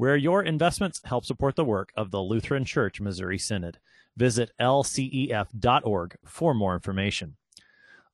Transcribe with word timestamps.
where 0.00 0.16
your 0.16 0.42
investments 0.42 1.02
help 1.04 1.26
support 1.26 1.56
the 1.56 1.64
work 1.64 1.92
of 1.94 2.10
the 2.10 2.22
Lutheran 2.22 2.64
Church 2.64 3.02
Missouri 3.02 3.36
Synod. 3.36 3.76
Visit 4.16 4.50
lcef.org 4.58 6.16
for 6.24 6.54
more 6.54 6.72
information. 6.72 7.36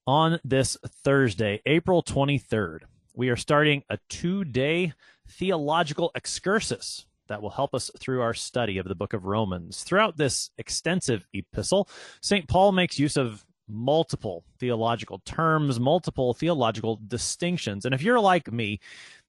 On 0.04 0.41
this 0.42 0.77
Thursday, 1.04 1.62
April 1.64 2.02
23rd, 2.02 2.80
we 3.14 3.28
are 3.28 3.36
starting 3.36 3.84
a 3.88 4.00
two 4.08 4.42
day 4.42 4.94
theological 5.28 6.10
excursus 6.16 7.06
that 7.28 7.41
will 7.41 7.50
help 7.50 7.72
us 7.72 7.88
through 8.00 8.20
our 8.20 8.34
study 8.34 8.78
of 8.78 8.88
the 8.88 8.96
book 8.96 9.12
of 9.12 9.24
Romans. 9.24 9.84
Throughout 9.84 10.16
this 10.16 10.50
extensive 10.58 11.24
epistle, 11.34 11.88
St. 12.20 12.48
Paul 12.48 12.72
makes 12.72 12.98
use 12.98 13.16
of 13.16 13.46
multiple 13.69 14.45
theological 14.59 15.20
terms, 15.25 15.80
multiple 15.80 16.34
theological 16.34 17.00
distinctions. 17.06 17.84
And 17.84 17.95
if 17.95 18.03
you're 18.03 18.20
like 18.20 18.53
me, 18.53 18.81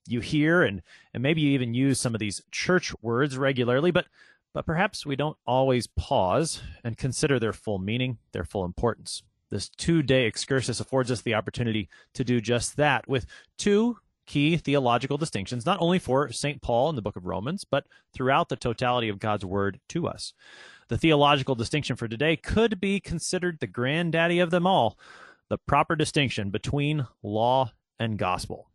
you 0.07 0.21
hear 0.21 0.63
and, 0.63 0.81
and 1.13 1.21
maybe 1.21 1.41
you 1.41 1.51
even 1.51 1.73
use 1.73 1.99
some 1.99 2.15
of 2.15 2.19
these 2.19 2.41
church 2.51 2.93
words 3.01 3.37
regularly, 3.37 3.91
but 3.91 4.05
but 4.53 4.65
perhaps 4.65 5.05
we 5.05 5.15
don't 5.15 5.37
always 5.45 5.85
pause 5.85 6.63
and 6.83 6.97
consider 6.97 7.39
their 7.39 7.53
full 7.53 7.77
meaning, 7.77 8.17
their 8.31 8.43
full 8.43 8.65
importance. 8.65 9.21
This 9.51 9.69
two 9.69 10.01
day 10.01 10.25
excursus 10.25 10.79
affords 10.79 11.11
us 11.11 11.21
the 11.21 11.35
opportunity 11.35 11.89
to 12.13 12.23
do 12.23 12.41
just 12.41 12.75
that 12.77 13.07
with 13.07 13.27
two 13.57 13.99
key 14.25 14.57
theological 14.57 15.17
distinctions, 15.17 15.65
not 15.65 15.77
only 15.79 15.99
for 15.99 16.31
St. 16.31 16.61
Paul 16.61 16.89
in 16.89 16.95
the 16.95 17.01
book 17.01 17.15
of 17.15 17.25
Romans, 17.25 17.65
but 17.65 17.85
throughout 18.13 18.49
the 18.49 18.55
totality 18.55 19.09
of 19.09 19.19
God's 19.19 19.45
word 19.45 19.79
to 19.89 20.07
us. 20.07 20.33
The 20.89 20.97
theological 20.97 21.55
distinction 21.55 21.97
for 21.97 22.07
today 22.07 22.37
could 22.37 22.79
be 22.79 22.99
considered 22.99 23.59
the 23.59 23.67
granddaddy 23.67 24.39
of 24.39 24.51
them 24.51 24.65
all 24.65 24.97
the 25.49 25.57
proper 25.57 25.95
distinction 25.95 26.49
between 26.49 27.07
law 27.23 27.71
and 27.99 28.17
gospel. 28.17 28.69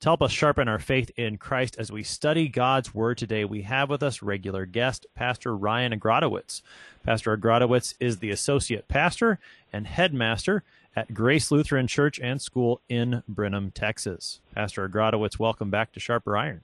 To 0.00 0.08
help 0.08 0.22
us 0.22 0.32
sharpen 0.32 0.66
our 0.66 0.80
faith 0.80 1.10
in 1.16 1.36
Christ 1.36 1.76
as 1.78 1.92
we 1.92 2.02
study 2.02 2.48
God's 2.48 2.92
Word 2.92 3.18
today, 3.18 3.44
we 3.44 3.62
have 3.62 3.88
with 3.88 4.02
us 4.02 4.22
regular 4.22 4.66
guest, 4.66 5.06
Pastor 5.14 5.56
Ryan 5.56 5.92
Agrodowitz. 5.98 6.62
Pastor 7.04 7.36
Agrodowitz 7.36 7.94
is 8.00 8.18
the 8.18 8.30
associate 8.30 8.88
pastor 8.88 9.38
and 9.72 9.86
headmaster 9.86 10.64
at 10.96 11.14
Grace 11.14 11.52
Lutheran 11.52 11.86
Church 11.86 12.18
and 12.20 12.42
School 12.42 12.80
in 12.88 13.22
Brenham, 13.28 13.70
Texas. 13.70 14.40
Pastor 14.54 14.88
Agrodowitz, 14.88 15.38
welcome 15.38 15.70
back 15.70 15.92
to 15.92 16.00
Sharper 16.00 16.36
Iron. 16.36 16.62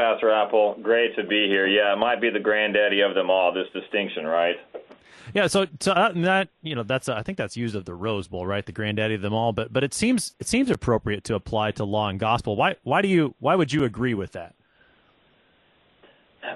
Pastor 0.00 0.30
Appel, 0.30 0.76
great 0.82 1.14
to 1.16 1.24
be 1.24 1.46
here. 1.46 1.66
Yeah, 1.66 1.92
it 1.92 1.98
might 1.98 2.22
be 2.22 2.30
the 2.30 2.40
granddaddy 2.40 3.02
of 3.02 3.14
them 3.14 3.28
all, 3.28 3.52
this 3.52 3.66
distinction, 3.74 4.26
right? 4.26 4.56
Yeah, 5.34 5.46
so, 5.46 5.66
so 5.78 5.92
uh, 5.92 6.12
that 6.22 6.48
you 6.62 6.74
know 6.74 6.82
that's 6.82 7.06
uh, 7.06 7.14
I 7.14 7.22
think 7.22 7.36
that's 7.36 7.54
used 7.54 7.76
of 7.76 7.84
the 7.84 7.94
Rose 7.94 8.26
Bowl, 8.26 8.46
right? 8.46 8.64
The 8.64 8.72
granddaddy 8.72 9.14
of 9.14 9.20
them 9.20 9.34
all, 9.34 9.52
but 9.52 9.74
but 9.74 9.84
it 9.84 9.92
seems 9.92 10.34
it 10.40 10.48
seems 10.48 10.70
appropriate 10.70 11.22
to 11.24 11.34
apply 11.34 11.72
to 11.72 11.84
law 11.84 12.08
and 12.08 12.18
gospel. 12.18 12.56
Why 12.56 12.76
why 12.82 13.02
do 13.02 13.08
you 13.08 13.34
why 13.40 13.54
would 13.54 13.74
you 13.74 13.84
agree 13.84 14.14
with 14.14 14.32
that? 14.32 14.54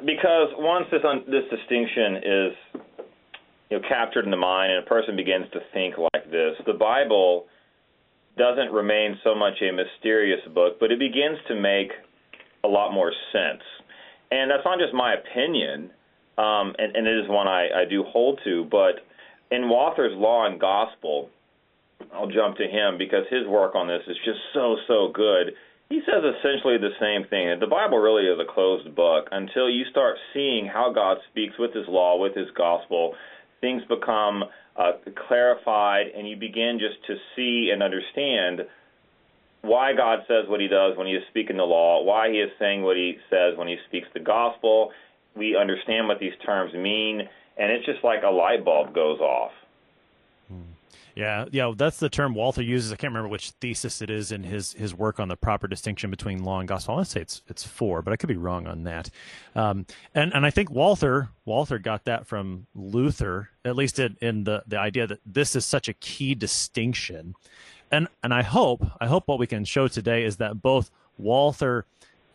Because 0.07 0.49
once 0.57 0.87
this 0.91 1.03
un, 1.07 1.25
this 1.27 1.45
distinction 1.51 2.17
is 2.17 2.53
you 3.71 3.79
know 3.79 3.87
captured 3.87 4.25
in 4.25 4.31
the 4.31 4.39
mind 4.39 4.73
and 4.73 4.83
a 4.83 4.89
person 4.89 5.17
begins 5.17 5.45
to 5.53 5.61
think 5.75 5.97
like 5.99 6.31
this, 6.31 6.57
the 6.65 6.73
Bible 6.73 7.45
doesn't 8.39 8.73
remain 8.73 9.19
so 9.23 9.35
much 9.35 9.61
a 9.61 9.71
mysterious 9.71 10.41
book, 10.55 10.81
but 10.81 10.91
it 10.91 10.99
begins 10.99 11.39
to 11.49 11.55
make 11.55 11.93
a 12.65 12.69
lot 12.69 12.93
more 12.93 13.13
sense. 13.33 13.63
And 14.31 14.51
that's 14.51 14.65
not 14.65 14.79
just 14.79 14.95
my 14.95 15.15
opinion 15.15 15.91
um, 16.37 16.75
and, 16.79 16.97
and 16.97 17.07
it 17.07 17.19
is 17.25 17.29
one 17.29 17.47
I, 17.47 17.69
I 17.83 17.85
do 17.89 18.03
hold 18.03 18.41
to. 18.45 18.67
But 18.71 19.07
in 19.51 19.69
Walther's 19.69 20.17
Law 20.17 20.47
and 20.47 20.61
Gospel, 20.61 21.31
I'll 22.13 22.31
jump 22.31 22.57
to 22.57 22.65
him 22.65 22.99
because 22.99 23.25
his 23.31 23.47
work 23.47 23.75
on 23.75 23.87
this 23.87 24.03
is 24.09 24.17
just 24.25 24.41
so, 24.53 24.77
so 24.89 25.11
good. 25.13 25.55
He 25.89 26.01
says 26.07 26.25
essentially 26.25 26.79
the 26.79 26.97
same 26.99 27.29
thing. 27.29 27.61
The 27.61 27.67
Bible 27.67 27.99
really 27.99 28.25
is 28.25 28.39
a 28.41 28.53
closed 28.53 28.95
book 28.97 29.29
until 29.31 29.71
you 29.71 29.85
start 29.91 30.17
seeing 30.33 30.67
how 30.67 30.93
God 30.93 31.19
speaks 31.31 31.55
with 31.59 31.75
His 31.75 31.85
law, 31.87 32.19
with 32.19 32.35
His 32.35 32.49
gospel. 32.57 33.15
Things 33.61 33.83
become 33.89 34.45
uh, 34.77 34.93
clarified, 35.29 36.07
and 36.17 36.29
you 36.29 36.37
begin 36.37 36.81
just 36.81 37.07
to 37.07 37.15
see 37.37 37.71
and 37.73 37.83
understand 37.83 38.63
why 39.65 39.95
God 39.95 40.21
says 40.29 40.45
what 40.49 40.61
He 40.61 40.69
does 40.69 40.97
when 40.97 41.07
He 41.07 41.15
is 41.15 41.23
speaking 41.31 41.57
the 41.57 41.65
law, 41.65 42.03
why 42.03 42.31
He 42.31 42.39
is 42.39 42.51
saying 42.59 42.83
what 42.83 42.97
He 42.97 43.17
says 43.31 43.57
when 43.57 43.69
He 43.69 43.77
speaks 43.89 44.09
the 44.15 44.21
gospel, 44.21 44.93
we 45.37 45.57
understand 45.57 46.09
what 46.09 46.21
these 46.21 46.35
terms 46.45 46.73
mean, 46.75 47.23
and 47.57 47.73
it's 47.73 47.87
just 47.87 48.05
like 48.05 48.23
a 48.23 48.31
light 48.31 48.65
bulb 48.65 48.95
goes 48.95 49.21
off. 49.21 49.53
Hmm. 50.49 50.75
Yeah, 51.15 51.45
yeah, 51.53 51.73
that's 51.77 51.99
the 51.99 52.09
term 52.09 52.35
Walther 52.35 52.63
uses. 52.63 52.93
I 52.93 52.97
can't 52.97 53.13
remember 53.13 53.29
which 53.29 53.51
thesis 53.51 54.03
it 54.03 54.11
is 54.11 54.33
in 54.33 54.43
his 54.43 54.73
his 54.73 54.95
work 54.95 55.21
on 55.21 55.29
the 55.29 55.37
proper 55.37 55.69
distinction 55.69 56.11
between 56.11 56.43
law 56.43 56.59
and 56.59 56.69
gospel. 56.69 56.95
I 56.95 56.97
want 56.97 57.07
to 57.07 57.13
say 57.13 57.21
it's 57.21 57.43
it's 57.47 57.65
four, 57.65 58.03
but 58.03 58.13
I 58.13 58.17
could 58.17 58.29
be 58.29 58.37
wrong 58.37 58.67
on 58.67 58.83
that. 58.85 59.11
Um, 59.55 59.87
and 60.13 60.35
and 60.35 60.45
I 60.45 60.51
think 60.51 60.71
Walther 60.71 61.29
Walther 61.45 61.79
got 61.79 62.05
that 62.07 62.27
from 62.27 62.67
Luther, 62.75 63.51
at 63.65 63.77
least 63.77 64.01
in, 64.01 64.17
in 64.21 64.43
the 64.43 64.65
the 64.67 64.79
idea 64.79 65.07
that 65.07 65.21
this 65.25 65.55
is 65.55 65.65
such 65.65 65.89
a 65.89 65.93
key 65.95 66.35
distinction. 66.35 67.37
And 67.95 68.09
and 68.25 68.35
I 68.35 68.43
hope 68.43 68.85
I 69.01 69.07
hope 69.07 69.29
what 69.29 69.39
we 69.39 69.47
can 69.47 69.65
show 69.65 69.87
today 69.87 70.25
is 70.25 70.39
that 70.39 70.61
both 70.61 70.91
Walther 71.17 71.87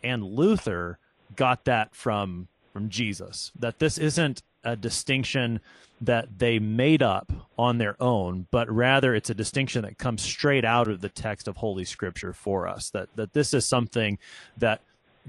and 0.02 0.24
Luther 0.24 0.98
got 1.36 1.66
that 1.66 1.94
from 1.94 2.48
from 2.72 2.88
Jesus. 2.88 3.52
That 3.58 3.78
this 3.78 3.98
isn't 3.98 4.42
a 4.64 4.74
distinction 4.74 5.60
that 6.00 6.38
they 6.38 6.58
made 6.58 7.02
up 7.02 7.30
on 7.58 7.76
their 7.76 7.94
own, 8.02 8.46
but 8.50 8.70
rather 8.70 9.14
it's 9.14 9.28
a 9.28 9.34
distinction 9.34 9.82
that 9.82 9.98
comes 9.98 10.22
straight 10.22 10.64
out 10.64 10.88
of 10.88 11.02
the 11.02 11.10
text 11.10 11.46
of 11.46 11.58
Holy 11.58 11.84
Scripture 11.84 12.32
for 12.32 12.66
us. 12.66 12.88
That 12.88 13.10
that 13.16 13.34
this 13.34 13.52
is 13.52 13.66
something 13.66 14.18
that 14.56 14.80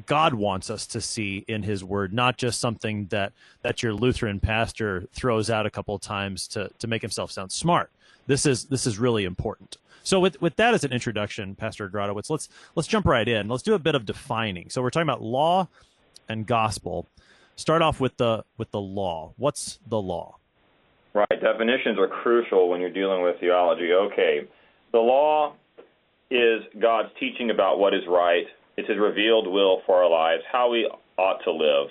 God 0.06 0.34
wants 0.34 0.70
us 0.70 0.88
to 0.88 1.02
see 1.02 1.44
in 1.50 1.64
His 1.64 1.84
Word, 1.84 2.14
not 2.14 2.38
just 2.38 2.62
something 2.62 3.08
that 3.08 3.34
that 3.64 3.84
your 3.84 3.94
Lutheran 3.94 4.40
pastor 4.40 5.08
throws 5.12 5.50
out 5.50 5.66
a 5.66 5.70
couple 5.70 5.94
of 5.94 6.00
times 6.00 6.48
to 6.50 6.70
to 6.80 6.88
make 6.88 7.02
himself 7.02 7.32
sound 7.32 7.52
smart. 7.52 7.92
This 8.28 8.46
is 8.46 8.66
this 8.66 8.86
is 8.86 9.00
really 9.00 9.26
important. 9.26 9.78
So 10.04 10.20
with 10.20 10.42
with 10.42 10.56
that 10.56 10.74
as 10.74 10.84
an 10.84 10.92
introduction, 10.92 11.56
Pastor 11.56 11.90
Agrodowitz, 11.90 12.30
let's 12.30 12.50
let's 12.76 12.88
jump 12.88 13.06
right 13.06 13.28
in. 13.28 13.48
Let's 13.48 13.64
do 13.64 13.74
a 13.74 13.80
bit 13.80 13.96
of 13.96 14.06
defining. 14.06 14.70
So 14.70 14.82
we're 14.82 14.90
talking 14.90 15.10
about 15.10 15.22
law 15.22 15.68
and 16.28 16.46
gospel 16.46 17.08
start 17.56 17.82
off 17.82 18.00
with 18.00 18.18
the 18.18 18.44
with 18.58 18.72
the 18.72 18.82
law. 18.82 19.34
What's 19.38 19.80
the 19.88 20.02
law? 20.02 20.38
Right. 21.14 21.28
Definitions 21.30 22.00
are 22.00 22.08
crucial 22.08 22.70
when 22.70 22.80
you're 22.80 22.90
dealing 22.94 23.22
with 23.22 23.40
theology. 23.40 23.92
Okay. 23.92 24.48
The 24.92 25.00
law 25.00 25.56
is 26.30 26.62
God's 26.80 27.10
teaching 27.20 27.50
about 27.50 27.80
what 27.80 27.94
is 27.94 28.02
right. 28.08 28.46
It's 28.78 28.88
His 28.88 28.98
revealed 28.98 29.48
will 29.48 29.82
for 29.86 30.04
our 30.04 30.10
lives, 30.10 30.44
how 30.52 30.72
we 30.72 30.90
ought 31.18 31.44
to 31.44 31.52
live. 31.52 31.90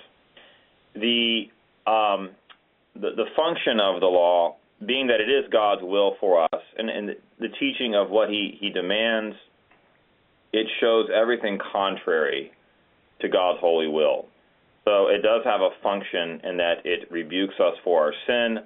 The 0.95 1.43
um, 1.87 2.31
the, 2.95 3.11
the 3.15 3.25
function 3.35 3.79
of 3.79 4.01
the 4.01 4.07
law 4.07 4.57
being 4.85 5.07
that 5.07 5.21
it 5.21 5.29
is 5.29 5.45
God's 5.51 5.81
will 5.83 6.15
for 6.19 6.43
us, 6.43 6.61
and, 6.77 6.89
and 6.89 7.09
the 7.39 7.49
teaching 7.59 7.95
of 7.95 8.09
what 8.09 8.29
He 8.29 8.57
He 8.59 8.69
demands, 8.69 9.35
it 10.53 10.67
shows 10.79 11.07
everything 11.13 11.59
contrary 11.71 12.51
to 13.21 13.29
God's 13.29 13.59
holy 13.59 13.87
will. 13.87 14.25
So 14.85 15.07
it 15.07 15.21
does 15.21 15.43
have 15.45 15.61
a 15.61 15.69
function 15.83 16.41
in 16.43 16.57
that 16.57 16.85
it 16.85 17.11
rebukes 17.11 17.53
us 17.59 17.75
for 17.83 18.01
our 18.01 18.13
sin. 18.25 18.63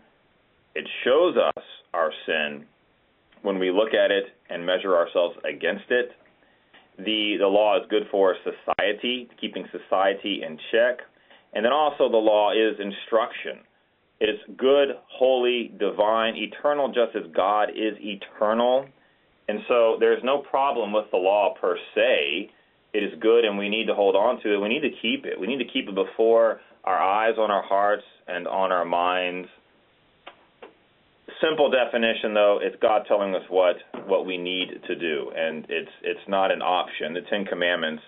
It 0.74 0.88
shows 1.04 1.36
us 1.38 1.64
our 1.94 2.12
sin 2.26 2.66
when 3.42 3.60
we 3.60 3.70
look 3.70 3.94
at 3.94 4.12
it 4.12 4.26
and 4.50 4.66
measure 4.66 4.96
ourselves 4.96 5.36
against 5.44 5.86
it. 5.90 6.12
The, 6.98 7.36
the 7.40 7.48
law 7.48 7.78
is 7.78 7.84
good 7.90 8.04
for 8.10 8.36
society, 8.44 9.30
keeping 9.40 9.66
society 9.72 10.42
in 10.46 10.58
check. 10.72 11.00
And 11.54 11.66
then 11.66 11.74
also 11.74 12.10
the 12.10 12.18
law 12.18 12.52
is 12.52 12.80
instruction. 12.80 13.60
It 14.20 14.30
is 14.30 14.40
good, 14.58 14.90
holy, 15.08 15.74
divine, 15.78 16.36
eternal, 16.36 16.88
just 16.88 17.16
as 17.16 17.32
God 17.36 17.70
is 17.70 17.98
eternal. 18.00 18.86
And 19.48 19.60
so 19.68 19.98
there's 20.00 20.24
no 20.24 20.40
problem 20.40 20.94
with 20.94 21.06
the 21.12 21.18
law 21.18 21.54
per 21.60 21.78
se 21.94 22.50
it 22.96 23.04
is 23.04 23.12
good 23.20 23.44
and 23.44 23.58
we 23.58 23.68
need 23.68 23.88
to 23.88 23.94
hold 23.94 24.16
on 24.16 24.42
to 24.42 24.54
it. 24.54 24.58
We 24.58 24.70
need 24.70 24.82
to 24.82 24.96
keep 25.02 25.26
it. 25.26 25.38
We 25.38 25.48
need 25.48 25.58
to 25.58 25.72
keep 25.72 25.90
it 25.90 25.96
before 25.96 26.62
our 26.86 26.98
eyes, 26.98 27.36
on 27.38 27.52
our 27.52 27.64
hearts, 27.64 28.04
and 28.28 28.48
on 28.48 28.72
our 28.72 28.86
minds. 28.86 29.50
Simple 31.42 31.70
definition, 31.70 32.34
though, 32.34 32.60
it's 32.62 32.78
God 32.82 33.04
telling 33.08 33.36
us 33.36 33.42
what 33.50 33.76
what 34.08 34.26
we 34.26 34.38
need 34.38 34.70
to 34.88 34.96
do, 34.96 35.32
and 35.36 35.66
it's 35.68 35.92
it's 36.04 36.28
not 36.30 36.52
an 36.52 36.62
option. 36.62 37.14
The 37.14 37.22
Ten 37.30 37.44
Commandments 37.44 38.04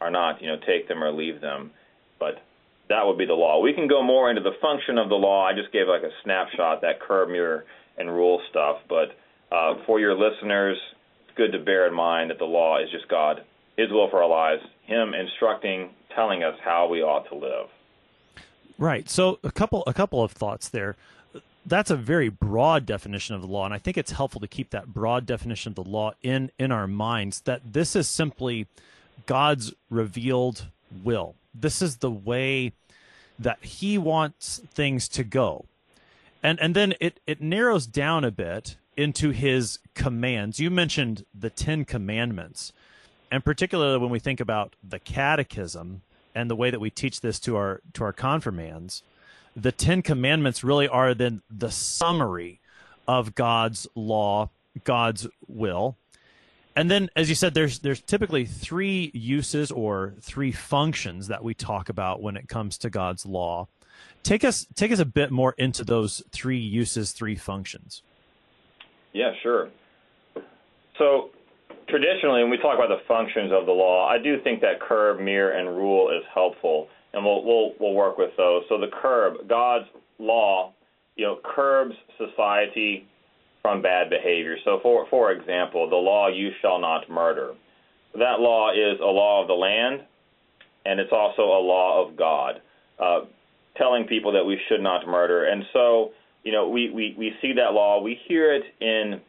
are 0.00 0.10
not, 0.10 0.40
you 0.40 0.46
know, 0.46 0.56
take 0.66 0.86
them 0.86 1.02
or 1.02 1.10
leave 1.10 1.40
them, 1.40 1.72
but 2.20 2.34
that 2.88 3.06
would 3.06 3.18
be 3.18 3.26
the 3.26 3.34
law. 3.34 3.60
We 3.60 3.72
can 3.72 3.88
go 3.88 4.02
more 4.02 4.30
into 4.30 4.42
the 4.42 4.56
function 4.60 4.98
of 4.98 5.08
the 5.08 5.14
law. 5.14 5.46
I 5.46 5.54
just 5.54 5.72
gave 5.72 5.86
like 5.88 6.02
a 6.02 6.10
snapshot, 6.24 6.82
that 6.82 7.00
curb, 7.00 7.30
mirror, 7.30 7.64
and 7.96 8.08
rule 8.10 8.40
stuff. 8.50 8.78
But 8.88 9.16
uh, 9.54 9.74
for 9.86 10.00
your 10.00 10.14
listeners, 10.14 10.76
it's 11.26 11.36
good 11.36 11.52
to 11.52 11.64
bear 11.64 11.86
in 11.86 11.94
mind 11.94 12.30
that 12.30 12.38
the 12.38 12.44
law 12.44 12.82
is 12.82 12.90
just 12.90 13.08
God, 13.08 13.42
His 13.76 13.90
will 13.90 14.10
for 14.10 14.22
our 14.22 14.28
lives, 14.28 14.62
Him 14.84 15.14
instructing, 15.14 15.90
telling 16.14 16.42
us 16.42 16.54
how 16.64 16.88
we 16.88 17.02
ought 17.02 17.28
to 17.30 17.34
live. 17.34 17.68
Right. 18.78 19.08
So 19.08 19.38
a 19.44 19.52
couple 19.52 19.84
a 19.86 19.94
couple 19.94 20.22
of 20.22 20.32
thoughts 20.32 20.68
there. 20.68 20.96
That's 21.64 21.92
a 21.92 21.96
very 21.96 22.28
broad 22.28 22.86
definition 22.86 23.36
of 23.36 23.40
the 23.40 23.46
law, 23.46 23.64
and 23.64 23.72
I 23.72 23.78
think 23.78 23.96
it's 23.96 24.10
helpful 24.10 24.40
to 24.40 24.48
keep 24.48 24.70
that 24.70 24.88
broad 24.88 25.26
definition 25.26 25.70
of 25.70 25.76
the 25.76 25.84
law 25.84 26.12
in 26.22 26.50
in 26.58 26.72
our 26.72 26.88
minds. 26.88 27.42
That 27.42 27.72
this 27.72 27.94
is 27.94 28.08
simply 28.08 28.66
God's 29.26 29.72
revealed 29.88 30.66
will. 31.04 31.36
This 31.54 31.82
is 31.82 31.96
the 31.96 32.10
way 32.10 32.72
that 33.38 33.64
He 33.64 33.98
wants 33.98 34.60
things 34.72 35.08
to 35.10 35.24
go, 35.24 35.66
and 36.42 36.60
and 36.60 36.74
then 36.74 36.94
it 37.00 37.20
it 37.26 37.40
narrows 37.40 37.86
down 37.86 38.24
a 38.24 38.30
bit 38.30 38.76
into 38.96 39.30
His 39.30 39.78
commands. 39.94 40.60
You 40.60 40.70
mentioned 40.70 41.24
the 41.34 41.50
Ten 41.50 41.84
Commandments, 41.84 42.72
and 43.30 43.44
particularly 43.44 43.98
when 43.98 44.10
we 44.10 44.18
think 44.18 44.40
about 44.40 44.76
the 44.82 44.98
Catechism 44.98 46.02
and 46.34 46.50
the 46.50 46.56
way 46.56 46.70
that 46.70 46.80
we 46.80 46.90
teach 46.90 47.20
this 47.20 47.38
to 47.40 47.56
our 47.56 47.80
to 47.94 48.04
our 48.04 48.12
confirmands, 48.12 49.02
the 49.56 49.72
Ten 49.72 50.02
Commandments 50.02 50.64
really 50.64 50.88
are 50.88 51.14
then 51.14 51.42
the 51.50 51.70
summary 51.70 52.60
of 53.06 53.34
God's 53.34 53.86
law, 53.94 54.50
God's 54.84 55.26
will. 55.46 55.96
And 56.74 56.90
then, 56.90 57.10
as 57.16 57.28
you 57.28 57.34
said, 57.34 57.54
there's 57.54 57.80
there's 57.80 58.00
typically 58.00 58.46
three 58.46 59.10
uses 59.14 59.70
or 59.70 60.14
three 60.20 60.52
functions 60.52 61.28
that 61.28 61.44
we 61.44 61.54
talk 61.54 61.88
about 61.88 62.22
when 62.22 62.36
it 62.36 62.48
comes 62.48 62.78
to 62.78 62.90
God's 62.90 63.26
law. 63.26 63.68
Take 64.22 64.44
us 64.44 64.66
take 64.74 64.90
us 64.90 64.98
a 64.98 65.04
bit 65.04 65.30
more 65.30 65.54
into 65.58 65.84
those 65.84 66.22
three 66.30 66.58
uses, 66.58 67.12
three 67.12 67.36
functions. 67.36 68.02
Yeah, 69.12 69.32
sure. 69.42 69.68
So 70.98 71.30
traditionally, 71.88 72.42
when 72.42 72.50
we 72.50 72.56
talk 72.56 72.76
about 72.76 72.88
the 72.88 73.02
functions 73.06 73.52
of 73.52 73.66
the 73.66 73.72
law, 73.72 74.08
I 74.08 74.16
do 74.16 74.40
think 74.42 74.62
that 74.62 74.80
curb, 74.80 75.20
mirror, 75.20 75.52
and 75.52 75.68
rule 75.68 76.10
is 76.10 76.24
helpful, 76.32 76.88
and 77.12 77.22
we'll 77.22 77.44
we'll 77.44 77.72
we'll 77.78 77.94
work 77.94 78.16
with 78.16 78.30
those. 78.38 78.62
So 78.70 78.78
the 78.78 78.90
curb, 79.02 79.46
God's 79.46 79.86
law, 80.18 80.72
you 81.16 81.26
know, 81.26 81.38
curbs 81.54 81.94
society 82.16 83.06
from 83.62 83.80
bad 83.80 84.10
behavior. 84.10 84.56
So 84.64 84.80
for 84.82 85.06
for 85.08 85.32
example, 85.32 85.88
the 85.88 85.96
law 85.96 86.28
"You 86.28 86.50
shall 86.60 86.78
not 86.78 87.08
murder." 87.08 87.54
That 88.14 88.40
law 88.40 88.72
is 88.72 89.00
a 89.00 89.04
law 89.04 89.40
of 89.40 89.48
the 89.48 89.54
land, 89.54 90.02
and 90.84 91.00
it's 91.00 91.12
also 91.12 91.42
a 91.42 91.62
law 91.62 92.04
of 92.04 92.16
God, 92.16 92.60
uh, 92.98 93.20
telling 93.76 94.04
people 94.04 94.32
that 94.32 94.44
we 94.44 94.60
should 94.68 94.82
not 94.82 95.06
murder. 95.06 95.46
And 95.46 95.64
so, 95.72 96.10
you 96.42 96.52
know, 96.52 96.68
we, 96.68 96.90
we, 96.90 97.14
we 97.16 97.32
see 97.40 97.54
that 97.54 97.72
law, 97.72 98.02
we 98.02 98.18
hear 98.28 98.52
it 98.52 98.64
in 98.80 99.20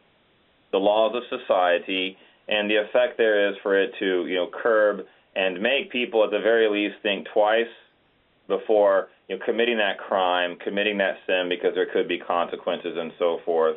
the 0.72 0.78
laws 0.78 1.14
of 1.14 1.22
society, 1.40 2.18
and 2.48 2.68
the 2.68 2.76
effect 2.76 3.16
there 3.16 3.48
is 3.48 3.56
for 3.62 3.80
it 3.80 3.92
to 4.00 4.26
you 4.26 4.34
know 4.34 4.50
curb 4.52 5.06
and 5.34 5.60
make 5.60 5.90
people 5.90 6.22
at 6.24 6.30
the 6.30 6.40
very 6.40 6.68
least 6.68 7.00
think 7.02 7.26
twice 7.32 7.70
before 8.48 9.08
you 9.28 9.38
know 9.38 9.44
committing 9.46 9.78
that 9.78 9.98
crime, 9.98 10.56
committing 10.62 10.98
that 10.98 11.16
sin 11.26 11.48
because 11.48 11.74
there 11.74 11.86
could 11.90 12.08
be 12.08 12.18
consequences 12.18 12.96
and 12.98 13.12
so 13.18 13.38
forth. 13.44 13.76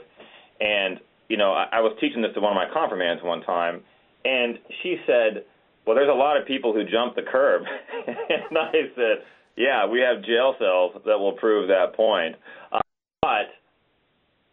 And 0.59 0.99
you 1.29 1.37
know, 1.37 1.51
I, 1.51 1.67
I 1.73 1.79
was 1.81 1.95
teaching 1.99 2.21
this 2.21 2.33
to 2.35 2.41
one 2.41 2.51
of 2.51 2.55
my 2.55 2.71
confirmands 2.71 3.23
one 3.23 3.41
time, 3.41 3.81
and 4.25 4.59
she 4.81 4.97
said, 5.05 5.45
"Well, 5.85 5.95
there's 5.95 6.09
a 6.09 6.17
lot 6.17 6.39
of 6.39 6.47
people 6.47 6.73
who 6.73 6.83
jump 6.83 7.15
the 7.15 7.23
curb," 7.23 7.63
and 8.07 8.57
I 8.57 8.71
said, 8.95 9.23
"Yeah, 9.55 9.87
we 9.87 9.99
have 9.99 10.23
jail 10.23 10.55
cells 10.59 11.01
that 11.05 11.17
will 11.17 11.33
prove 11.33 11.67
that 11.69 11.95
point, 11.95 12.35
uh, 12.71 12.79
but 13.21 13.51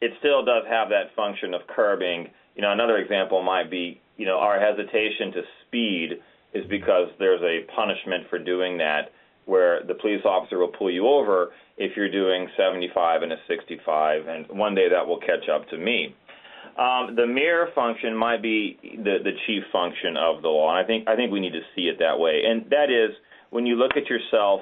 it 0.01 0.13
still 0.19 0.45
does 0.45 0.65
have 0.69 0.89
that 0.89 1.15
function 1.15 1.55
of 1.55 1.63
curbing." 1.69 2.31
You 2.57 2.63
know, 2.63 2.73
another 2.73 2.99
example 2.99 3.43
might 3.43 3.71
be 3.71 4.01
you 4.17 4.27
know, 4.27 4.39
our 4.39 4.61
hesitation 4.61 5.33
to 5.33 5.43
speed 5.67 6.11
is 6.53 6.65
because 6.69 7.09
there's 7.19 7.43
a 7.43 7.67
punishment 7.75 8.25
for 8.31 8.39
doing 8.39 8.79
that 8.79 9.11
where 9.47 9.83
the 9.87 9.95
police 9.95 10.23
officer 10.25 10.59
will 10.59 10.73
pull 10.79 10.91
you 10.91 11.07
over 11.07 11.51
if 11.77 11.97
you're 11.97 12.11
doing 12.11 12.49
75 12.57 13.23
and 13.23 13.33
a 13.33 13.37
65, 13.49 14.27
and 14.27 14.47
one 14.59 14.75
day 14.75 14.89
that 14.89 15.07
will 15.07 15.21
catch 15.21 15.49
up 15.53 15.69
to 15.71 15.79
me. 15.79 16.15
Um, 16.79 17.15
the 17.15 17.27
mirror 17.27 17.69
function 17.75 18.17
might 18.17 18.43
be 18.43 18.79
the, 18.83 19.19
the 19.23 19.33
chief 19.47 19.63
function 19.73 20.17
of 20.17 20.43
the 20.43 20.49
law, 20.49 20.75
and 20.75 20.85
I 20.85 20.87
think 20.87 21.09
I 21.09 21.15
think 21.15 21.31
we 21.31 21.41
need 21.41 21.53
to 21.53 21.63
see 21.77 21.83
it 21.83 21.99
that 22.01 22.19
way. 22.19 22.43
And 22.47 22.69
that 22.71 22.91
is 22.91 23.15
when 23.51 23.65
you 23.65 23.77
look 23.77 23.93
at 23.97 24.09
yourself 24.11 24.61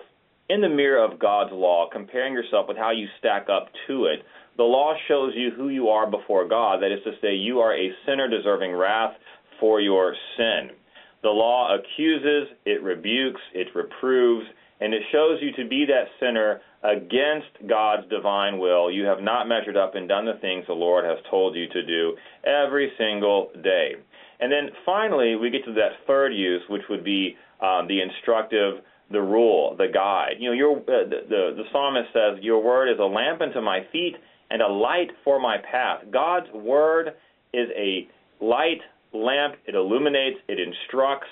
in 0.50 0.60
the 0.60 0.68
mirror 0.68 1.02
of 1.02 1.18
God's 1.18 1.52
law, 1.52 1.88
comparing 1.90 2.34
yourself 2.34 2.66
with 2.68 2.76
how 2.76 2.90
you 2.90 3.06
stack 3.18 3.48
up 3.48 3.68
to 3.88 4.06
it. 4.06 4.20
The 4.58 4.64
law 4.64 4.92
shows 5.08 5.32
you 5.34 5.50
who 5.56 5.70
you 5.70 5.88
are 5.88 6.10
before 6.10 6.46
God. 6.46 6.82
That 6.82 6.92
is 6.92 7.02
to 7.04 7.12
say, 7.22 7.34
you 7.34 7.60
are 7.60 7.74
a 7.74 7.90
sinner 8.04 8.28
deserving 8.28 8.72
wrath 8.72 9.14
for 9.58 9.80
your 9.80 10.14
sin. 10.36 10.76
The 11.22 11.30
law 11.30 11.74
accuses, 11.74 12.48
it 12.66 12.82
rebukes, 12.82 13.40
it 13.54 13.68
reproves, 13.74 14.46
and 14.82 14.92
it 14.92 15.02
shows 15.12 15.38
you 15.40 15.52
to 15.62 15.68
be 15.68 15.86
that 15.86 16.06
sinner 16.18 16.60
against 16.82 17.68
God's 17.68 18.08
divine 18.10 18.58
will. 18.58 18.90
You 18.90 19.04
have 19.04 19.20
not 19.20 19.46
measured 19.46 19.76
up 19.76 19.94
and 19.94 20.08
done 20.08 20.24
the 20.24 20.38
things 20.40 20.64
the 20.66 20.72
Lord 20.72 21.04
has 21.04 21.18
told 21.30 21.54
you 21.54 21.68
to 21.68 21.86
do 21.86 22.16
every 22.44 22.90
single 22.98 23.50
day. 23.62 23.92
And 24.40 24.50
then 24.50 24.70
finally, 24.84 25.36
we 25.36 25.50
get 25.50 25.64
to 25.66 25.72
that 25.74 26.04
third 26.06 26.34
use, 26.34 26.62
which 26.68 26.82
would 26.90 27.04
be 27.04 27.36
um, 27.60 27.86
the 27.86 28.00
instructive, 28.00 28.82
the 29.12 29.20
rule, 29.20 29.76
the 29.78 29.86
guide. 29.92 30.34
You 30.40 30.50
know, 30.50 30.56
your, 30.56 30.78
uh, 30.78 31.08
the, 31.08 31.20
the, 31.28 31.54
the 31.56 31.64
psalmist 31.70 32.08
says, 32.12 32.42
Your 32.42 32.60
word 32.60 32.90
is 32.90 32.98
a 32.98 33.04
lamp 33.04 33.40
unto 33.40 33.60
my 33.60 33.86
feet 33.92 34.16
and 34.50 34.60
a 34.60 34.66
light 34.66 35.10
for 35.22 35.38
my 35.38 35.58
path. 35.58 36.00
God's 36.12 36.50
word 36.52 37.10
is 37.52 37.68
a 37.76 38.08
light 38.44 38.80
lamp, 39.12 39.54
it 39.66 39.76
illuminates, 39.76 40.38
it 40.48 40.58
instructs, 40.58 41.28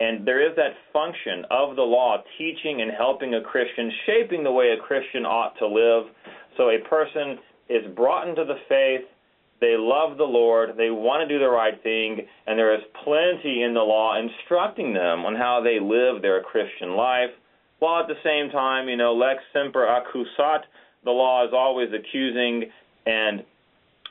and 0.00 0.26
there 0.26 0.48
is 0.48 0.54
that 0.56 0.74
function 0.92 1.44
of 1.50 1.74
the 1.76 1.82
law 1.82 2.22
teaching 2.38 2.82
and 2.82 2.90
helping 2.96 3.34
a 3.34 3.42
Christian, 3.42 3.90
shaping 4.06 4.44
the 4.44 4.52
way 4.52 4.70
a 4.70 4.82
Christian 4.82 5.24
ought 5.24 5.58
to 5.58 5.66
live. 5.66 6.12
So 6.56 6.70
a 6.70 6.78
person 6.88 7.38
is 7.68 7.82
brought 7.96 8.28
into 8.28 8.44
the 8.44 8.58
faith, 8.68 9.06
they 9.60 9.74
love 9.76 10.16
the 10.16 10.24
Lord, 10.24 10.70
they 10.76 10.90
want 10.90 11.26
to 11.26 11.34
do 11.34 11.40
the 11.40 11.50
right 11.50 11.74
thing, 11.82 12.20
and 12.46 12.56
there 12.56 12.74
is 12.74 12.82
plenty 13.02 13.62
in 13.64 13.74
the 13.74 13.80
law 13.80 14.14
instructing 14.16 14.94
them 14.94 15.26
on 15.26 15.34
how 15.34 15.60
they 15.62 15.80
live 15.80 16.22
their 16.22 16.42
Christian 16.42 16.94
life, 16.94 17.30
while 17.80 18.00
at 18.00 18.08
the 18.08 18.22
same 18.22 18.50
time, 18.50 18.88
you 18.88 18.96
know, 18.96 19.14
lex 19.14 19.40
semper 19.52 19.86
accusat, 19.86 20.62
the 21.04 21.10
law 21.10 21.44
is 21.44 21.50
always 21.52 21.88
accusing, 21.92 22.70
and 23.06 23.44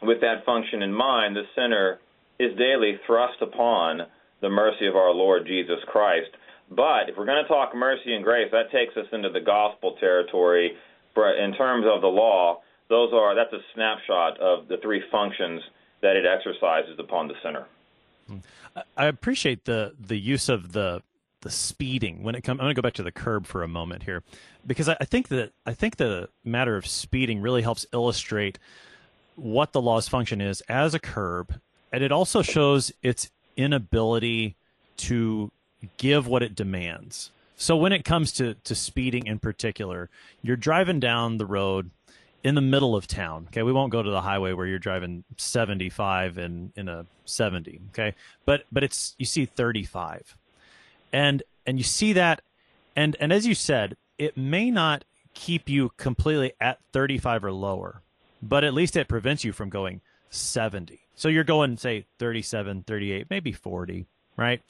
with 0.01 0.19
that 0.21 0.45
function 0.45 0.81
in 0.81 0.93
mind, 0.93 1.35
the 1.35 1.43
sinner 1.55 1.99
is 2.39 2.57
daily 2.57 2.99
thrust 3.05 3.41
upon 3.41 4.01
the 4.41 4.49
mercy 4.49 4.87
of 4.87 4.95
our 4.95 5.11
Lord 5.11 5.45
Jesus 5.45 5.79
Christ. 5.87 6.29
But 6.69 7.09
if 7.09 7.17
we're 7.17 7.25
going 7.25 7.43
to 7.43 7.47
talk 7.47 7.75
mercy 7.75 8.13
and 8.13 8.23
grace, 8.23 8.49
that 8.51 8.71
takes 8.71 8.95
us 8.97 9.05
into 9.11 9.29
the 9.29 9.39
gospel 9.39 9.95
territory. 9.99 10.73
For 11.13 11.33
in 11.33 11.53
terms 11.53 11.85
of 11.87 12.01
the 12.01 12.07
law, 12.07 12.61
those 12.89 13.11
are 13.13 13.35
that's 13.35 13.53
a 13.53 13.63
snapshot 13.73 14.39
of 14.39 14.67
the 14.67 14.77
three 14.77 15.01
functions 15.11 15.61
that 16.01 16.15
it 16.15 16.25
exercises 16.25 16.99
upon 16.99 17.27
the 17.27 17.33
sinner. 17.43 17.65
Hmm. 18.27 18.37
I 18.95 19.05
appreciate 19.05 19.65
the 19.65 19.95
the 19.99 20.17
use 20.17 20.49
of 20.49 20.73
the 20.73 21.01
the 21.41 21.49
speeding 21.49 22.23
when 22.23 22.35
it 22.35 22.41
comes. 22.41 22.59
I'm 22.59 22.65
going 22.65 22.75
to 22.75 22.81
go 22.81 22.85
back 22.85 22.95
to 22.95 23.03
the 23.03 23.11
curb 23.11 23.47
for 23.47 23.63
a 23.63 23.67
moment 23.67 24.03
here, 24.03 24.23
because 24.65 24.89
I, 24.89 24.97
I 24.99 25.05
think 25.05 25.29
that 25.29 25.53
I 25.65 25.73
think 25.73 25.95
the 25.95 26.29
matter 26.43 26.75
of 26.75 26.85
speeding 26.85 27.41
really 27.41 27.61
helps 27.61 27.85
illustrate 27.93 28.59
what 29.35 29.71
the 29.71 29.81
law's 29.81 30.07
function 30.07 30.41
is 30.41 30.61
as 30.61 30.93
a 30.93 30.99
curb 30.99 31.59
and 31.91 32.03
it 32.03 32.11
also 32.11 32.41
shows 32.41 32.91
its 33.01 33.31
inability 33.57 34.55
to 34.97 35.51
give 35.97 36.27
what 36.27 36.43
it 36.43 36.55
demands. 36.55 37.31
So 37.55 37.75
when 37.75 37.91
it 37.91 38.05
comes 38.05 38.31
to, 38.33 38.53
to 38.53 38.75
speeding 38.75 39.27
in 39.27 39.39
particular, 39.39 40.09
you're 40.41 40.55
driving 40.55 40.99
down 40.99 41.37
the 41.37 41.45
road 41.45 41.89
in 42.43 42.55
the 42.55 42.61
middle 42.61 42.95
of 42.95 43.07
town. 43.07 43.47
Okay, 43.47 43.63
we 43.63 43.73
won't 43.73 43.91
go 43.91 44.03
to 44.03 44.09
the 44.09 44.21
highway 44.21 44.53
where 44.53 44.67
you're 44.67 44.79
driving 44.79 45.23
75 45.37 46.37
in 46.37 46.71
in 46.75 46.87
a 46.87 47.05
70. 47.25 47.81
Okay, 47.89 48.13
but 48.45 48.65
but 48.71 48.83
it's 48.83 49.15
you 49.17 49.25
see 49.25 49.45
35, 49.45 50.37
and 51.11 51.43
and 51.65 51.77
you 51.77 51.83
see 51.83 52.13
that, 52.13 52.41
and 52.95 53.17
and 53.19 53.33
as 53.33 53.45
you 53.47 53.55
said, 53.55 53.97
it 54.17 54.37
may 54.37 54.69
not 54.69 55.03
keep 55.33 55.67
you 55.67 55.91
completely 55.97 56.53
at 56.61 56.79
35 56.93 57.45
or 57.45 57.51
lower, 57.51 58.01
but 58.41 58.63
at 58.63 58.73
least 58.73 58.95
it 58.95 59.07
prevents 59.07 59.43
you 59.43 59.51
from 59.51 59.69
going 59.69 60.01
70. 60.29 61.06
So 61.17 61.29
you're 61.29 61.43
going 61.43 61.77
say 61.77 62.05
37, 62.19 62.83
38, 62.83 63.27
maybe 63.29 63.51
40, 63.51 64.05
right? 64.37 64.61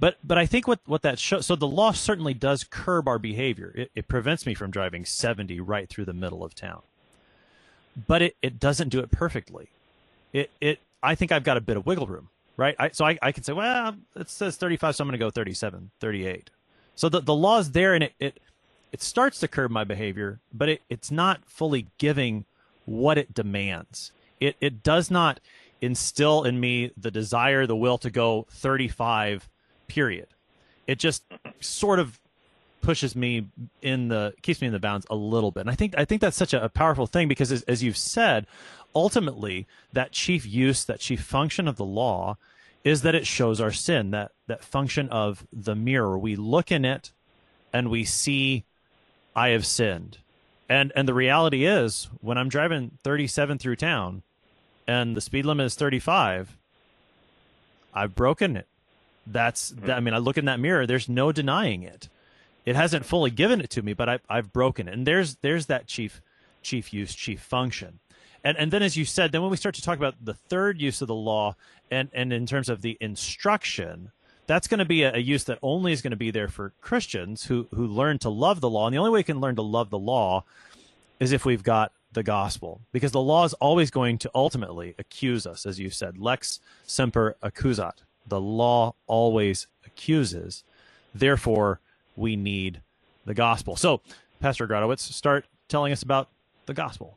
But 0.00 0.16
but 0.24 0.38
I 0.38 0.46
think 0.46 0.66
what 0.66 0.80
what 0.86 1.02
that 1.02 1.18
shows 1.18 1.46
so 1.46 1.54
the 1.54 1.66
law 1.68 1.92
certainly 1.92 2.32
does 2.32 2.64
curb 2.64 3.06
our 3.06 3.18
behavior. 3.18 3.72
It, 3.76 3.90
it 3.94 4.08
prevents 4.08 4.46
me 4.46 4.54
from 4.54 4.70
driving 4.70 5.04
70 5.04 5.60
right 5.60 5.88
through 5.88 6.06
the 6.06 6.14
middle 6.14 6.42
of 6.42 6.54
town. 6.54 6.80
But 8.06 8.22
it, 8.22 8.36
it 8.40 8.58
doesn't 8.58 8.88
do 8.88 9.00
it 9.00 9.10
perfectly. 9.10 9.68
It 10.32 10.50
it 10.58 10.80
I 11.02 11.14
think 11.14 11.32
I've 11.32 11.44
got 11.44 11.58
a 11.58 11.60
bit 11.60 11.76
of 11.76 11.84
wiggle 11.84 12.06
room, 12.06 12.30
right? 12.56 12.74
I, 12.78 12.90
so 12.90 13.04
I, 13.04 13.18
I 13.20 13.32
can 13.32 13.42
say, 13.42 13.52
well, 13.52 13.94
it 14.16 14.28
says 14.30 14.56
35, 14.56 14.96
so 14.96 15.02
I'm 15.02 15.08
going 15.08 15.18
to 15.18 15.24
go 15.24 15.30
37, 15.30 15.90
38. 16.00 16.50
So 16.94 17.08
the, 17.08 17.20
the 17.20 17.34
law's 17.34 17.72
there 17.72 17.94
and 17.94 18.04
it, 18.04 18.14
it 18.18 18.40
it 18.92 19.02
starts 19.02 19.38
to 19.40 19.48
curb 19.48 19.70
my 19.70 19.84
behavior, 19.84 20.40
but 20.52 20.68
it, 20.68 20.82
it's 20.88 21.10
not 21.10 21.40
fully 21.46 21.86
giving 21.98 22.46
what 22.86 23.18
it 23.18 23.34
demands. 23.34 24.12
It 24.40 24.56
it 24.62 24.82
does 24.82 25.10
not 25.10 25.40
instill 25.80 26.44
in 26.44 26.58
me 26.60 26.92
the 26.96 27.10
desire, 27.10 27.66
the 27.66 27.76
will 27.76 27.98
to 27.98 28.10
go 28.10 28.46
35 28.50 29.48
period. 29.88 30.28
It 30.86 30.98
just 30.98 31.24
sort 31.60 31.98
of 31.98 32.20
pushes 32.80 33.14
me 33.14 33.46
in 33.82 34.08
the 34.08 34.34
keeps 34.42 34.60
me 34.60 34.66
in 34.66 34.72
the 34.72 34.78
bounds 34.78 35.06
a 35.10 35.14
little 35.14 35.50
bit. 35.50 35.62
And 35.62 35.70
I 35.70 35.74
think 35.74 35.94
I 35.96 36.04
think 36.04 36.20
that's 36.20 36.36
such 36.36 36.54
a, 36.54 36.64
a 36.64 36.68
powerful 36.68 37.06
thing 37.06 37.28
because 37.28 37.52
as, 37.52 37.62
as 37.62 37.82
you've 37.82 37.96
said, 37.96 38.46
ultimately 38.94 39.66
that 39.92 40.12
chief 40.12 40.46
use, 40.46 40.84
that 40.84 41.00
chief 41.00 41.22
function 41.22 41.68
of 41.68 41.76
the 41.76 41.84
law 41.84 42.36
is 42.82 43.02
that 43.02 43.14
it 43.14 43.26
shows 43.26 43.60
our 43.60 43.72
sin, 43.72 44.10
that 44.10 44.32
that 44.46 44.64
function 44.64 45.08
of 45.10 45.46
the 45.52 45.74
mirror. 45.74 46.18
We 46.18 46.36
look 46.36 46.72
in 46.72 46.84
it 46.84 47.12
and 47.72 47.90
we 47.90 48.04
see 48.04 48.64
I 49.36 49.48
have 49.50 49.66
sinned. 49.66 50.18
And 50.68 50.92
and 50.96 51.06
the 51.06 51.14
reality 51.14 51.66
is 51.66 52.08
when 52.20 52.38
I'm 52.38 52.48
driving 52.48 52.98
37 53.04 53.58
through 53.58 53.76
town 53.76 54.22
and 54.90 55.16
the 55.16 55.20
speed 55.20 55.46
limit 55.46 55.66
is 55.66 55.76
35, 55.76 56.56
I've 57.94 58.16
broken 58.16 58.56
it. 58.56 58.66
That's 59.24 59.70
hmm. 59.70 59.86
that, 59.86 59.96
I 59.96 60.00
mean 60.00 60.14
I 60.14 60.18
look 60.18 60.36
in 60.36 60.46
that 60.46 60.58
mirror, 60.58 60.84
there's 60.84 61.08
no 61.08 61.30
denying 61.30 61.84
it. 61.84 62.08
It 62.66 62.74
hasn't 62.76 63.06
fully 63.06 63.30
given 63.30 63.60
it 63.60 63.70
to 63.70 63.82
me, 63.82 63.94
but 63.94 64.08
I 64.08 64.18
I've 64.28 64.52
broken 64.52 64.88
it. 64.88 64.94
And 64.94 65.06
there's 65.06 65.36
there's 65.36 65.66
that 65.66 65.86
chief 65.86 66.20
chief 66.62 66.92
use, 66.92 67.14
chief 67.14 67.40
function. 67.40 68.00
And 68.42 68.58
and 68.58 68.72
then 68.72 68.82
as 68.82 68.96
you 68.96 69.04
said, 69.04 69.30
then 69.30 69.42
when 69.42 69.50
we 69.50 69.56
start 69.56 69.76
to 69.76 69.82
talk 69.82 69.96
about 69.96 70.16
the 70.20 70.34
third 70.34 70.80
use 70.80 71.00
of 71.00 71.08
the 71.08 71.14
law 71.14 71.54
and 71.90 72.08
and 72.12 72.32
in 72.32 72.44
terms 72.46 72.68
of 72.68 72.82
the 72.82 72.98
instruction, 73.00 74.10
that's 74.46 74.66
going 74.66 74.78
to 74.78 74.84
be 74.84 75.04
a, 75.04 75.14
a, 75.14 75.18
use 75.18 75.44
that 75.44 75.60
only 75.62 75.92
is 75.92 76.02
going 76.02 76.10
to 76.10 76.16
be 76.16 76.32
there 76.32 76.48
for 76.48 76.72
Christians 76.80 77.44
who 77.44 77.68
who 77.72 77.86
learn 77.86 78.18
to 78.18 78.28
love 78.28 78.60
the 78.60 78.70
law. 78.70 78.86
And 78.86 78.94
the 78.94 78.98
only 78.98 79.10
way 79.10 79.20
we 79.20 79.24
can 79.24 79.40
learn 79.40 79.56
to 79.56 79.62
love 79.62 79.90
the 79.90 79.98
law 79.98 80.44
is 81.20 81.32
if 81.32 81.44
we've 81.44 81.62
got 81.62 81.92
the 82.12 82.22
gospel, 82.22 82.80
because 82.92 83.12
the 83.12 83.20
law 83.20 83.44
is 83.44 83.54
always 83.54 83.90
going 83.90 84.18
to 84.18 84.30
ultimately 84.34 84.94
accuse 84.98 85.46
us, 85.46 85.64
as 85.64 85.78
you 85.78 85.90
said, 85.90 86.18
lex 86.18 86.60
semper 86.84 87.36
accusat. 87.42 88.02
The 88.26 88.40
law 88.40 88.94
always 89.06 89.66
accuses. 89.86 90.64
Therefore, 91.14 91.80
we 92.16 92.36
need 92.36 92.80
the 93.24 93.34
gospel. 93.34 93.76
So, 93.76 94.00
Pastor 94.40 94.66
Gradowitz, 94.66 95.00
start 95.00 95.46
telling 95.68 95.92
us 95.92 96.02
about 96.02 96.28
the 96.66 96.74
gospel. 96.74 97.16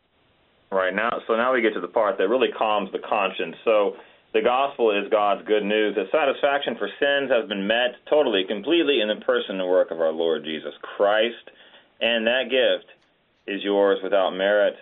Right 0.72 0.94
now, 0.94 1.22
so 1.28 1.36
now 1.36 1.54
we 1.54 1.62
get 1.62 1.74
to 1.74 1.82
the 1.82 1.88
part 1.88 2.18
that 2.18 2.28
really 2.28 2.50
calms 2.58 2.92
the 2.92 3.00
conscience. 3.00 3.56
So 3.64 3.96
the 4.34 4.42
gospel 4.42 4.90
is 4.92 5.10
God's 5.12 5.46
good 5.48 5.64
news 5.64 5.96
that 5.96 6.12
satisfaction 6.12 6.76
for 6.78 6.90
sins 7.00 7.30
has 7.30 7.48
been 7.48 7.68
met 7.68 7.96
totally, 8.10 8.44
completely 8.48 9.00
in 9.00 9.08
the 9.08 9.24
person 9.24 9.60
and 9.60 9.70
work 9.70 9.92
of 9.92 10.02
our 10.02 10.12
Lord 10.12 10.44
Jesus 10.44 10.74
Christ, 10.82 11.52
and 12.02 12.26
that 12.26 12.50
gift 12.50 12.90
is 13.48 13.64
yours 13.64 14.00
without 14.04 14.32
merit 14.32 14.76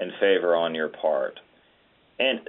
and 0.00 0.12
favor 0.20 0.54
on 0.54 0.74
your 0.74 0.88
part. 0.88 1.38
And 2.18 2.40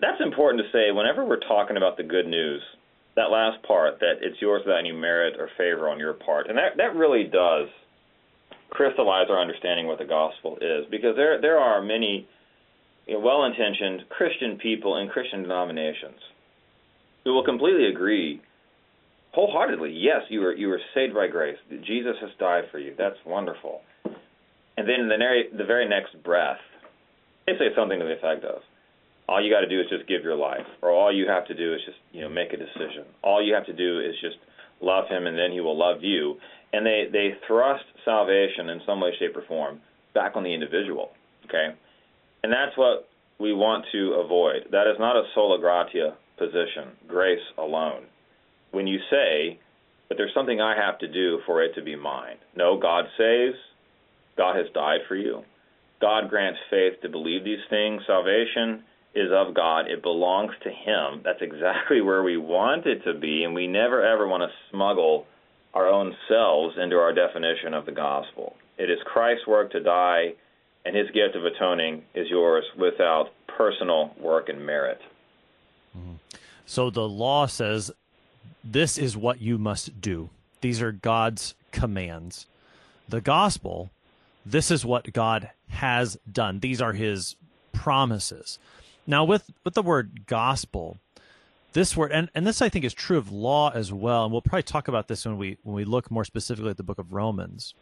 that's 0.00 0.20
important 0.20 0.62
to 0.62 0.72
say 0.72 0.90
whenever 0.90 1.24
we're 1.24 1.40
talking 1.40 1.76
about 1.76 1.96
the 1.96 2.02
good 2.02 2.26
news, 2.26 2.62
that 3.14 3.30
last 3.30 3.62
part, 3.62 4.00
that 4.00 4.14
it's 4.20 4.40
yours 4.40 4.62
without 4.64 4.80
any 4.80 4.92
merit 4.92 5.34
or 5.38 5.48
favor 5.58 5.88
on 5.88 5.98
your 5.98 6.14
part. 6.14 6.48
And 6.48 6.58
that, 6.58 6.76
that 6.78 6.96
really 6.96 7.24
does 7.24 7.68
crystallize 8.70 9.26
our 9.28 9.38
understanding 9.38 9.86
what 9.86 9.98
the 9.98 10.04
gospel 10.04 10.56
is, 10.60 10.86
because 10.90 11.14
there 11.14 11.40
there 11.40 11.58
are 11.58 11.82
many 11.82 12.26
you 13.06 13.14
know, 13.14 13.20
well-intentioned 13.20 14.08
Christian 14.08 14.56
people 14.56 14.96
in 14.96 15.08
Christian 15.08 15.42
denominations 15.42 16.18
who 17.24 17.34
will 17.34 17.44
completely 17.44 17.86
agree 17.88 18.40
wholeheartedly. 19.34 19.92
Yes, 19.92 20.22
you 20.30 20.40
were 20.40 20.54
you 20.54 20.68
were 20.68 20.80
saved 20.94 21.14
by 21.14 21.26
grace. 21.26 21.58
Jesus 21.86 22.16
has 22.22 22.30
died 22.38 22.64
for 22.72 22.78
you. 22.78 22.94
That's 22.96 23.16
wonderful. 23.26 23.82
And 24.76 24.88
then 24.88 25.08
the 25.08 25.16
very, 25.16 25.48
the 25.56 25.64
very 25.64 25.88
next 25.88 26.20
breath, 26.22 26.60
they 27.46 27.52
say 27.58 27.74
something 27.76 27.98
to 27.98 28.04
the 28.04 28.16
effect 28.16 28.44
of, 28.44 28.62
"All 29.28 29.42
you 29.42 29.52
got 29.52 29.60
to 29.60 29.68
do 29.68 29.80
is 29.80 29.88
just 29.88 30.06
give 30.06 30.22
your 30.22 30.36
life, 30.36 30.66
or 30.80 30.90
all 30.90 31.12
you 31.12 31.28
have 31.28 31.46
to 31.48 31.54
do 31.54 31.74
is 31.74 31.80
just 31.84 31.98
you 32.12 32.22
know 32.22 32.28
make 32.28 32.52
a 32.52 32.56
decision. 32.56 33.04
All 33.22 33.42
you 33.42 33.54
have 33.54 33.66
to 33.66 33.72
do 33.72 34.00
is 34.00 34.14
just 34.20 34.38
love 34.80 35.08
Him, 35.08 35.26
and 35.26 35.36
then 35.36 35.52
He 35.52 35.60
will 35.60 35.76
love 35.76 36.02
you." 36.02 36.38
and 36.72 36.86
they 36.86 37.04
they 37.12 37.34
thrust 37.46 37.84
salvation 38.04 38.70
in 38.70 38.80
some 38.86 39.00
way, 39.00 39.10
shape, 39.18 39.36
or 39.36 39.42
form 39.46 39.80
back 40.14 40.32
on 40.34 40.42
the 40.42 40.52
individual. 40.52 41.10
Okay, 41.46 41.74
and 42.42 42.52
that's 42.52 42.76
what 42.76 43.08
we 43.38 43.52
want 43.52 43.84
to 43.92 44.14
avoid. 44.24 44.68
That 44.70 44.86
is 44.86 44.96
not 44.98 45.16
a 45.16 45.24
sola 45.34 45.58
gratia 45.58 46.14
position, 46.38 46.96
grace 47.06 47.42
alone. 47.58 48.04
When 48.70 48.86
you 48.86 48.98
say, 49.10 49.58
but 50.08 50.16
there's 50.16 50.32
something 50.34 50.60
I 50.60 50.76
have 50.76 50.98
to 51.00 51.08
do 51.08 51.40
for 51.46 51.62
it 51.62 51.74
to 51.74 51.82
be 51.82 51.96
mine. 51.96 52.36
No, 52.56 52.78
God 52.78 53.04
saves. 53.18 53.56
God 54.36 54.56
has 54.56 54.66
died 54.74 55.00
for 55.08 55.16
you. 55.16 55.42
God 56.00 56.28
grants 56.28 56.58
faith 56.70 57.00
to 57.02 57.08
believe 57.08 57.44
these 57.44 57.64
things. 57.70 58.02
Salvation 58.06 58.82
is 59.14 59.30
of 59.32 59.54
God. 59.54 59.88
It 59.88 60.02
belongs 60.02 60.52
to 60.64 60.70
Him. 60.70 61.22
That's 61.24 61.42
exactly 61.42 62.00
where 62.02 62.22
we 62.22 62.36
want 62.36 62.86
it 62.86 63.04
to 63.04 63.18
be, 63.18 63.44
and 63.44 63.54
we 63.54 63.66
never 63.66 64.04
ever 64.04 64.26
want 64.26 64.42
to 64.42 64.48
smuggle 64.70 65.26
our 65.74 65.88
own 65.88 66.14
selves 66.28 66.76
into 66.80 66.96
our 66.96 67.12
definition 67.12 67.72
of 67.72 67.86
the 67.86 67.92
gospel. 67.92 68.56
It 68.78 68.90
is 68.90 68.98
Christ's 69.04 69.46
work 69.46 69.70
to 69.72 69.80
die, 69.80 70.34
and 70.84 70.96
his 70.96 71.06
gift 71.08 71.36
of 71.36 71.44
atoning 71.44 72.02
is 72.14 72.28
yours 72.28 72.64
without 72.78 73.30
personal 73.46 74.14
work 74.20 74.48
and 74.48 74.64
merit. 74.64 75.00
Mm-hmm. 75.96 76.14
So 76.66 76.90
the 76.90 77.08
law 77.08 77.46
says 77.46 77.90
this 78.64 78.98
is 78.98 79.16
what 79.16 79.40
you 79.40 79.58
must 79.58 80.00
do. 80.00 80.30
These 80.60 80.80
are 80.80 80.92
God's 80.92 81.54
commands. 81.70 82.46
The 83.08 83.20
gospel, 83.20 83.90
this 84.44 84.70
is 84.70 84.84
what 84.84 85.12
God 85.12 85.50
has 85.68 86.18
done. 86.30 86.60
These 86.60 86.80
are 86.80 86.92
his 86.92 87.36
promises. 87.72 88.58
Now 89.06 89.24
with 89.24 89.50
with 89.64 89.74
the 89.74 89.82
word 89.82 90.26
gospel, 90.26 90.98
this 91.72 91.96
word 91.96 92.12
and, 92.12 92.30
and 92.34 92.46
this 92.46 92.62
I 92.62 92.68
think 92.68 92.84
is 92.84 92.94
true 92.94 93.18
of 93.18 93.32
law 93.32 93.70
as 93.70 93.92
well, 93.92 94.24
and 94.24 94.32
we'll 94.32 94.42
probably 94.42 94.62
talk 94.62 94.88
about 94.88 95.08
this 95.08 95.24
when 95.24 95.38
we 95.38 95.58
when 95.62 95.74
we 95.74 95.84
look 95.84 96.10
more 96.10 96.24
specifically 96.24 96.70
at 96.70 96.76
the 96.76 96.82
book 96.82 96.98
of 96.98 97.12
Romans. 97.12 97.74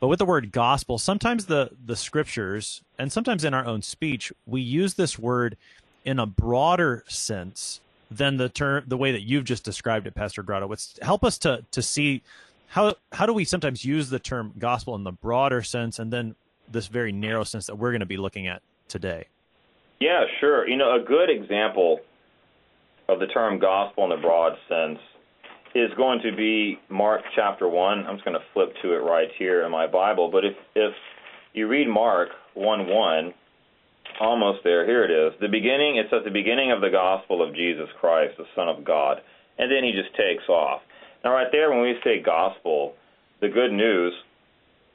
But 0.00 0.08
with 0.08 0.18
the 0.18 0.24
word 0.24 0.50
gospel, 0.50 0.98
sometimes 0.98 1.46
the 1.46 1.70
the 1.84 1.96
scriptures 1.96 2.82
and 2.98 3.12
sometimes 3.12 3.44
in 3.44 3.54
our 3.54 3.64
own 3.64 3.82
speech, 3.82 4.32
we 4.46 4.60
use 4.60 4.94
this 4.94 5.18
word 5.18 5.56
in 6.04 6.18
a 6.18 6.26
broader 6.26 7.04
sense 7.06 7.80
than 8.10 8.36
the 8.36 8.48
term 8.48 8.84
the 8.86 8.96
way 8.96 9.12
that 9.12 9.22
you've 9.22 9.44
just 9.44 9.64
described 9.64 10.06
it, 10.06 10.14
Pastor 10.14 10.42
Grotto. 10.42 10.68
Gradowitz. 10.68 11.00
Help 11.02 11.24
us 11.24 11.38
to 11.38 11.64
to 11.70 11.82
see 11.82 12.22
how 12.72 12.94
how 13.12 13.26
do 13.26 13.34
we 13.34 13.44
sometimes 13.44 13.84
use 13.84 14.08
the 14.08 14.18
term 14.18 14.54
gospel 14.58 14.94
in 14.94 15.04
the 15.04 15.12
broader 15.12 15.62
sense 15.62 15.98
and 15.98 16.10
then 16.10 16.34
this 16.70 16.86
very 16.86 17.12
narrow 17.12 17.44
sense 17.44 17.66
that 17.66 17.76
we're 17.76 17.90
going 17.90 18.00
to 18.00 18.06
be 18.06 18.16
looking 18.16 18.46
at 18.46 18.62
today. 18.88 19.26
Yeah, 20.00 20.24
sure. 20.40 20.66
You 20.66 20.78
know, 20.78 20.96
a 20.96 21.04
good 21.04 21.28
example 21.28 22.00
of 23.10 23.20
the 23.20 23.26
term 23.26 23.58
gospel 23.58 24.04
in 24.04 24.10
the 24.10 24.16
broad 24.16 24.54
sense 24.70 24.98
is 25.74 25.90
going 25.98 26.20
to 26.22 26.34
be 26.34 26.78
Mark 26.88 27.20
chapter 27.36 27.68
1. 27.68 28.06
I'm 28.06 28.16
just 28.16 28.24
going 28.24 28.38
to 28.38 28.44
flip 28.54 28.72
to 28.82 28.94
it 28.94 29.00
right 29.00 29.28
here 29.38 29.64
in 29.64 29.70
my 29.70 29.86
Bible. 29.86 30.30
But 30.30 30.46
if, 30.46 30.54
if 30.74 30.94
you 31.52 31.68
read 31.68 31.88
Mark 31.88 32.30
1 32.54 32.86
1, 32.88 33.34
almost 34.18 34.60
there, 34.64 34.86
here 34.86 35.04
it 35.04 35.10
is. 35.10 35.38
The 35.42 35.48
beginning, 35.48 35.96
it 35.96 36.06
says 36.10 36.22
the 36.24 36.30
beginning 36.30 36.72
of 36.72 36.80
the 36.80 36.90
gospel 36.90 37.46
of 37.46 37.54
Jesus 37.54 37.88
Christ, 38.00 38.38
the 38.38 38.44
Son 38.56 38.68
of 38.68 38.82
God. 38.82 39.18
And 39.58 39.70
then 39.70 39.84
he 39.84 39.92
just 39.92 40.16
takes 40.16 40.48
off. 40.48 40.80
Now, 41.24 41.32
right 41.32 41.48
there, 41.52 41.70
when 41.70 41.82
we 41.82 41.94
say 42.02 42.20
gospel, 42.20 42.94
the 43.40 43.48
good 43.48 43.72
news 43.72 44.12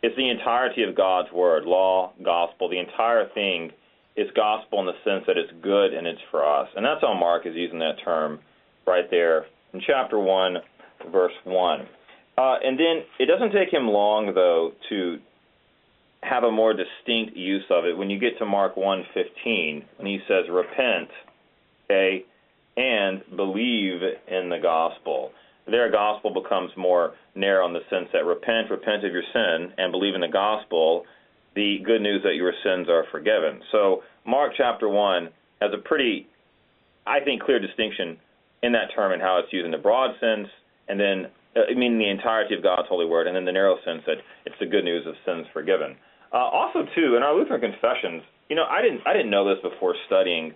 is 0.03 0.11
the 0.15 0.29
entirety 0.29 0.83
of 0.83 0.95
God's 0.95 1.31
word, 1.31 1.65
law, 1.65 2.13
gospel, 2.23 2.69
the 2.69 2.79
entire 2.79 3.27
thing 3.29 3.71
is 4.15 4.27
gospel 4.35 4.79
in 4.79 4.85
the 4.87 4.93
sense 5.03 5.23
that 5.27 5.37
it's 5.37 5.51
good 5.61 5.93
and 5.93 6.07
it's 6.07 6.21
for 6.31 6.45
us. 6.45 6.67
And 6.75 6.85
that's 6.85 7.01
how 7.01 7.13
Mark 7.13 7.45
is 7.45 7.55
using 7.55 7.79
that 7.79 7.95
term 8.03 8.39
right 8.85 9.09
there 9.09 9.45
in 9.73 9.81
chapter 9.85 10.19
1, 10.19 10.57
verse 11.11 11.33
1. 11.43 11.81
Uh, 12.37 12.55
and 12.63 12.79
then 12.79 13.03
it 13.19 13.25
doesn't 13.25 13.51
take 13.51 13.71
him 13.71 13.87
long, 13.87 14.33
though, 14.33 14.71
to 14.89 15.19
have 16.21 16.43
a 16.43 16.51
more 16.51 16.73
distinct 16.73 17.35
use 17.35 17.63
of 17.69 17.85
it 17.85 17.97
when 17.97 18.09
you 18.09 18.19
get 18.19 18.37
to 18.39 18.45
Mark 18.45 18.75
1:15 18.75 19.83
when 19.97 20.07
he 20.07 20.19
says 20.27 20.49
repent 20.49 21.09
okay 21.85 22.25
and 22.75 23.23
believe 23.35 24.01
in 24.27 24.49
the 24.49 24.59
gospel 24.59 25.31
their 25.69 25.91
gospel 25.91 26.33
becomes 26.33 26.71
more 26.77 27.13
narrow 27.35 27.67
in 27.67 27.73
the 27.73 27.83
sense 27.89 28.07
that 28.13 28.25
repent 28.25 28.71
repent 28.71 29.05
of 29.05 29.11
your 29.11 29.23
sin 29.33 29.73
and 29.77 29.91
believe 29.91 30.15
in 30.15 30.21
the 30.21 30.27
gospel 30.27 31.05
the 31.55 31.79
good 31.83 32.01
news 32.01 32.21
that 32.23 32.35
your 32.35 32.53
sins 32.63 32.87
are 32.87 33.05
forgiven. 33.11 33.59
So 33.71 34.03
Mark 34.25 34.53
chapter 34.55 34.87
1 34.87 35.29
has 35.61 35.71
a 35.73 35.77
pretty, 35.77 36.27
I 37.05 37.19
think, 37.19 37.41
clear 37.41 37.59
distinction 37.59 38.17
in 38.61 38.71
that 38.73 38.93
term 38.95 39.11
and 39.11 39.21
how 39.21 39.39
it's 39.39 39.51
used 39.51 39.65
in 39.65 39.71
the 39.71 39.77
broad 39.77 40.11
sense, 40.19 40.47
and 40.87 40.99
then, 40.99 41.27
uh, 41.55 41.71
I 41.71 41.73
mean, 41.73 41.97
the 41.97 42.09
entirety 42.09 42.55
of 42.55 42.61
God's 42.61 42.87
holy 42.87 43.05
word, 43.05 43.27
and 43.27 43.35
then 43.35 43.45
the 43.45 43.51
narrow 43.51 43.77
sense 43.83 44.03
that 44.05 44.17
it's 44.45 44.55
the 44.59 44.65
good 44.65 44.83
news 44.83 45.05
of 45.07 45.15
sins 45.25 45.47
forgiven. 45.51 45.95
Uh, 46.31 46.37
also, 46.37 46.85
too, 46.95 47.15
in 47.15 47.23
our 47.23 47.35
Lutheran 47.35 47.61
confessions, 47.61 48.21
you 48.49 48.55
know, 48.55 48.65
I 48.65 48.81
didn't, 48.81 49.01
I 49.05 49.13
didn't 49.13 49.31
know 49.31 49.47
this 49.47 49.61
before 49.63 49.95
studying, 50.05 50.53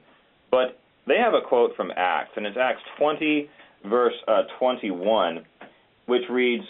but 0.51 0.77
they 1.07 1.17
have 1.17 1.33
a 1.33 1.41
quote 1.41 1.75
from 1.75 1.91
Acts, 1.95 2.31
and 2.35 2.45
it's 2.45 2.57
Acts 2.59 2.81
20, 2.97 3.49
verse 3.85 4.13
uh, 4.27 4.43
21, 4.59 5.45
which 6.05 6.23
reads, 6.29 6.63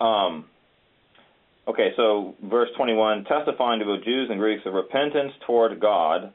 um, 0.00 0.46
Okay, 1.66 1.92
so 1.96 2.34
verse 2.44 2.68
21 2.76 3.24
testifying 3.24 3.80
to 3.80 3.86
both 3.86 4.04
Jews 4.04 4.28
and 4.30 4.38
Greeks 4.38 4.62
of 4.66 4.74
repentance 4.74 5.32
toward 5.46 5.80
God 5.80 6.32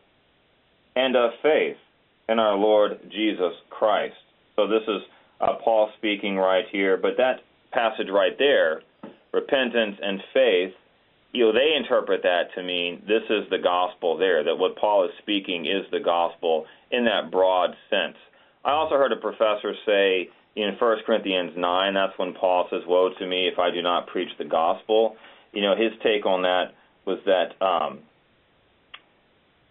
and 0.96 1.16
of 1.16 1.32
faith 1.44 1.78
in 2.28 2.40
our 2.40 2.56
Lord 2.56 3.00
Jesus 3.12 3.54
Christ. 3.70 4.16
So 4.56 4.68
this 4.68 4.82
is 4.88 5.02
uh, 5.40 5.56
Paul 5.64 5.92
speaking 5.98 6.36
right 6.36 6.66
here, 6.72 6.98
but 6.98 7.12
that 7.18 7.42
passage 7.72 8.08
right 8.12 8.36
there, 8.40 8.82
repentance 9.32 9.98
and 10.02 10.20
faith, 10.34 10.74
you 11.32 11.46
know, 11.46 11.54
they 11.54 11.76
interpret 11.78 12.24
that 12.24 12.46
to 12.56 12.64
mean 12.64 13.04
this 13.08 13.24
is 13.30 13.48
the 13.52 13.60
gospel 13.60 14.18
there, 14.18 14.44
that 14.44 14.56
what 14.56 14.76
Paul 14.78 15.06
is 15.06 15.12
speaking 15.22 15.68
is 15.68 15.86
the 15.92 16.00
gospel 16.00 16.66
in 16.92 17.06
that 17.06 17.30
broad 17.30 17.76
sense. 17.92 18.18
I 18.66 18.72
also 18.72 18.96
heard 18.96 19.12
a 19.12 19.18
professor 19.18 19.74
say 19.86 20.30
in 20.56 20.76
1 20.78 20.98
Corinthians 21.06 21.54
9, 21.56 21.94
that's 21.94 22.18
when 22.18 22.34
Paul 22.34 22.68
says, 22.70 22.82
Woe 22.88 23.10
to 23.18 23.26
me 23.26 23.48
if 23.48 23.60
I 23.60 23.72
do 23.72 23.82
not 23.82 24.08
preach 24.08 24.30
the 24.38 24.46
gospel. 24.46 25.16
You 25.54 25.62
know, 25.62 25.76
his 25.76 25.92
take 26.04 26.26
on 26.26 26.42
that 26.44 26.74
was 27.06 27.20
that, 27.26 27.56
um, 27.66 28.00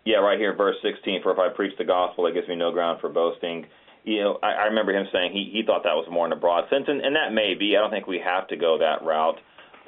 yeah, 0.05 0.17
right 0.17 0.39
here, 0.39 0.57
verse 0.57 0.77
16, 0.83 1.23
for 1.23 1.33
if 1.33 1.39
I 1.39 1.55
preach 1.55 1.77
the 1.77 1.85
gospel, 1.85 2.27
it 2.27 2.35
gives 2.35 2.49
me 2.49 2.57
no 2.57 2.73
ground 2.73 3.01
for 3.01 3.11
boasting. 3.11 3.67
You 4.05 4.23
know, 4.23 4.39
I, 4.43 4.53
I 4.53 4.65
remember 4.65 4.93
him 4.93 5.07
saying 5.13 5.33
he, 5.33 5.51
he 5.53 5.63
thought 5.67 5.83
that 5.85 5.95
was 5.95 6.09
more 6.11 6.27
in 6.27 6.33
a 6.33 6.37
broad 6.37 6.65
sense, 6.71 6.85
and, 6.89 7.03
and 7.03 7.15
that 7.15 7.35
may 7.35 7.55
be. 7.55 7.77
I 7.77 7.81
don't 7.81 7.91
think 7.91 8.07
we 8.07 8.21
have 8.25 8.49
to 8.49 8.57
go 8.57 8.79
that 8.79 9.05
route. 9.05 9.39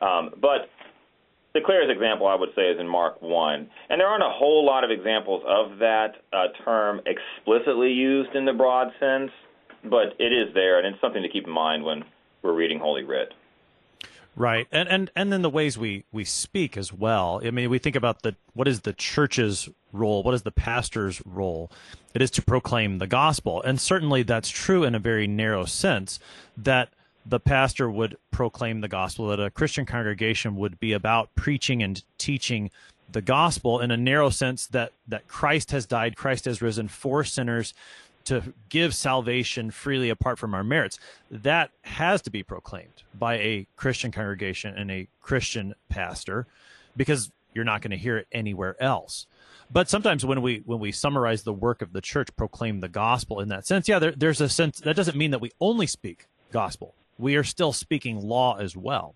Um, 0.02 0.34
but 0.40 0.68
the 1.54 1.60
clearest 1.60 1.90
example 1.90 2.26
I 2.26 2.34
would 2.34 2.50
say 2.54 2.62
is 2.62 2.78
in 2.78 2.88
Mark 2.88 3.20
1. 3.20 3.70
And 3.88 4.00
there 4.00 4.06
aren't 4.06 4.22
a 4.22 4.30
whole 4.30 4.64
lot 4.64 4.84
of 4.84 4.90
examples 4.90 5.42
of 5.46 5.78
that 5.78 6.16
uh, 6.32 6.46
term 6.64 7.00
explicitly 7.06 7.90
used 7.90 8.34
in 8.34 8.44
the 8.44 8.52
broad 8.52 8.92
sense, 9.00 9.30
but 9.84 10.14
it 10.18 10.32
is 10.32 10.54
there, 10.54 10.78
and 10.78 10.86
it's 10.86 11.00
something 11.00 11.22
to 11.22 11.28
keep 11.28 11.46
in 11.46 11.52
mind 11.52 11.84
when 11.84 12.04
we're 12.42 12.54
reading 12.54 12.78
Holy 12.78 13.04
Writ. 13.04 13.32
Right, 14.36 14.68
and 14.70 14.88
and 14.88 15.10
and 15.16 15.32
then 15.32 15.42
the 15.42 15.50
ways 15.50 15.76
we 15.76 16.04
we 16.12 16.24
speak 16.24 16.76
as 16.76 16.92
well. 16.92 17.40
I 17.44 17.50
mean, 17.50 17.68
we 17.68 17.78
think 17.78 17.96
about 17.96 18.22
the 18.22 18.36
what 18.54 18.68
is 18.68 18.82
the 18.82 18.92
church's 18.92 19.68
role, 19.92 20.22
what 20.22 20.34
is 20.34 20.42
the 20.42 20.52
pastor's 20.52 21.20
role? 21.26 21.70
It 22.14 22.22
is 22.22 22.30
to 22.32 22.42
proclaim 22.42 22.98
the 22.98 23.08
gospel, 23.08 23.60
and 23.62 23.80
certainly 23.80 24.22
that's 24.22 24.48
true 24.48 24.84
in 24.84 24.94
a 24.94 25.00
very 25.00 25.26
narrow 25.26 25.64
sense. 25.64 26.20
That 26.56 26.90
the 27.26 27.40
pastor 27.40 27.90
would 27.90 28.16
proclaim 28.30 28.80
the 28.80 28.88
gospel, 28.88 29.28
that 29.28 29.40
a 29.40 29.50
Christian 29.50 29.86
congregation 29.86 30.56
would 30.56 30.80
be 30.80 30.92
about 30.92 31.34
preaching 31.34 31.82
and 31.82 32.02
teaching 32.18 32.70
the 33.12 33.20
gospel 33.20 33.80
in 33.80 33.90
a 33.90 33.96
narrow 33.96 34.30
sense 34.30 34.66
that, 34.68 34.92
that 35.08 35.28
Christ 35.28 35.70
has 35.72 35.86
died, 35.86 36.16
Christ 36.16 36.44
has 36.44 36.62
risen 36.62 36.88
for 36.88 37.24
sinners 37.24 37.74
to 38.24 38.52
give 38.68 38.94
salvation 38.94 39.70
freely 39.70 40.10
apart 40.10 40.38
from 40.38 40.54
our 40.54 40.62
merits. 40.62 40.98
That 41.30 41.70
has 41.82 42.22
to 42.22 42.30
be 42.30 42.42
proclaimed 42.42 43.02
by 43.18 43.34
a 43.36 43.66
Christian 43.76 44.12
congregation 44.12 44.74
and 44.76 44.90
a 44.90 45.08
Christian 45.20 45.74
pastor 45.88 46.46
because 46.96 47.30
you're 47.54 47.64
not 47.64 47.82
going 47.82 47.90
to 47.90 47.96
hear 47.96 48.18
it 48.18 48.28
anywhere 48.30 48.80
else. 48.80 49.26
But 49.72 49.88
sometimes 49.88 50.26
when 50.26 50.42
we 50.42 50.62
when 50.66 50.80
we 50.80 50.92
summarize 50.92 51.42
the 51.42 51.52
work 51.52 51.80
of 51.80 51.92
the 51.92 52.00
church, 52.00 52.28
proclaim 52.36 52.80
the 52.80 52.88
gospel 52.88 53.40
in 53.40 53.48
that 53.48 53.66
sense, 53.66 53.88
yeah, 53.88 54.00
there, 54.00 54.12
there's 54.12 54.40
a 54.40 54.48
sense 54.48 54.80
that 54.80 54.96
doesn't 54.96 55.16
mean 55.16 55.30
that 55.30 55.40
we 55.40 55.52
only 55.60 55.86
speak 55.86 56.26
gospel 56.50 56.94
we 57.20 57.36
are 57.36 57.44
still 57.44 57.72
speaking 57.72 58.20
law 58.20 58.56
as 58.56 58.76
well. 58.76 59.14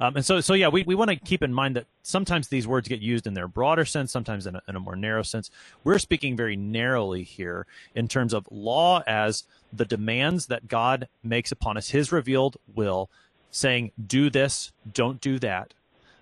Um, 0.00 0.16
and 0.16 0.24
so, 0.24 0.40
so 0.40 0.54
yeah, 0.54 0.68
we, 0.68 0.82
we 0.84 0.94
want 0.94 1.10
to 1.10 1.16
keep 1.16 1.42
in 1.42 1.52
mind 1.52 1.76
that 1.76 1.86
sometimes 2.02 2.48
these 2.48 2.66
words 2.66 2.88
get 2.88 3.00
used 3.00 3.26
in 3.26 3.34
their 3.34 3.46
broader 3.46 3.84
sense, 3.84 4.10
sometimes 4.10 4.46
in 4.46 4.56
a, 4.56 4.62
in 4.66 4.74
a 4.74 4.80
more 4.80 4.96
narrow 4.96 5.22
sense. 5.22 5.50
We're 5.84 5.98
speaking 5.98 6.36
very 6.36 6.56
narrowly 6.56 7.22
here 7.22 7.66
in 7.94 8.08
terms 8.08 8.32
of 8.32 8.48
law 8.50 9.02
as 9.06 9.44
the 9.72 9.84
demands 9.84 10.46
that 10.46 10.68
God 10.68 11.06
makes 11.22 11.52
upon 11.52 11.76
us, 11.76 11.90
His 11.90 12.12
revealed 12.12 12.56
will, 12.74 13.10
saying, 13.50 13.92
do 14.06 14.30
this, 14.30 14.72
don't 14.90 15.20
do 15.20 15.38
that. 15.40 15.74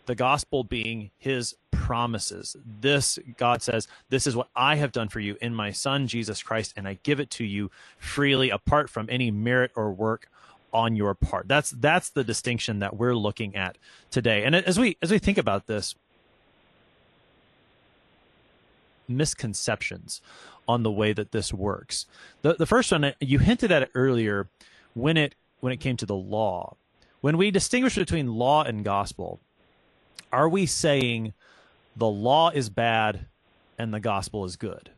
The 0.07 0.17
gospel 0.17 0.65
being 0.65 1.11
His 1.17 1.55
promises. 1.71 2.57
This, 2.81 3.19
God 3.37 3.63
says, 3.63 3.87
this 4.09 4.27
is 4.27 4.35
what 4.35 4.49
I 4.57 4.75
have 4.75 4.91
done 4.91 5.09
for 5.09 5.21
you 5.21 5.37
in 5.41 5.55
my 5.55 5.71
Son, 5.71 6.09
Jesus 6.09 6.43
Christ, 6.43 6.73
and 6.77 6.89
I 6.89 6.99
give 7.05 7.21
it 7.21 7.31
to 7.33 7.45
you 7.45 7.71
freely 7.97 8.51
apart 8.51 8.91
from 8.91 9.07
any 9.09 9.31
merit 9.31 9.71
or 9.77 9.93
work 9.93 10.29
on 10.73 10.97
your 10.97 11.15
part. 11.15 11.49
That's 11.49 11.71
that's 11.71 12.11
the 12.11 12.25
distinction 12.25 12.79
that 12.81 12.97
we're 12.97 13.15
looking 13.15 13.57
at 13.57 13.79
today. 14.11 14.45
And 14.45 14.55
as 14.55 14.79
we 14.79 14.97
as 15.03 15.11
we 15.11 15.19
think 15.19 15.39
about 15.39 15.67
this, 15.67 15.95
misconceptions 19.09 20.21
on 20.69 20.83
the 20.83 20.91
way 20.91 21.13
that 21.13 21.33
this 21.33 21.53
works. 21.53 22.07
The 22.43 22.55
the 22.55 22.67
first 22.67 22.93
one 22.93 23.15
you 23.21 23.39
hinted 23.39 23.73
at 23.73 23.83
it 23.83 23.91
earlier 23.95 24.49
when 24.95 25.17
it 25.17 25.35
when 25.61 25.73
it 25.73 25.79
came 25.79 25.97
to 25.97 26.07
the 26.07 26.15
law. 26.15 26.77
When 27.21 27.37
we 27.37 27.51
distinguish 27.51 27.97
between 27.97 28.35
law 28.35 28.63
and 28.63 28.85
gospel, 28.85 29.41
are 30.33 30.49
we 30.49 30.67
saying 30.67 31.33
the 31.97 32.07
law 32.07 32.51
is 32.51 32.71
bad 32.71 33.27
and 33.77 33.93
the 33.93 34.01
gospel 34.01 34.45
is 34.45 34.57
good? 34.57 34.91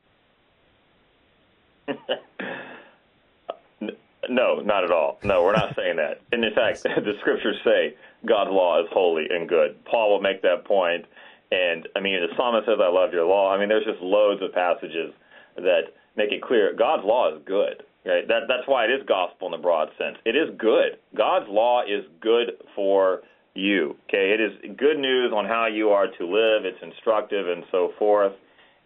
No, 4.31 4.61
not 4.61 4.85
at 4.85 4.93
all. 4.93 5.19
No, 5.25 5.43
we're 5.43 5.53
not 5.53 5.75
saying 5.77 5.97
that. 5.97 6.21
And 6.33 6.45
in 6.45 6.55
fact, 6.55 6.83
the 6.85 7.15
scriptures 7.21 7.57
say 7.65 7.95
God's 8.27 8.51
law 8.51 8.81
is 8.81 8.87
holy 8.93 9.27
and 9.29 9.49
good. 9.49 9.85
Paul 9.85 10.11
will 10.11 10.23
make 10.23 10.41
that 10.43 10.65
point. 10.65 11.05
And 11.51 11.89
I 11.97 12.01
mean, 12.01 12.21
the 12.21 12.35
psalmist 12.37 12.67
says, 12.67 12.79
I 12.81 12.89
love 12.89 13.13
your 13.13 13.27
law. 13.27 13.53
I 13.53 13.59
mean, 13.59 13.69
there's 13.69 13.85
just 13.85 14.01
loads 14.01 14.41
of 14.41 14.53
passages 14.53 15.13
that 15.57 15.93
make 16.17 16.31
it 16.31 16.43
clear 16.43 16.73
God's 16.75 17.05
law 17.05 17.35
is 17.35 17.43
good. 17.45 17.83
Right? 18.07 18.27
That, 18.29 18.49
that's 18.49 18.67
why 18.67 18.85
it 18.85 18.91
is 18.91 19.07
gospel 19.07 19.49
in 19.49 19.53
the 19.53 19.59
broad 19.59 19.91
sense. 19.99 20.17
It 20.25 20.37
is 20.37 20.49
good. 20.57 20.99
God's 21.15 21.47
law 21.51 21.83
is 21.83 22.05
good 22.21 22.53
for 22.75 23.23
you. 23.55 23.97
Okay, 24.09 24.33
it 24.33 24.41
is 24.41 24.77
good 24.77 24.99
news 24.99 25.33
on 25.35 25.45
how 25.45 25.67
you 25.67 25.91
are 25.91 26.07
to 26.07 26.25
live. 26.25 26.65
It's 26.65 26.83
instructive 26.83 27.49
and 27.49 27.65
so 27.71 27.93
forth. 27.99 28.33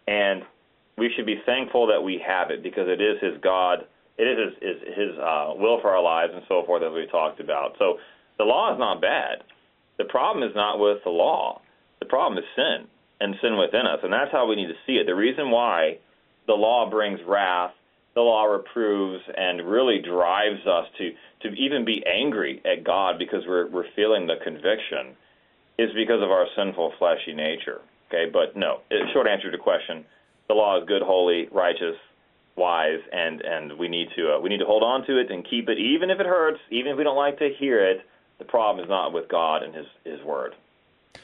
And 0.07 0.43
we 0.97 1.11
should 1.15 1.25
be 1.25 1.41
thankful 1.45 1.87
that 1.87 2.01
we 2.01 2.21
have 2.25 2.51
it 2.51 2.63
because 2.63 2.87
it 2.89 2.99
is 2.99 3.21
His 3.21 3.39
God 3.41 3.85
it 4.17 4.23
is 4.23 4.53
his, 4.61 4.95
his, 4.95 5.17
uh, 5.19 5.53
will 5.55 5.79
for 5.81 5.91
our 5.91 6.01
lives 6.01 6.33
and 6.33 6.43
so 6.47 6.63
forth, 6.65 6.83
as 6.83 6.93
we 6.93 7.05
talked 7.07 7.39
about. 7.39 7.75
So 7.79 7.99
the 8.37 8.43
law 8.45 8.73
is 8.73 8.79
not 8.79 9.01
bad. 9.01 9.43
The 9.97 10.05
problem 10.05 10.47
is 10.47 10.55
not 10.55 10.79
with 10.79 11.03
the 11.03 11.09
law. 11.09 11.61
The 11.99 12.05
problem 12.05 12.37
is 12.37 12.45
sin 12.55 12.87
and 13.21 13.35
sin 13.41 13.57
within 13.57 13.85
us, 13.87 13.99
and 14.03 14.11
that's 14.11 14.31
how 14.31 14.47
we 14.47 14.55
need 14.55 14.67
to 14.67 14.79
see 14.85 14.93
it. 14.93 15.05
The 15.05 15.15
reason 15.15 15.51
why 15.51 15.99
the 16.47 16.53
law 16.53 16.89
brings 16.89 17.19
wrath, 17.25 17.71
the 18.13 18.21
law 18.21 18.45
reproves, 18.45 19.23
and 19.37 19.61
really 19.61 19.99
drives 19.99 20.65
us 20.67 20.87
to 20.97 21.11
to 21.41 21.49
even 21.55 21.85
be 21.85 22.03
angry 22.05 22.61
at 22.65 22.83
God 22.83 23.17
because 23.17 23.43
we're 23.47 23.67
we're 23.67 23.89
feeling 23.95 24.27
the 24.27 24.37
conviction, 24.43 25.15
is 25.77 25.93
because 25.93 26.21
of 26.21 26.29
our 26.31 26.47
sinful 26.55 26.93
fleshy 26.99 27.33
nature. 27.33 27.81
Okay, 28.09 28.29
but 28.31 28.55
no. 28.55 28.81
Short 29.13 29.27
answer 29.27 29.49
to 29.49 29.57
the 29.57 29.63
question: 29.63 30.05
the 30.47 30.53
law 30.53 30.79
is 30.79 30.87
good, 30.87 31.01
holy, 31.01 31.47
righteous, 31.51 31.95
wise, 32.55 32.99
and 33.11 33.41
and 33.41 33.77
we 33.77 33.87
need 33.87 34.07
to 34.15 34.35
uh, 34.35 34.39
we 34.39 34.49
need 34.49 34.59
to 34.59 34.65
hold 34.65 34.83
on 34.83 35.05
to 35.07 35.19
it 35.19 35.31
and 35.31 35.47
keep 35.47 35.69
it, 35.69 35.77
even 35.77 36.09
if 36.09 36.19
it 36.19 36.25
hurts, 36.25 36.59
even 36.71 36.91
if 36.91 36.97
we 36.97 37.03
don't 37.03 37.17
like 37.17 37.39
to 37.39 37.49
hear 37.59 37.85
it. 37.85 38.05
The 38.37 38.45
problem 38.45 38.83
is 38.83 38.89
not 38.89 39.13
with 39.13 39.29
God 39.29 39.63
and 39.63 39.73
His 39.73 39.85
His 40.03 40.21
word. 40.23 40.55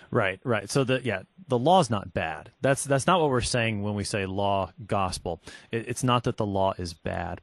Right, 0.09 0.39
right. 0.43 0.69
So 0.69 0.83
the 0.83 1.01
yeah, 1.03 1.23
the 1.47 1.59
law 1.59 1.79
is 1.79 1.89
not 1.89 2.13
bad. 2.13 2.51
That's 2.61 2.83
that's 2.83 3.07
not 3.07 3.19
what 3.21 3.29
we're 3.29 3.41
saying 3.41 3.81
when 3.81 3.95
we 3.95 4.03
say 4.03 4.25
law 4.25 4.71
gospel. 4.85 5.41
It, 5.71 5.87
it's 5.87 6.03
not 6.03 6.23
that 6.23 6.37
the 6.37 6.45
law 6.45 6.73
is 6.77 6.93
bad. 6.93 7.41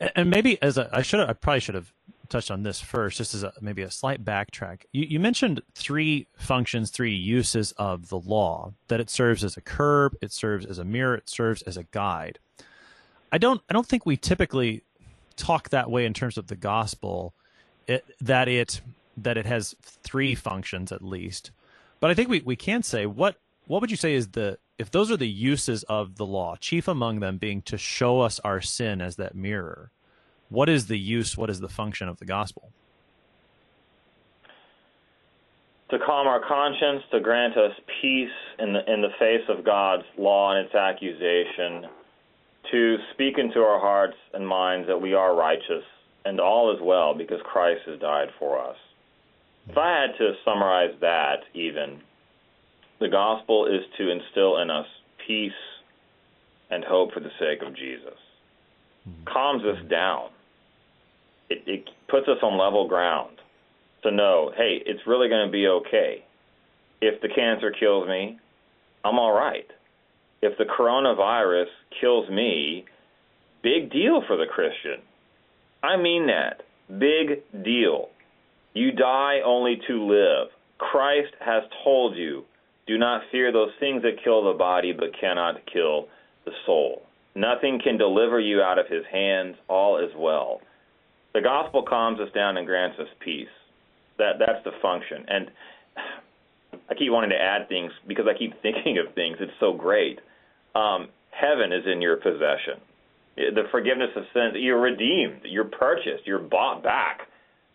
And, 0.00 0.10
and 0.14 0.30
maybe 0.30 0.60
as 0.62 0.78
a, 0.78 0.88
I 0.92 1.02
should 1.02 1.20
I 1.20 1.32
probably 1.32 1.60
should 1.60 1.74
have 1.74 1.92
touched 2.28 2.50
on 2.50 2.62
this 2.62 2.80
first, 2.80 3.18
just 3.18 3.34
as 3.34 3.44
a, 3.44 3.52
maybe 3.60 3.82
a 3.82 3.90
slight 3.90 4.24
backtrack. 4.24 4.82
You, 4.92 5.06
you 5.08 5.20
mentioned 5.20 5.62
three 5.74 6.26
functions, 6.36 6.90
three 6.90 7.14
uses 7.14 7.72
of 7.72 8.08
the 8.08 8.18
law. 8.18 8.72
That 8.88 9.00
it 9.00 9.10
serves 9.10 9.44
as 9.44 9.56
a 9.56 9.60
curb, 9.60 10.16
it 10.20 10.32
serves 10.32 10.66
as 10.66 10.78
a 10.78 10.84
mirror, 10.84 11.14
it 11.14 11.28
serves 11.28 11.62
as 11.62 11.76
a 11.76 11.84
guide. 11.84 12.38
I 13.32 13.38
don't 13.38 13.60
I 13.68 13.72
don't 13.72 13.86
think 13.86 14.06
we 14.06 14.16
typically 14.16 14.82
talk 15.36 15.70
that 15.70 15.90
way 15.90 16.06
in 16.06 16.14
terms 16.14 16.38
of 16.38 16.46
the 16.46 16.56
gospel. 16.56 17.34
It, 17.86 18.04
that 18.20 18.48
it 18.48 18.80
that 19.16 19.36
it 19.36 19.46
has 19.46 19.74
three 19.82 20.34
functions 20.34 20.92
at 20.92 21.02
least. 21.02 21.50
But 22.00 22.10
I 22.10 22.14
think 22.14 22.28
we, 22.28 22.40
we 22.40 22.56
can 22.56 22.82
say 22.82 23.06
what 23.06 23.36
what 23.66 23.80
would 23.80 23.90
you 23.90 23.96
say 23.96 24.14
is 24.14 24.28
the 24.28 24.58
if 24.78 24.90
those 24.90 25.10
are 25.10 25.16
the 25.16 25.28
uses 25.28 25.82
of 25.84 26.16
the 26.16 26.26
law, 26.26 26.56
chief 26.56 26.86
among 26.86 27.20
them 27.20 27.38
being 27.38 27.62
to 27.62 27.78
show 27.78 28.20
us 28.20 28.38
our 28.40 28.60
sin 28.60 29.00
as 29.00 29.16
that 29.16 29.34
mirror, 29.34 29.90
what 30.48 30.68
is 30.68 30.86
the 30.86 30.98
use, 30.98 31.36
what 31.36 31.48
is 31.48 31.60
the 31.60 31.68
function 31.68 32.08
of 32.08 32.18
the 32.18 32.26
gospel? 32.26 32.70
To 35.90 35.98
calm 36.04 36.26
our 36.26 36.46
conscience, 36.46 37.04
to 37.12 37.20
grant 37.20 37.56
us 37.56 37.72
peace 38.02 38.28
in 38.58 38.72
the 38.72 38.92
in 38.92 39.00
the 39.02 39.10
face 39.18 39.44
of 39.48 39.64
God's 39.64 40.04
law 40.18 40.54
and 40.54 40.66
its 40.66 40.74
accusation, 40.74 41.86
to 42.70 42.96
speak 43.14 43.38
into 43.38 43.60
our 43.60 43.80
hearts 43.80 44.16
and 44.34 44.46
minds 44.46 44.88
that 44.88 45.00
we 45.00 45.14
are 45.14 45.34
righteous 45.34 45.84
and 46.24 46.40
all 46.40 46.74
is 46.74 46.80
well 46.82 47.14
because 47.14 47.40
Christ 47.44 47.82
has 47.86 48.00
died 48.00 48.28
for 48.38 48.60
us. 48.60 48.76
If 49.68 49.76
I 49.78 50.00
had 50.00 50.18
to 50.18 50.32
summarize 50.44 50.94
that, 51.00 51.40
even, 51.54 52.00
the 53.00 53.08
gospel 53.08 53.66
is 53.66 53.82
to 53.98 54.10
instill 54.10 54.58
in 54.58 54.70
us 54.70 54.86
peace 55.26 55.52
and 56.70 56.84
hope 56.84 57.12
for 57.12 57.20
the 57.20 57.30
sake 57.38 57.62
of 57.66 57.76
Jesus. 57.76 58.18
Calms 59.24 59.64
us 59.64 59.78
down. 59.88 60.30
It, 61.48 61.62
it 61.66 61.90
puts 62.08 62.26
us 62.28 62.38
on 62.42 62.58
level 62.58 62.88
ground 62.88 63.36
to 64.02 64.10
know, 64.10 64.52
hey, 64.56 64.82
it's 64.84 65.06
really 65.06 65.28
going 65.28 65.46
to 65.46 65.52
be 65.52 65.66
okay. 65.68 66.24
if 67.00 67.20
the 67.20 67.28
cancer 67.28 67.70
kills 67.78 68.08
me, 68.08 68.38
I'm 69.04 69.18
all 69.18 69.32
right. 69.32 69.66
If 70.42 70.58
the 70.58 70.64
coronavirus 70.64 71.66
kills 72.00 72.28
me, 72.30 72.84
big 73.62 73.90
deal 73.90 74.22
for 74.26 74.36
the 74.36 74.46
Christian. 74.46 75.02
I 75.82 75.96
mean 75.96 76.26
that. 76.26 76.62
Big 76.88 77.42
deal. 77.64 78.08
You 78.74 78.92
die 78.92 79.40
only 79.44 79.80
to 79.88 80.04
live. 80.04 80.48
Christ 80.78 81.32
has 81.40 81.62
told 81.82 82.16
you, 82.16 82.44
do 82.86 82.98
not 82.98 83.22
fear 83.32 83.50
those 83.50 83.70
things 83.80 84.02
that 84.02 84.22
kill 84.22 84.44
the 84.44 84.58
body 84.58 84.92
but 84.92 85.18
cannot 85.18 85.56
kill 85.72 86.08
the 86.44 86.52
soul. 86.64 87.02
Nothing 87.34 87.80
can 87.82 87.98
deliver 87.98 88.38
you 88.40 88.62
out 88.62 88.78
of 88.78 88.86
his 88.88 89.04
hands. 89.10 89.56
All 89.68 89.98
is 89.98 90.10
well. 90.16 90.60
The 91.34 91.40
gospel 91.40 91.82
calms 91.82 92.20
us 92.20 92.32
down 92.34 92.56
and 92.56 92.66
grants 92.66 92.98
us 92.98 93.08
peace. 93.20 93.48
That 94.18 94.38
that's 94.38 94.64
the 94.64 94.72
function. 94.80 95.24
And 95.28 95.50
I 96.90 96.94
keep 96.94 97.12
wanting 97.12 97.30
to 97.30 97.40
add 97.40 97.68
things 97.68 97.92
because 98.06 98.26
I 98.28 98.38
keep 98.38 98.54
thinking 98.62 98.98
of 98.98 99.14
things. 99.14 99.36
It's 99.40 99.52
so 99.60 99.72
great. 99.72 100.20
Um, 100.76 101.08
heaven 101.30 101.72
is 101.72 101.84
in 101.90 102.02
your 102.02 102.16
possession. 102.16 102.80
The 103.36 103.64
forgiveness 103.70 104.10
of 104.16 104.24
sins. 104.32 104.54
You're 104.56 104.80
redeemed. 104.80 105.40
You're 105.44 105.64
purchased. 105.64 106.26
You're 106.26 106.38
bought 106.38 106.82
back 106.82 107.20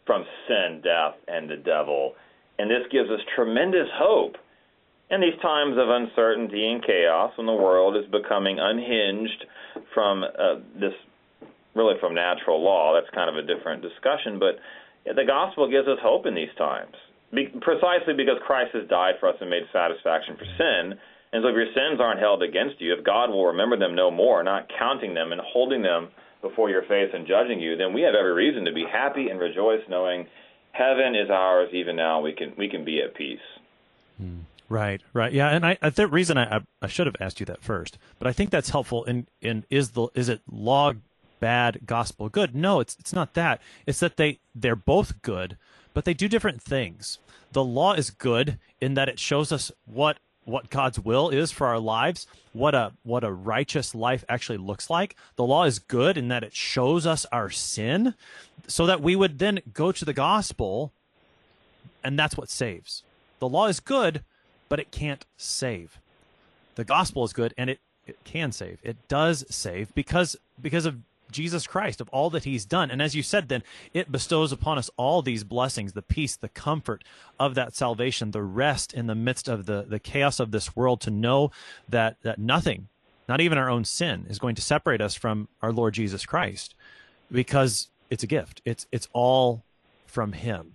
from 0.05 0.25
sin, 0.47 0.81
death, 0.83 1.15
and 1.27 1.49
the 1.49 1.57
devil. 1.57 2.13
And 2.57 2.69
this 2.69 2.85
gives 2.91 3.09
us 3.09 3.19
tremendous 3.35 3.87
hope 3.93 4.35
in 5.09 5.21
these 5.21 5.39
times 5.41 5.77
of 5.77 5.89
uncertainty 5.89 6.71
and 6.71 6.83
chaos 6.83 7.31
when 7.37 7.45
the 7.45 7.53
world 7.53 7.95
is 7.95 8.09
becoming 8.11 8.57
unhinged 8.59 9.45
from 9.93 10.23
uh, 10.23 10.61
this, 10.79 10.93
really 11.75 11.95
from 11.99 12.15
natural 12.15 12.63
law. 12.63 12.93
That's 12.93 13.13
kind 13.13 13.29
of 13.29 13.37
a 13.37 13.45
different 13.45 13.81
discussion. 13.81 14.39
But 14.39 14.57
the 15.05 15.25
gospel 15.25 15.69
gives 15.69 15.87
us 15.87 15.99
hope 16.01 16.25
in 16.25 16.33
these 16.33 16.53
times, 16.57 16.95
Be- 17.33 17.53
precisely 17.61 18.13
because 18.15 18.37
Christ 18.47 18.71
has 18.73 18.87
died 18.89 19.15
for 19.19 19.29
us 19.29 19.35
and 19.41 19.49
made 19.49 19.63
satisfaction 19.71 20.37
for 20.37 20.45
sin. 20.57 20.97
And 21.33 21.43
so 21.43 21.47
if 21.47 21.55
your 21.55 21.73
sins 21.73 22.01
aren't 22.01 22.19
held 22.19 22.43
against 22.43 22.81
you, 22.81 22.93
if 22.93 23.05
God 23.05 23.29
will 23.29 23.47
remember 23.47 23.77
them 23.77 23.95
no 23.95 24.11
more, 24.11 24.43
not 24.43 24.69
counting 24.77 25.13
them 25.13 25.31
and 25.31 25.41
holding 25.41 25.81
them 25.81 26.09
before 26.41 26.69
your 26.69 26.83
face 26.83 27.09
and 27.13 27.25
judging 27.25 27.59
you, 27.59 27.77
then 27.77 27.93
we 27.93 28.01
have 28.01 28.15
every 28.15 28.33
reason 28.33 28.65
to 28.65 28.73
be 28.73 28.85
happy 28.91 29.29
and 29.29 29.39
rejoice, 29.39 29.81
knowing 29.87 30.27
heaven 30.71 31.15
is 31.15 31.29
ours 31.29 31.69
even 31.73 31.95
now. 31.95 32.21
We 32.21 32.33
can 32.33 32.53
we 32.57 32.67
can 32.67 32.83
be 32.83 33.01
at 33.01 33.15
peace. 33.15 33.39
Hmm. 34.17 34.39
Right, 34.67 35.01
right, 35.11 35.33
yeah, 35.33 35.49
and 35.49 35.65
I, 35.65 35.77
the 35.89 36.07
reason 36.07 36.37
I, 36.37 36.61
I 36.81 36.87
should 36.87 37.05
have 37.05 37.17
asked 37.19 37.41
you 37.41 37.45
that 37.47 37.61
first, 37.61 37.97
but 38.19 38.27
I 38.29 38.31
think 38.31 38.51
that's 38.51 38.69
helpful. 38.69 39.03
In 39.03 39.27
in 39.41 39.65
is 39.69 39.91
the 39.91 40.07
is 40.15 40.29
it 40.29 40.41
law 40.49 40.93
bad, 41.41 41.81
gospel 41.85 42.29
good? 42.29 42.55
No, 42.55 42.79
it's 42.79 42.95
it's 42.97 43.11
not 43.11 43.33
that. 43.33 43.61
It's 43.85 43.99
that 43.99 44.15
they 44.15 44.39
they're 44.55 44.77
both 44.77 45.21
good, 45.21 45.57
but 45.93 46.05
they 46.05 46.13
do 46.13 46.29
different 46.29 46.61
things. 46.61 47.19
The 47.51 47.65
law 47.65 47.93
is 47.93 48.11
good 48.11 48.59
in 48.79 48.93
that 48.93 49.09
it 49.09 49.19
shows 49.19 49.51
us 49.51 49.73
what 49.85 50.19
what 50.45 50.69
God's 50.69 50.99
will 50.99 51.29
is 51.29 51.51
for 51.51 51.67
our 51.67 51.79
lives, 51.79 52.27
what 52.53 52.75
a 52.75 52.93
what 53.03 53.23
a 53.23 53.31
righteous 53.31 53.93
life 53.93 54.25
actually 54.27 54.57
looks 54.57 54.89
like. 54.89 55.15
The 55.35 55.45
law 55.45 55.65
is 55.65 55.79
good 55.79 56.17
in 56.17 56.27
that 56.29 56.43
it 56.43 56.55
shows 56.55 57.05
us 57.05 57.25
our 57.31 57.49
sin 57.49 58.15
so 58.67 58.85
that 58.85 59.01
we 59.01 59.15
would 59.15 59.39
then 59.39 59.59
go 59.73 59.91
to 59.91 60.05
the 60.05 60.13
gospel 60.13 60.91
and 62.03 62.17
that's 62.17 62.37
what 62.37 62.49
saves. 62.49 63.03
The 63.39 63.49
law 63.49 63.67
is 63.67 63.79
good, 63.79 64.23
but 64.69 64.79
it 64.79 64.91
can't 64.91 65.25
save. 65.37 65.99
The 66.75 66.83
gospel 66.83 67.23
is 67.23 67.33
good 67.33 67.53
and 67.57 67.69
it, 67.69 67.79
it 68.05 68.17
can 68.23 68.51
save. 68.51 68.79
It 68.83 69.07
does 69.07 69.45
save 69.49 69.93
because 69.93 70.35
because 70.61 70.85
of 70.85 70.97
Jesus 71.31 71.67
Christ, 71.67 72.01
of 72.01 72.09
all 72.09 72.29
that 72.31 72.43
he's 72.43 72.65
done. 72.65 72.91
And 72.91 73.01
as 73.01 73.15
you 73.15 73.23
said, 73.23 73.49
then 73.49 73.63
it 73.93 74.11
bestows 74.11 74.51
upon 74.51 74.77
us 74.77 74.89
all 74.97 75.21
these 75.21 75.43
blessings, 75.43 75.93
the 75.93 76.01
peace, 76.01 76.35
the 76.35 76.49
comfort 76.49 77.03
of 77.39 77.55
that 77.55 77.75
salvation, 77.75 78.31
the 78.31 78.43
rest 78.43 78.93
in 78.93 79.07
the 79.07 79.15
midst 79.15 79.47
of 79.47 79.65
the, 79.65 79.85
the 79.87 79.99
chaos 79.99 80.39
of 80.39 80.51
this 80.51 80.75
world 80.75 81.01
to 81.01 81.11
know 81.11 81.51
that, 81.89 82.17
that 82.23 82.39
nothing, 82.39 82.87
not 83.27 83.41
even 83.41 83.57
our 83.57 83.69
own 83.69 83.85
sin, 83.85 84.25
is 84.29 84.39
going 84.39 84.55
to 84.55 84.61
separate 84.61 85.01
us 85.01 85.15
from 85.15 85.47
our 85.61 85.71
Lord 85.71 85.93
Jesus 85.93 86.25
Christ 86.25 86.75
because 87.31 87.89
it's 88.09 88.23
a 88.23 88.27
gift. 88.27 88.61
It's, 88.65 88.87
it's 88.91 89.07
all 89.13 89.63
from 90.05 90.33
him. 90.33 90.73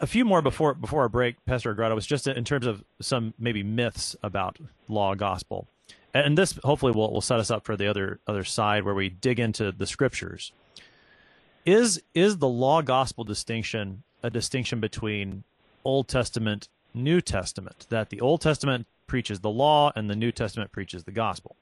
A 0.00 0.06
few 0.06 0.24
more 0.24 0.40
before 0.40 0.74
before 0.74 1.02
our 1.02 1.08
break, 1.08 1.44
Pastor 1.44 1.74
Agrodowitz, 1.74 2.06
just 2.06 2.26
in 2.26 2.44
terms 2.44 2.66
of 2.66 2.84
some 3.00 3.34
maybe 3.38 3.62
myths 3.64 4.14
about 4.22 4.58
law 4.88 5.14
gospel 5.14 5.66
and 6.14 6.36
this 6.36 6.58
hopefully 6.62 6.92
will 6.92 7.12
will 7.12 7.20
set 7.20 7.40
us 7.40 7.50
up 7.50 7.64
for 7.64 7.76
the 7.76 7.86
other 7.86 8.20
other 8.26 8.44
side 8.44 8.84
where 8.84 8.94
we 8.94 9.08
dig 9.08 9.40
into 9.40 9.72
the 9.72 9.86
scriptures. 9.86 10.52
Is 11.64 12.02
is 12.14 12.38
the 12.38 12.48
law 12.48 12.82
gospel 12.82 13.24
distinction 13.24 14.02
a 14.22 14.30
distinction 14.30 14.80
between 14.80 15.44
Old 15.84 16.08
Testament, 16.08 16.68
New 16.94 17.20
Testament? 17.20 17.86
That 17.88 18.10
the 18.10 18.20
Old 18.20 18.40
Testament 18.40 18.86
preaches 19.06 19.40
the 19.40 19.50
law 19.50 19.92
and 19.94 20.08
the 20.08 20.16
New 20.16 20.32
Testament 20.32 20.72
preaches 20.72 21.04
the 21.04 21.12
gospel? 21.12 21.56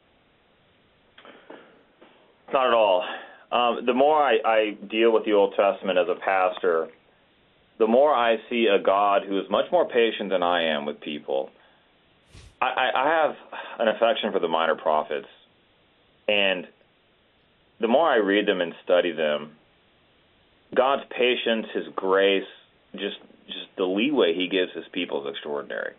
Not 2.52 2.66
at 2.66 2.74
all. 2.74 3.04
Um, 3.52 3.84
the 3.86 3.94
more 3.94 4.22
I, 4.22 4.38
I 4.44 4.70
deal 4.90 5.12
with 5.12 5.24
the 5.24 5.32
Old 5.32 5.54
Testament 5.56 5.98
as 5.98 6.06
a 6.08 6.18
pastor, 6.20 6.88
the 7.78 7.86
more 7.86 8.14
I 8.14 8.36
see 8.48 8.66
a 8.66 8.80
God 8.80 9.22
who 9.26 9.38
is 9.38 9.46
much 9.50 9.66
more 9.72 9.88
patient 9.88 10.30
than 10.30 10.42
I 10.42 10.62
am 10.62 10.86
with 10.86 11.00
people 11.00 11.50
I, 12.60 12.90
I 12.94 13.08
have 13.08 13.36
an 13.78 13.88
affection 13.88 14.32
for 14.32 14.38
the 14.38 14.48
minor 14.48 14.74
prophets, 14.74 15.28
and 16.28 16.66
the 17.80 17.88
more 17.88 18.08
I 18.08 18.16
read 18.16 18.46
them 18.46 18.60
and 18.60 18.74
study 18.84 19.12
them, 19.12 19.52
God's 20.74 21.02
patience, 21.10 21.66
His 21.74 21.84
grace, 21.96 22.44
just 22.92 23.16
just 23.46 23.66
the 23.76 23.84
leeway 23.84 24.34
He 24.34 24.48
gives 24.48 24.72
His 24.74 24.84
people 24.92 25.26
is 25.26 25.32
extraordinary. 25.32 25.94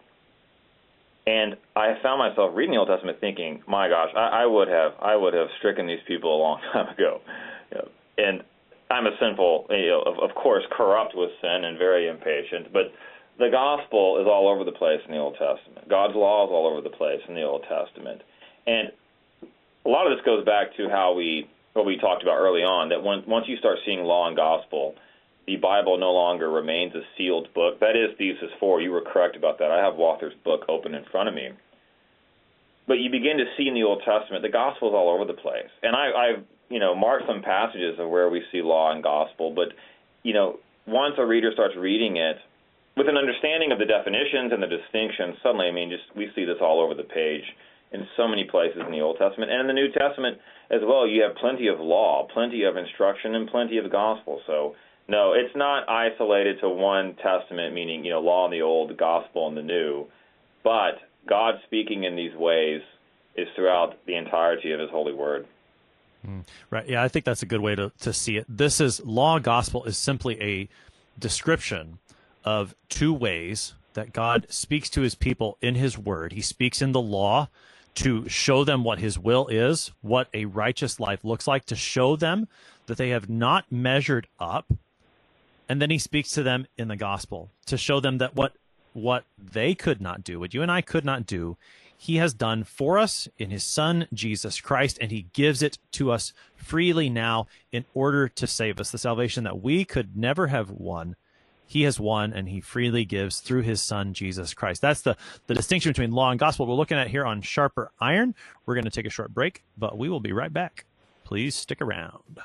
And 1.28 1.56
I 1.76 1.98
found 2.02 2.20
myself 2.20 2.52
reading 2.56 2.74
the 2.74 2.80
Old 2.80 2.90
Testament, 2.90 3.20
thinking, 3.20 3.64
"My 3.68 3.90
gosh, 3.90 4.10
I, 4.16 4.44
I 4.44 4.46
would 4.46 4.68
have 4.68 4.94
I 5.02 5.16
would 5.16 5.34
have 5.34 5.48
stricken 5.58 5.88
these 5.88 6.04
people 6.08 6.36
a 6.36 6.40
long 6.40 6.62
time 6.74 6.90
ago." 6.90 7.22
And 8.18 8.44
I'm 8.92 9.08
a 9.08 9.18
sinful, 9.20 9.68
you 9.70 9.88
know, 9.88 10.02
of, 10.02 10.20
of 10.20 10.36
course, 10.36 10.64
corrupt 10.70 11.16
with 11.16 11.32
sin 11.42 11.64
and 11.64 11.78
very 11.78 12.08
impatient, 12.08 12.74
but 12.74 12.92
the 13.42 13.50
gospel 13.50 14.22
is 14.22 14.28
all 14.28 14.48
over 14.48 14.64
the 14.64 14.72
place 14.72 15.02
in 15.06 15.12
the 15.12 15.20
Old 15.20 15.34
Testament. 15.34 15.90
God's 15.90 16.16
law 16.16 16.46
is 16.46 16.52
all 16.54 16.70
over 16.70 16.82
the 16.82 16.96
place 16.96 17.20
in 17.28 17.34
the 17.34 17.44
Old 17.44 17.66
Testament. 17.68 18.22
And 18.68 18.94
a 19.86 19.90
lot 19.90 20.06
of 20.06 20.16
this 20.16 20.24
goes 20.24 20.46
back 20.46 20.78
to 20.78 20.88
how 20.90 21.14
we 21.14 21.50
what 21.74 21.86
we 21.86 21.98
talked 21.98 22.22
about 22.22 22.38
early 22.38 22.62
on 22.62 22.90
that 22.90 23.02
when, 23.02 23.24
once 23.26 23.46
you 23.48 23.56
start 23.56 23.80
seeing 23.86 24.04
law 24.04 24.28
and 24.28 24.36
gospel, 24.36 24.94
the 25.48 25.56
Bible 25.56 25.98
no 25.98 26.12
longer 26.12 26.52
remains 26.52 26.94
a 26.94 27.02
sealed 27.18 27.48
book. 27.54 27.80
That 27.80 27.96
is 27.96 28.16
thesis 28.18 28.52
four. 28.60 28.82
You 28.82 28.92
were 28.92 29.02
correct 29.02 29.38
about 29.38 29.58
that. 29.60 29.72
I 29.72 29.80
have 29.80 29.96
Walther's 29.96 30.34
book 30.44 30.66
open 30.68 30.94
in 30.94 31.06
front 31.12 31.30
of 31.30 31.36
me. 31.36 31.50
But 32.88 33.00
you 33.00 33.10
begin 33.10 33.38
to 33.38 33.46
see 33.58 33.68
in 33.68 33.74
the 33.74 33.84
Old 33.84 34.04
Testament 34.06 34.44
the 34.44 34.50
gospel 34.50 34.90
is 34.90 34.94
all 34.94 35.10
over 35.10 35.26
the 35.26 35.40
place. 35.40 35.72
And 35.82 35.96
I, 35.96 36.12
I've 36.12 36.44
you 36.70 36.80
know 36.80 36.94
marked 36.94 37.26
some 37.26 37.42
passages 37.42 37.98
of 37.98 38.10
where 38.10 38.30
we 38.30 38.44
see 38.52 38.62
law 38.62 38.92
and 38.92 39.02
gospel, 39.02 39.52
but 39.56 39.70
you 40.24 40.34
know 40.34 40.60
once 40.86 41.16
a 41.18 41.26
reader 41.26 41.52
starts 41.54 41.76
reading 41.78 42.18
it, 42.18 42.38
with 42.98 43.08
an 43.08 43.18
understanding 43.18 43.72
of 43.72 43.80
the 43.80 43.86
definitions 43.86 44.52
and 44.52 44.62
the 44.62 44.68
distinctions, 44.68 45.38
suddenly, 45.42 45.68
I 45.68 45.72
mean, 45.72 45.90
just 45.90 46.04
we 46.16 46.30
see 46.36 46.46
this 46.46 46.58
all 46.62 46.82
over 46.82 46.94
the 46.94 47.08
page 47.08 47.44
in 47.92 48.08
so 48.18 48.28
many 48.28 48.44
places 48.44 48.82
in 48.86 48.92
the 48.92 49.02
Old 49.02 49.18
Testament 49.18 49.52
and 49.52 49.62
in 49.62 49.68
the 49.68 49.74
New 49.74 49.92
Testament 49.92 50.38
as 50.70 50.82
well. 50.84 51.08
You 51.08 51.24
have 51.24 51.36
plenty 51.36 51.68
of 51.68 51.80
law, 51.80 52.28
plenty 52.34 52.64
of 52.64 52.78
instruction, 52.78 53.36
and 53.36 53.50
plenty 53.50 53.78
of 53.78 53.92
gospel. 53.92 54.42
So, 54.48 54.76
no, 55.08 55.34
it's 55.34 55.56
not 55.56 55.88
isolated 55.90 56.60
to 56.62 56.70
one 56.70 57.16
testament, 57.16 57.74
meaning 57.74 58.04
you 58.04 58.12
know 58.12 58.22
law 58.22 58.46
in 58.46 58.52
the 58.52 58.62
Old, 58.62 58.96
gospel 58.98 59.48
in 59.48 59.56
the 59.56 59.62
New, 59.62 60.08
but 60.64 61.00
God 61.28 61.56
speaking 61.66 62.04
in 62.04 62.16
these 62.16 62.36
ways 62.36 62.82
is 63.36 63.48
throughout 63.56 63.96
the 64.06 64.16
entirety 64.16 64.72
of 64.72 64.80
His 64.80 64.90
holy 64.90 65.14
word. 65.14 65.48
Mm, 66.28 66.44
right. 66.70 66.88
Yeah, 66.88 67.02
I 67.02 67.08
think 67.08 67.26
that's 67.26 67.42
a 67.42 67.48
good 67.48 67.62
way 67.62 67.76
to, 67.76 67.92
to 68.02 68.14
see 68.14 68.38
it. 68.38 68.46
This 68.48 68.80
is 68.80 69.04
law 69.04 69.40
gospel 69.40 69.86
is 69.86 69.98
simply 69.98 70.42
a 70.42 70.70
description 71.20 72.00
of 72.44 72.76
two 72.90 73.14
ways 73.14 73.74
that 73.94 74.14
God 74.14 74.48
speaks 74.50 74.90
to 74.92 75.02
his 75.02 75.16
people 75.16 75.58
in 75.62 75.76
his 75.76 75.98
word. 75.98 76.34
He 76.34 76.42
speaks 76.42 76.82
in 76.82 76.92
the 76.92 77.02
law 77.02 77.50
to 77.96 78.28
show 78.30 78.64
them 78.64 78.84
what 78.84 79.00
his 79.00 79.20
will 79.20 79.48
is, 79.48 79.92
what 80.02 80.30
a 80.34 80.46
righteous 80.46 81.00
life 81.00 81.24
looks 81.24 81.48
like, 81.48 81.66
to 81.66 81.76
show 81.76 82.16
them 82.16 82.48
that 82.86 82.98
they 82.98 83.10
have 83.10 83.30
not 83.30 83.72
measured 83.72 84.28
up. 84.40 84.72
And 85.68 85.82
then 85.82 85.90
he 85.90 85.98
speaks 85.98 86.32
to 86.32 86.44
them 86.44 86.68
in 86.78 86.88
the 86.88 86.96
gospel 86.96 87.50
to 87.66 87.78
show 87.78 88.00
them 88.00 88.18
that 88.20 88.36
what 88.36 88.54
what 88.94 89.24
they 89.38 89.74
could 89.74 90.02
not 90.02 90.22
do, 90.22 90.38
what 90.38 90.54
you 90.54 90.62
and 90.62 90.70
I 90.70 90.82
could 90.82 91.06
not 91.06 91.26
do, 91.26 91.56
he 91.98 92.18
has 92.18 92.34
done 92.34 92.66
for 92.66 92.98
us 92.98 93.30
in 93.38 93.50
his 93.52 93.64
son 93.64 94.08
Jesus 94.14 94.60
Christ 94.60 94.98
and 95.00 95.12
he 95.12 95.28
gives 95.34 95.62
it 95.62 95.78
to 95.94 96.12
us 96.12 96.34
freely 96.56 97.10
now 97.10 97.48
in 97.72 97.86
order 97.94 98.28
to 98.28 98.48
save 98.48 98.80
us 98.80 98.92
the 98.92 98.98
salvation 98.98 99.44
that 99.46 99.62
we 99.62 99.86
could 99.86 100.18
never 100.18 100.48
have 100.48 100.72
won 100.72 101.16
he 101.72 101.84
has 101.84 102.02
won 102.02 102.34
and 102.34 102.50
he 102.50 102.60
freely 102.60 103.06
gives 103.06 103.40
through 103.40 103.62
his 103.62 103.82
son 103.82 104.14
Jesus 104.14 104.54
Christ. 104.54 104.82
That's 104.82 105.04
the, 105.04 105.16
the 105.48 105.54
distinction 105.54 105.92
between 105.92 106.12
law 106.12 106.30
and 106.30 106.38
gospel 106.38 106.66
we're 106.66 106.74
looking 106.74 106.98
at 106.98 107.08
here 107.08 107.26
on 107.26 107.42
Sharper 107.42 107.94
Iron. 108.02 108.36
We're 108.66 108.74
going 108.74 108.84
to 108.84 108.92
take 108.92 109.06
a 109.06 109.10
short 109.10 109.34
break, 109.34 109.64
but 109.78 109.98
we 109.98 110.10
will 110.10 110.20
be 110.20 110.34
right 110.34 110.52
back. 110.52 110.84
Please 111.24 111.56
stick 111.56 111.80
around. 111.80 112.42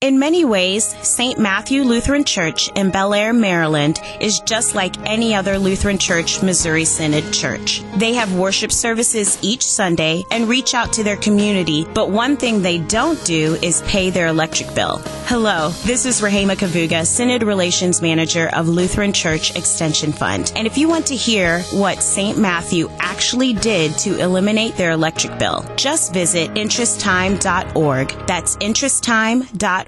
In 0.00 0.20
many 0.20 0.44
ways, 0.44 0.94
St. 1.02 1.40
Matthew 1.40 1.82
Lutheran 1.82 2.22
Church 2.22 2.70
in 2.76 2.92
Bel 2.92 3.12
Air, 3.14 3.32
Maryland 3.32 3.98
is 4.20 4.38
just 4.38 4.76
like 4.76 4.94
any 5.04 5.34
other 5.34 5.58
Lutheran 5.58 5.98
Church 5.98 6.40
Missouri 6.40 6.84
Synod 6.84 7.32
church. 7.32 7.82
They 7.96 8.14
have 8.14 8.32
worship 8.32 8.70
services 8.70 9.36
each 9.42 9.64
Sunday 9.64 10.22
and 10.30 10.48
reach 10.48 10.72
out 10.72 10.92
to 10.92 11.02
their 11.02 11.16
community, 11.16 11.84
but 11.84 12.10
one 12.10 12.36
thing 12.36 12.62
they 12.62 12.78
don't 12.78 13.22
do 13.24 13.56
is 13.60 13.82
pay 13.88 14.10
their 14.10 14.28
electric 14.28 14.72
bill. 14.72 14.98
Hello, 15.26 15.70
this 15.82 16.06
is 16.06 16.20
Rahema 16.20 16.54
Kavuga, 16.54 17.04
Synod 17.04 17.42
Relations 17.42 18.00
Manager 18.00 18.50
of 18.52 18.68
Lutheran 18.68 19.12
Church 19.12 19.56
Extension 19.56 20.12
Fund. 20.12 20.52
And 20.54 20.68
if 20.68 20.78
you 20.78 20.88
want 20.88 21.06
to 21.08 21.16
hear 21.16 21.62
what 21.72 22.04
St. 22.04 22.38
Matthew 22.38 22.88
actually 23.00 23.52
did 23.52 23.98
to 23.98 24.16
eliminate 24.20 24.76
their 24.76 24.92
electric 24.92 25.40
bill, 25.40 25.66
just 25.74 26.14
visit 26.14 26.50
interesttime.org. 26.52 28.26
That's 28.28 28.56
interesttime.org. 28.58 29.87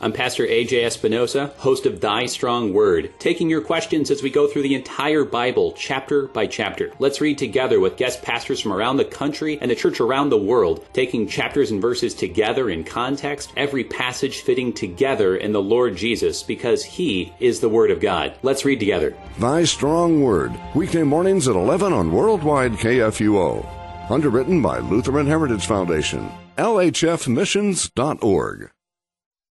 I'm 0.00 0.12
Pastor 0.12 0.44
AJ 0.44 0.84
Espinosa, 0.84 1.46
host 1.56 1.86
of 1.86 2.00
Thy 2.00 2.26
Strong 2.26 2.74
Word, 2.74 3.10
taking 3.18 3.48
your 3.48 3.62
questions 3.62 4.10
as 4.10 4.22
we 4.22 4.28
go 4.28 4.46
through 4.46 4.62
the 4.62 4.74
entire 4.74 5.24
Bible, 5.24 5.72
chapter 5.72 6.26
by 6.26 6.46
chapter. 6.46 6.92
Let's 6.98 7.22
read 7.22 7.38
together 7.38 7.80
with 7.80 7.96
guest 7.96 8.20
pastors 8.22 8.60
from 8.60 8.74
around 8.74 8.98
the 8.98 9.06
country 9.06 9.58
and 9.62 9.70
the 9.70 9.74
church 9.74 10.00
around 10.00 10.28
the 10.28 10.36
world, 10.36 10.84
taking 10.92 11.26
chapters 11.26 11.70
and 11.70 11.80
verses 11.80 12.12
together 12.12 12.68
in 12.68 12.84
context, 12.84 13.52
every 13.56 13.84
passage 13.84 14.42
fitting 14.42 14.74
together 14.74 15.36
in 15.36 15.52
the 15.52 15.62
Lord 15.62 15.96
Jesus, 15.96 16.42
because 16.42 16.84
He 16.84 17.32
is 17.40 17.60
the 17.60 17.70
Word 17.70 17.90
of 17.90 18.00
God. 18.00 18.34
Let's 18.42 18.66
read 18.66 18.80
together. 18.80 19.16
Thy 19.38 19.64
Strong 19.64 20.20
Word, 20.20 20.52
weekday 20.74 21.04
mornings 21.04 21.48
at 21.48 21.56
11 21.56 21.94
on 21.94 22.12
Worldwide 22.12 22.72
KFUO. 22.72 23.83
Underwritten 24.10 24.60
by 24.60 24.80
Lutheran 24.80 25.26
Heritage 25.26 25.64
Foundation, 25.64 26.30
lhfmissions.org. 26.58 28.70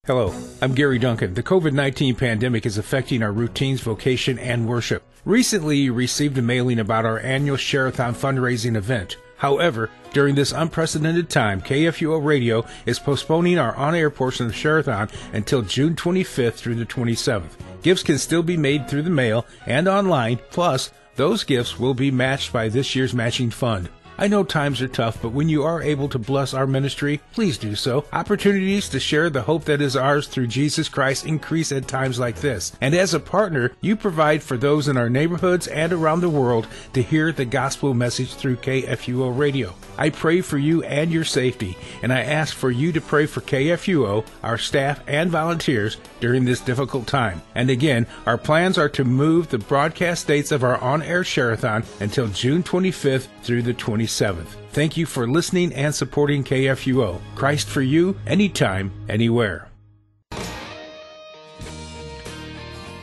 Hello, 0.07 0.33
I'm 0.59 0.73
Gary 0.73 0.97
Duncan. 0.97 1.35
The 1.35 1.43
COVID 1.43 1.73
19 1.73 2.15
pandemic 2.15 2.65
is 2.65 2.79
affecting 2.79 3.21
our 3.21 3.31
routines, 3.31 3.81
vocation, 3.81 4.39
and 4.39 4.67
worship. 4.67 5.03
Recently, 5.23 5.77
you 5.77 5.93
received 5.93 6.35
a 6.39 6.41
mailing 6.41 6.79
about 6.79 7.05
our 7.05 7.19
annual 7.19 7.57
Share-a-thon 7.57 8.15
fundraising 8.15 8.75
event. 8.75 9.17
However, 9.37 9.91
during 10.13 10.33
this 10.33 10.51
unprecedented 10.51 11.29
time, 11.29 11.61
KFUO 11.61 12.25
Radio 12.25 12.65
is 12.87 12.97
postponing 12.97 13.59
our 13.59 13.75
on-air 13.75 14.09
portion 14.09 14.47
of 14.47 14.55
Share-a-thon 14.55 15.09
until 15.31 15.61
June 15.61 15.95
25th 15.95 16.55
through 16.55 16.75
the 16.75 16.87
27th. 16.87 17.51
Gifts 17.83 18.01
can 18.01 18.17
still 18.17 18.41
be 18.41 18.57
made 18.57 18.87
through 18.87 19.03
the 19.03 19.11
mail 19.11 19.45
and 19.67 19.87
online, 19.87 20.39
plus, 20.49 20.91
those 21.17 21.43
gifts 21.43 21.77
will 21.77 21.93
be 21.93 22.09
matched 22.09 22.51
by 22.51 22.67
this 22.67 22.95
year's 22.95 23.13
matching 23.13 23.51
fund. 23.51 23.89
I 24.19 24.27
know 24.27 24.43
times 24.43 24.81
are 24.81 24.89
tough, 24.89 25.21
but 25.21 25.31
when 25.31 25.47
you 25.47 25.63
are 25.63 25.81
able 25.81 26.09
to 26.09 26.19
bless 26.19 26.53
our 26.53 26.67
ministry, 26.67 27.21
please 27.31 27.57
do 27.57 27.73
so. 27.73 28.03
Opportunities 28.11 28.89
to 28.89 28.99
share 28.99 29.29
the 29.29 29.43
hope 29.43 29.63
that 29.63 29.79
is 29.79 29.95
ours 29.95 30.27
through 30.27 30.47
Jesus 30.47 30.89
Christ 30.89 31.25
increase 31.25 31.71
at 31.71 31.87
times 31.87 32.19
like 32.19 32.35
this. 32.35 32.73
And 32.81 32.93
as 32.93 33.13
a 33.13 33.21
partner, 33.21 33.71
you 33.79 33.95
provide 33.95 34.43
for 34.43 34.57
those 34.57 34.89
in 34.89 34.97
our 34.97 35.09
neighborhoods 35.09 35.67
and 35.67 35.93
around 35.93 36.19
the 36.19 36.29
world 36.29 36.67
to 36.91 37.01
hear 37.01 37.31
the 37.31 37.45
gospel 37.45 37.93
message 37.93 38.33
through 38.33 38.57
KFUO 38.57 39.37
radio. 39.37 39.73
I 39.97 40.09
pray 40.09 40.41
for 40.41 40.57
you 40.57 40.83
and 40.83 41.13
your 41.13 41.23
safety, 41.23 41.77
and 42.03 42.11
I 42.11 42.19
ask 42.19 42.53
for 42.53 42.71
you 42.71 42.91
to 42.91 42.99
pray 42.99 43.25
for 43.25 43.39
KFUO, 43.39 44.25
our 44.43 44.57
staff, 44.57 45.01
and 45.07 45.31
volunteers 45.31 45.95
during 46.19 46.43
this 46.43 46.59
difficult 46.59 47.07
time. 47.07 47.41
And 47.55 47.69
again, 47.69 48.05
our 48.25 48.37
plans 48.37 48.77
are 48.77 48.89
to 48.89 49.05
move 49.05 49.47
the 49.47 49.59
broadcast 49.59 50.27
dates 50.27 50.51
of 50.51 50.65
our 50.65 50.77
on-air 50.77 51.23
share-a-thon 51.23 51.85
until 52.01 52.27
June 52.27 52.63
25th 52.63 53.27
through 53.43 53.61
the 53.61 53.73
27th. 54.09 54.47
Thank 54.71 54.97
you 54.97 55.05
for 55.05 55.27
listening 55.27 55.73
and 55.73 55.93
supporting 55.93 56.43
KFUO. 56.43 57.19
Christ 57.35 57.67
for 57.67 57.81
you, 57.81 58.17
anytime, 58.25 58.91
anywhere. 59.07 59.67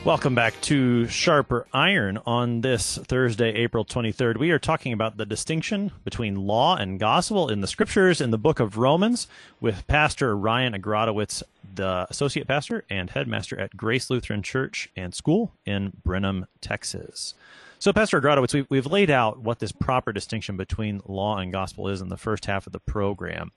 Welcome 0.04 0.36
back 0.36 0.60
to 0.62 1.08
Sharper 1.08 1.66
Iron 1.72 2.18
on 2.26 2.60
this 2.60 2.96
Thursday, 2.96 3.52
April 3.54 3.84
23rd. 3.84 4.36
We 4.36 4.52
are 4.52 4.58
talking 4.58 4.92
about 4.92 5.16
the 5.16 5.26
distinction 5.26 5.90
between 6.04 6.46
law 6.46 6.76
and 6.76 7.00
gospel 7.00 7.48
in 7.48 7.60
the 7.60 7.66
scriptures 7.66 8.20
in 8.20 8.30
the 8.30 8.38
book 8.38 8.60
of 8.60 8.78
Romans 8.78 9.26
with 9.60 9.84
Pastor 9.88 10.36
Ryan 10.36 10.74
Agrodowitz, 10.74 11.42
the 11.74 12.06
associate 12.08 12.46
pastor 12.46 12.84
and 12.88 13.10
headmaster 13.10 13.58
at 13.58 13.76
Grace 13.76 14.08
Lutheran 14.08 14.44
Church 14.44 14.88
and 14.96 15.12
School 15.12 15.52
in 15.64 15.92
Brenham, 16.04 16.46
Texas. 16.60 17.34
So, 17.78 17.92
Pastor 17.92 18.20
Agrodowitz, 18.20 18.54
we've, 18.54 18.66
we've 18.70 18.86
laid 18.86 19.10
out 19.10 19.40
what 19.40 19.58
this 19.58 19.72
proper 19.72 20.12
distinction 20.12 20.56
between 20.56 21.02
law 21.06 21.38
and 21.38 21.52
gospel 21.52 21.88
is 21.88 22.00
in 22.00 22.08
the 22.08 22.16
first 22.16 22.46
half 22.46 22.66
of 22.66 22.72
the 22.72 22.80
program. 22.80 23.52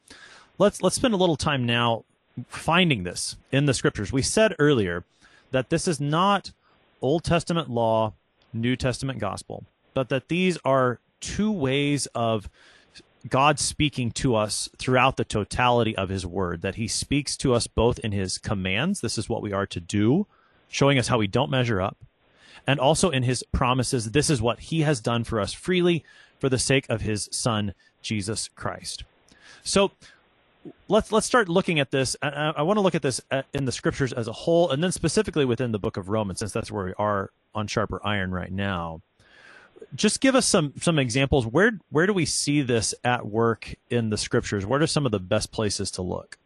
Let's 0.57 0.81
let's 0.81 0.95
spend 0.95 1.13
a 1.13 1.17
little 1.17 1.37
time 1.37 1.65
now 1.65 2.03
finding 2.47 3.03
this 3.03 3.37
in 3.51 3.65
the 3.65 3.73
scriptures. 3.73 4.11
We 4.11 4.21
said 4.21 4.55
earlier 4.59 5.05
that 5.51 5.69
this 5.69 5.87
is 5.87 5.99
not 5.99 6.51
Old 7.01 7.23
Testament 7.23 7.69
law, 7.69 8.13
New 8.53 8.75
Testament 8.75 9.19
gospel, 9.19 9.63
but 9.93 10.09
that 10.09 10.27
these 10.27 10.57
are 10.65 10.99
two 11.21 11.51
ways 11.51 12.07
of 12.07 12.49
God 13.27 13.59
speaking 13.59 14.11
to 14.11 14.35
us 14.35 14.69
throughout 14.77 15.17
the 15.17 15.25
totality 15.25 15.95
of 15.95 16.09
his 16.09 16.25
word, 16.25 16.61
that 16.61 16.75
he 16.75 16.87
speaks 16.87 17.35
to 17.37 17.53
us 17.53 17.67
both 17.67 17.99
in 17.99 18.11
his 18.11 18.37
commands, 18.37 19.01
this 19.01 19.17
is 19.17 19.27
what 19.27 19.41
we 19.41 19.51
are 19.51 19.65
to 19.67 19.79
do, 19.79 20.25
showing 20.69 20.97
us 20.97 21.07
how 21.07 21.17
we 21.17 21.27
don't 21.27 21.51
measure 21.51 21.81
up, 21.81 21.97
and 22.69 22.79
also 22.79 23.09
in 23.09 23.23
his 23.23 23.43
promises, 23.51 24.11
this 24.11 24.29
is 24.29 24.43
what 24.43 24.59
he 24.59 24.81
has 24.81 25.01
done 25.01 25.23
for 25.23 25.39
us 25.39 25.53
freely 25.53 26.03
for 26.37 26.49
the 26.49 26.59
sake 26.59 26.85
of 26.87 27.01
his 27.01 27.27
son, 27.31 27.73
Jesus 28.03 28.47
Christ. 28.55 29.03
So, 29.63 29.89
let's 30.87 31.11
let's 31.11 31.25
start 31.25 31.49
looking 31.49 31.79
at 31.79 31.89
this. 31.89 32.15
I, 32.21 32.53
I 32.57 32.61
want 32.61 32.77
to 32.77 32.81
look 32.81 32.93
at 32.93 33.01
this 33.01 33.21
uh, 33.31 33.41
in 33.55 33.65
the 33.65 33.71
scriptures 33.71 34.13
as 34.13 34.27
a 34.27 34.31
whole, 34.33 34.69
and 34.69 34.83
then 34.83 34.91
specifically 34.91 35.45
within 35.45 35.71
the 35.71 35.79
book 35.79 35.97
of 35.97 36.09
Romans, 36.09 36.37
since 36.39 36.51
that's 36.51 36.71
where 36.71 36.85
we 36.85 36.93
are 36.99 37.31
on 37.55 37.65
sharper 37.65 37.99
iron 38.05 38.29
right 38.29 38.51
now. 38.51 39.01
Just 39.95 40.21
give 40.21 40.35
us 40.35 40.45
some 40.45 40.73
some 40.79 40.99
examples. 40.99 41.47
Where 41.47 41.79
where 41.89 42.05
do 42.05 42.13
we 42.13 42.25
see 42.25 42.61
this 42.61 42.93
at 43.03 43.25
work 43.25 43.73
in 43.89 44.11
the 44.11 44.17
scriptures? 44.17 44.63
What 44.63 44.83
are 44.83 44.87
some 44.87 45.07
of 45.07 45.11
the 45.11 45.19
best 45.19 45.51
places 45.51 45.89
to 45.91 46.03
look? 46.03 46.37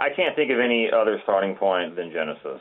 I 0.00 0.08
can't 0.14 0.36
think 0.36 0.50
of 0.50 0.60
any 0.60 0.90
other 0.90 1.20
starting 1.22 1.54
point 1.56 1.96
than 1.96 2.12
Genesis. 2.12 2.60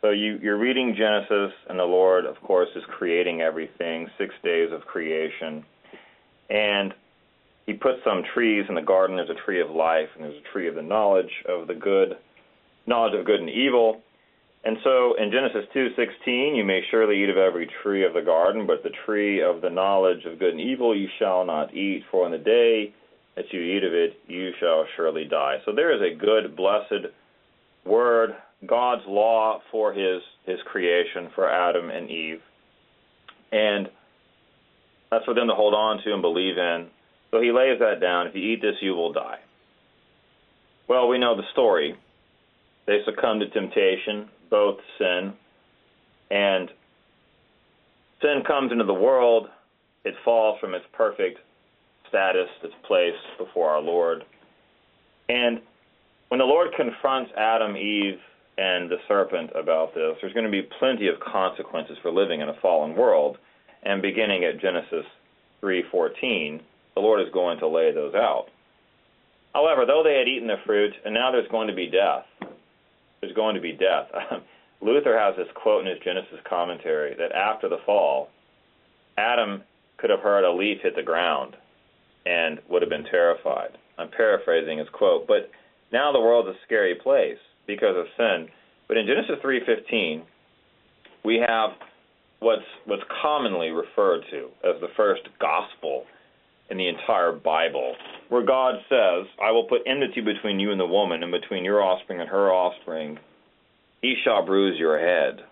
So 0.00 0.10
you, 0.10 0.38
you're 0.42 0.58
reading 0.58 0.94
Genesis, 0.96 1.52
and 1.68 1.78
the 1.78 1.84
Lord, 1.84 2.24
of 2.24 2.40
course, 2.40 2.68
is 2.74 2.82
creating 2.88 3.42
everything, 3.42 4.08
six 4.16 4.34
days 4.42 4.70
of 4.72 4.86
creation. 4.86 5.64
And 6.48 6.94
he 7.66 7.74
put 7.74 7.96
some 8.02 8.22
trees 8.34 8.64
in 8.68 8.74
the 8.74 8.82
garden. 8.82 9.16
There's 9.16 9.30
a 9.30 9.44
tree 9.44 9.60
of 9.60 9.70
life, 9.70 10.08
and 10.14 10.24
there's 10.24 10.38
a 10.38 10.52
tree 10.52 10.68
of 10.68 10.74
the 10.74 10.82
knowledge 10.82 11.30
of 11.46 11.66
the 11.68 11.74
good, 11.74 12.16
knowledge 12.86 13.14
of 13.18 13.26
good 13.26 13.40
and 13.40 13.50
evil. 13.50 14.00
And 14.64 14.78
so 14.82 15.14
in 15.14 15.30
Genesis 15.30 15.66
2:16, 15.72 16.54
you 16.54 16.64
may 16.64 16.82
surely 16.90 17.22
eat 17.22 17.30
of 17.30 17.36
every 17.36 17.66
tree 17.82 18.04
of 18.04 18.14
the 18.14 18.22
garden, 18.22 18.66
but 18.66 18.82
the 18.82 18.90
tree 19.06 19.40
of 19.40 19.60
the 19.60 19.70
knowledge 19.70 20.24
of 20.24 20.38
good 20.38 20.52
and 20.52 20.60
evil 20.60 20.94
you 20.94 21.08
shall 21.18 21.44
not 21.44 21.74
eat, 21.74 22.04
for 22.10 22.26
in 22.26 22.32
the 22.32 22.38
day 22.38 22.92
that 23.36 23.52
you 23.52 23.60
eat 23.60 23.84
of 23.84 23.92
it, 23.92 24.18
you 24.26 24.50
shall 24.60 24.84
surely 24.96 25.24
die. 25.24 25.58
So 25.64 25.72
there 25.74 25.94
is 25.94 26.00
a 26.00 26.18
good, 26.18 26.56
blessed 26.56 27.06
word 27.84 28.30
God's 28.66 29.02
law 29.06 29.60
for 29.70 29.92
his 29.92 30.20
his 30.44 30.58
creation 30.70 31.30
for 31.34 31.48
Adam 31.48 31.90
and 31.90 32.10
Eve. 32.10 32.40
And 33.52 33.88
that's 35.10 35.24
for 35.24 35.34
them 35.34 35.48
to 35.48 35.54
hold 35.54 35.74
on 35.74 36.02
to 36.04 36.12
and 36.12 36.22
believe 36.22 36.58
in. 36.58 36.88
So 37.30 37.40
he 37.40 37.52
lays 37.52 37.78
that 37.80 38.00
down. 38.00 38.26
If 38.26 38.34
you 38.34 38.42
eat 38.42 38.60
this, 38.60 38.76
you 38.80 38.94
will 38.94 39.12
die. 39.12 39.38
Well, 40.88 41.08
we 41.08 41.18
know 41.18 41.36
the 41.36 41.44
story. 41.52 41.94
They 42.86 42.98
succumb 43.04 43.40
to 43.40 43.48
temptation, 43.48 44.28
both 44.50 44.78
sin, 44.98 45.32
and 46.30 46.68
sin 48.20 48.42
comes 48.46 48.72
into 48.72 48.84
the 48.84 48.94
world. 48.94 49.48
It 50.04 50.14
falls 50.24 50.58
from 50.60 50.74
its 50.74 50.84
perfect 50.92 51.38
status, 52.10 52.48
that's 52.60 52.74
placed 52.86 53.16
before 53.38 53.70
our 53.70 53.80
Lord. 53.80 54.24
And 55.30 55.60
when 56.28 56.38
the 56.38 56.44
Lord 56.44 56.68
confronts 56.76 57.32
Adam, 57.36 57.76
Eve, 57.76 58.18
and 58.60 58.90
the 58.90 58.98
serpent 59.08 59.50
about 59.54 59.94
this. 59.94 60.16
There's 60.20 60.34
going 60.34 60.44
to 60.44 60.50
be 60.50 60.68
plenty 60.78 61.08
of 61.08 61.18
consequences 61.18 61.96
for 62.02 62.12
living 62.12 62.42
in 62.42 62.50
a 62.50 62.60
fallen 62.60 62.94
world, 62.94 63.38
and 63.82 64.02
beginning 64.02 64.44
at 64.44 64.60
Genesis 64.60 65.06
3:14, 65.62 66.60
the 66.94 67.00
Lord 67.00 67.22
is 67.26 67.32
going 67.32 67.58
to 67.60 67.66
lay 67.66 67.90
those 67.90 68.14
out. 68.14 68.48
However, 69.54 69.86
though 69.86 70.02
they 70.04 70.18
had 70.18 70.28
eaten 70.28 70.46
the 70.46 70.58
fruit, 70.66 70.92
and 71.04 71.14
now 71.14 71.32
there's 71.32 71.48
going 71.48 71.68
to 71.68 71.74
be 71.74 71.86
death. 71.86 72.26
There's 73.20 73.34
going 73.34 73.54
to 73.54 73.62
be 73.62 73.72
death. 73.72 74.08
Luther 74.82 75.18
has 75.18 75.36
this 75.36 75.48
quote 75.54 75.86
in 75.86 75.90
his 75.90 76.04
Genesis 76.04 76.38
commentary 76.44 77.14
that 77.14 77.32
after 77.32 77.68
the 77.68 77.80
fall, 77.86 78.28
Adam 79.16 79.62
could 79.96 80.10
have 80.10 80.20
heard 80.20 80.44
a 80.44 80.52
leaf 80.52 80.80
hit 80.82 80.96
the 80.96 81.02
ground 81.02 81.56
and 82.26 82.60
would 82.68 82.82
have 82.82 82.90
been 82.90 83.04
terrified. 83.04 83.76
I'm 83.98 84.10
paraphrasing 84.10 84.78
his 84.78 84.88
quote, 84.90 85.26
but 85.26 85.50
now 85.92 86.12
the 86.12 86.20
world's 86.20 86.48
a 86.48 86.58
scary 86.64 86.94
place 86.94 87.38
because 87.66 87.96
of 87.96 88.06
sin. 88.16 88.48
But 88.88 88.96
in 88.96 89.06
Genesis 89.06 89.38
3:15, 89.42 90.22
we 91.24 91.38
have 91.46 91.70
what's 92.40 92.66
what's 92.86 93.02
commonly 93.22 93.70
referred 93.70 94.24
to 94.30 94.48
as 94.64 94.80
the 94.80 94.88
first 94.96 95.28
gospel. 95.38 96.06
in 96.70 96.78
the 96.78 96.88
entire 96.88 97.32
Bible, 97.32 97.94
where 98.28 98.44
God 98.44 98.76
says, 98.88 99.26
I 99.42 99.50
will 99.50 99.64
put 99.64 99.82
enmity 99.86 100.20
between 100.20 100.60
you 100.60 100.70
and 100.70 100.80
the 100.80 100.86
woman, 100.86 101.22
and 101.22 101.32
between 101.32 101.64
your 101.64 101.82
offspring 101.82 102.20
and 102.20 102.28
her 102.28 102.50
offspring. 102.52 103.18
He 104.00 104.14
shall 104.24 104.46
bruise 104.46 104.78
your 104.78 104.98
head, 104.98 105.44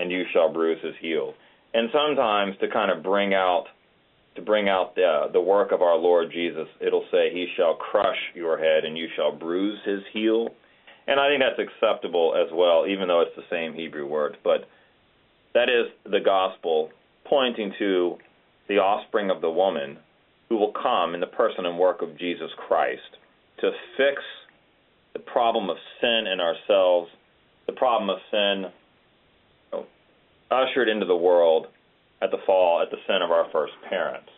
and 0.00 0.10
you 0.10 0.24
shall 0.32 0.52
bruise 0.52 0.82
his 0.82 0.94
heel. 1.00 1.34
And 1.74 1.90
sometimes 1.92 2.56
to 2.60 2.68
kind 2.68 2.90
of 2.90 3.02
bring 3.02 3.34
out 3.34 3.66
to 4.36 4.42
bring 4.42 4.68
out 4.68 4.94
the, 4.94 5.26
the 5.32 5.40
work 5.40 5.72
of 5.72 5.82
our 5.82 5.96
Lord 5.96 6.30
Jesus, 6.32 6.68
it'll 6.80 7.06
say, 7.10 7.30
He 7.32 7.46
shall 7.56 7.74
crush 7.74 8.16
your 8.34 8.58
head 8.58 8.84
and 8.84 8.96
you 8.96 9.08
shall 9.16 9.36
bruise 9.36 9.78
his 9.84 10.00
heel. 10.12 10.48
And 11.06 11.20
I 11.20 11.28
think 11.28 11.42
that's 11.42 11.68
acceptable 11.68 12.34
as 12.36 12.52
well, 12.52 12.86
even 12.86 13.08
though 13.08 13.20
it's 13.20 13.36
the 13.36 13.42
same 13.50 13.74
Hebrew 13.74 14.06
word. 14.06 14.36
But 14.42 14.68
that 15.54 15.68
is 15.68 15.92
the 16.04 16.20
gospel 16.20 16.90
pointing 17.24 17.72
to 17.78 18.16
the 18.68 18.78
offspring 18.78 19.30
of 19.30 19.40
the 19.40 19.50
woman 19.50 19.98
who 20.48 20.56
will 20.56 20.72
come 20.72 21.14
in 21.14 21.20
the 21.20 21.26
person 21.26 21.66
and 21.66 21.78
work 21.78 22.02
of 22.02 22.18
Jesus 22.18 22.50
Christ 22.68 23.00
to 23.60 23.70
fix 23.96 24.22
the 25.12 25.20
problem 25.20 25.70
of 25.70 25.76
sin 26.00 26.26
in 26.32 26.40
ourselves, 26.40 27.10
the 27.66 27.72
problem 27.72 28.10
of 28.10 28.18
sin 28.30 28.70
you 29.72 29.78
know, 29.78 29.86
ushered 30.50 30.88
into 30.88 31.06
the 31.06 31.16
world 31.16 31.66
at 32.22 32.30
the 32.30 32.38
fall, 32.46 32.82
at 32.82 32.90
the 32.90 32.98
sin 33.06 33.22
of 33.22 33.30
our 33.30 33.46
first 33.52 33.74
parents. 33.88 34.28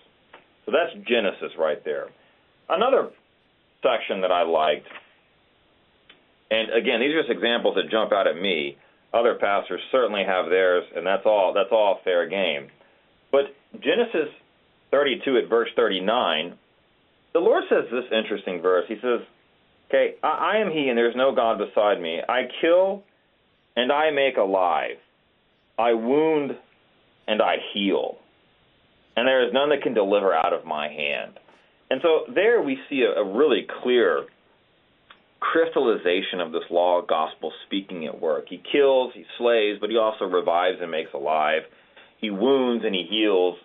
So 0.67 0.73
that's 0.73 0.93
Genesis 1.09 1.57
right 1.59 1.83
there. 1.85 2.09
Another 2.69 3.11
section 3.83 4.21
that 4.21 4.33
I 4.33 4.43
liked, 4.43 4.87
and 6.51 6.71
again, 6.73 7.01
these 7.01 7.15
are 7.15 7.23
just 7.23 7.31
examples 7.31 7.77
that 7.77 7.91
jump 7.91 8.13
out 8.13 8.27
at 8.27 8.37
me. 8.37 8.77
Other 9.13 9.37
pastors 9.41 9.81
certainly 9.91 10.25
have 10.27 10.51
theirs, 10.51 10.85
and 10.95 11.07
that's 11.07 11.25
all. 11.25 11.53
That's 11.55 11.73
all 11.73 12.01
fair 12.05 12.29
game. 12.29 12.69
But 13.33 13.55
Genesis 13.73 14.29
32 14.91 15.39
at 15.45 15.49
verse 15.49 15.69
39, 15.77 16.55
the 17.33 17.41
Lord 17.41 17.65
says 17.69 17.85
this 17.91 18.05
interesting 18.13 18.61
verse. 18.61 18.85
He 18.89 18.97
says, 18.97 19.21
"Okay, 19.89 20.15
I, 20.23 20.55
I 20.55 20.57
am 20.59 20.71
He, 20.71 20.89
and 20.89 20.99
there 20.99 21.09
is 21.09 21.17
no 21.17 21.35
God 21.35 21.59
beside 21.59 22.01
me. 22.01 22.21
I 22.29 22.43
kill, 22.61 23.05
and 23.77 23.93
I 23.93 24.11
make 24.11 24.37
alive. 24.37 24.97
I 25.79 25.95
wound, 25.95 26.57
and 27.29 27.41
I 27.41 27.57
heal, 27.73 28.17
and 29.17 29.29
there 29.29 29.47
is 29.47 29.53
none 29.53 29.69
that 29.71 29.83
can 29.83 29.95
deliver 29.95 30.35
out 30.35 30.53
of 30.53 30.65
my 30.65 30.89
hand." 30.89 31.39
And 31.91 32.01
so 32.03 32.33
there 32.35 32.61
we 32.61 32.79
see 32.91 33.03
a, 33.03 33.21
a 33.21 33.25
really 33.25 33.67
clear 33.83 34.25
crystallization 35.41 36.41
of 36.41 36.53
this 36.53 36.65
law 36.71 37.01
gospel 37.01 37.53
speaking 37.67 38.07
at 38.07 38.21
work. 38.21 38.47
He 38.49 38.61
kills, 38.73 39.13
he 39.15 39.25
slays, 39.39 39.79
but 39.81 39.91
he 39.91 39.97
also 39.97 40.25
revives 40.25 40.79
and 40.81 40.91
makes 40.91 41.13
alive. 41.15 41.63
He 42.21 42.31
wounds 42.31 42.85
and 42.85 42.95
he 42.95 43.07
heals. 43.09 43.57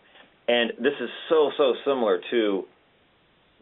And 0.47 0.71
this 0.77 0.93
is 1.01 1.09
so, 1.29 1.51
so 1.57 1.73
similar 1.85 2.21
to 2.31 2.63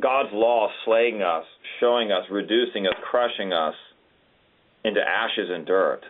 God's 0.02 0.30
law 0.34 0.68
slaying 0.86 1.22
us, 1.22 1.46
showing 1.80 2.12
us, 2.12 2.24
reducing 2.30 2.88
us, 2.88 2.96
crushing 3.10 3.54
us 3.54 3.76
into 4.84 5.00
ashes 5.00 5.50
and 5.50 5.66
dirt 5.66 6.02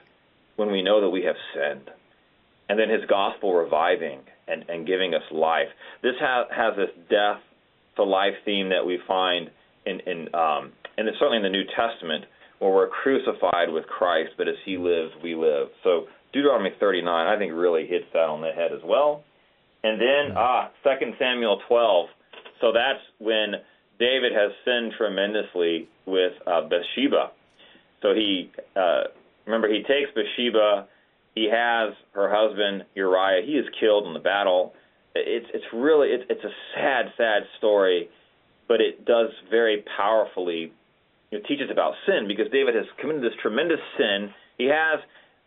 when 0.55 0.71
we 0.71 0.81
know 0.81 1.01
that 1.01 1.09
we 1.09 1.23
have 1.23 1.35
sinned. 1.53 1.89
And 2.71 2.79
then 2.79 2.87
his 2.87 3.03
gospel 3.09 3.53
reviving 3.53 4.21
and, 4.47 4.63
and 4.69 4.87
giving 4.87 5.13
us 5.13 5.23
life. 5.29 5.67
This 6.01 6.15
ha- 6.21 6.47
has 6.55 6.73
this 6.77 6.87
death 7.09 7.43
to 7.97 8.03
life 8.03 8.31
theme 8.45 8.69
that 8.69 8.85
we 8.85 8.97
find 9.05 9.49
in, 9.85 9.99
in 10.07 10.33
um, 10.33 10.71
and 10.97 11.09
it's 11.09 11.19
certainly 11.19 11.35
in 11.35 11.43
the 11.43 11.49
New 11.49 11.67
Testament 11.75 12.23
where 12.59 12.71
we're 12.71 12.87
crucified 12.87 13.67
with 13.67 13.83
Christ, 13.87 14.31
but 14.37 14.47
as 14.47 14.55
He 14.63 14.77
lives, 14.77 15.11
we 15.21 15.35
live. 15.35 15.67
So 15.83 16.05
Deuteronomy 16.31 16.69
39, 16.79 17.27
I 17.27 17.37
think, 17.37 17.51
really 17.51 17.85
hits 17.87 18.05
that 18.13 18.31
on 18.31 18.39
the 18.39 18.51
head 18.55 18.71
as 18.71 18.79
well. 18.85 19.25
And 19.83 19.99
then 19.99 20.37
ah, 20.37 20.71
2 20.85 21.11
Samuel 21.19 21.59
12. 21.67 22.07
So 22.61 22.71
that's 22.71 23.03
when 23.19 23.59
David 23.99 24.31
has 24.31 24.51
sinned 24.63 24.93
tremendously 24.97 25.89
with 26.05 26.31
uh, 26.47 26.61
Bathsheba. 26.69 27.31
So 28.01 28.13
he 28.13 28.49
uh, 28.77 29.11
remember 29.45 29.67
he 29.67 29.83
takes 29.83 30.09
Bathsheba. 30.15 30.87
He 31.35 31.49
has 31.51 31.93
her 32.13 32.29
husband 32.29 32.83
Uriah. 32.95 33.45
He 33.45 33.53
is 33.53 33.65
killed 33.79 34.05
in 34.07 34.13
the 34.13 34.19
battle. 34.19 34.73
It's 35.15 35.47
it's 35.53 35.65
really 35.73 36.09
it's 36.09 36.23
it's 36.29 36.43
a 36.43 36.53
sad 36.75 37.05
sad 37.17 37.43
story, 37.57 38.09
but 38.67 38.81
it 38.81 39.05
does 39.05 39.29
very 39.49 39.83
powerfully 39.97 40.71
you 41.31 41.39
know, 41.39 41.43
teaches 41.47 41.69
about 41.71 41.93
sin 42.05 42.27
because 42.27 42.51
David 42.51 42.75
has 42.75 42.85
committed 42.99 43.23
this 43.23 43.37
tremendous 43.41 43.79
sin. 43.97 44.29
He 44.57 44.65
has, 44.65 44.99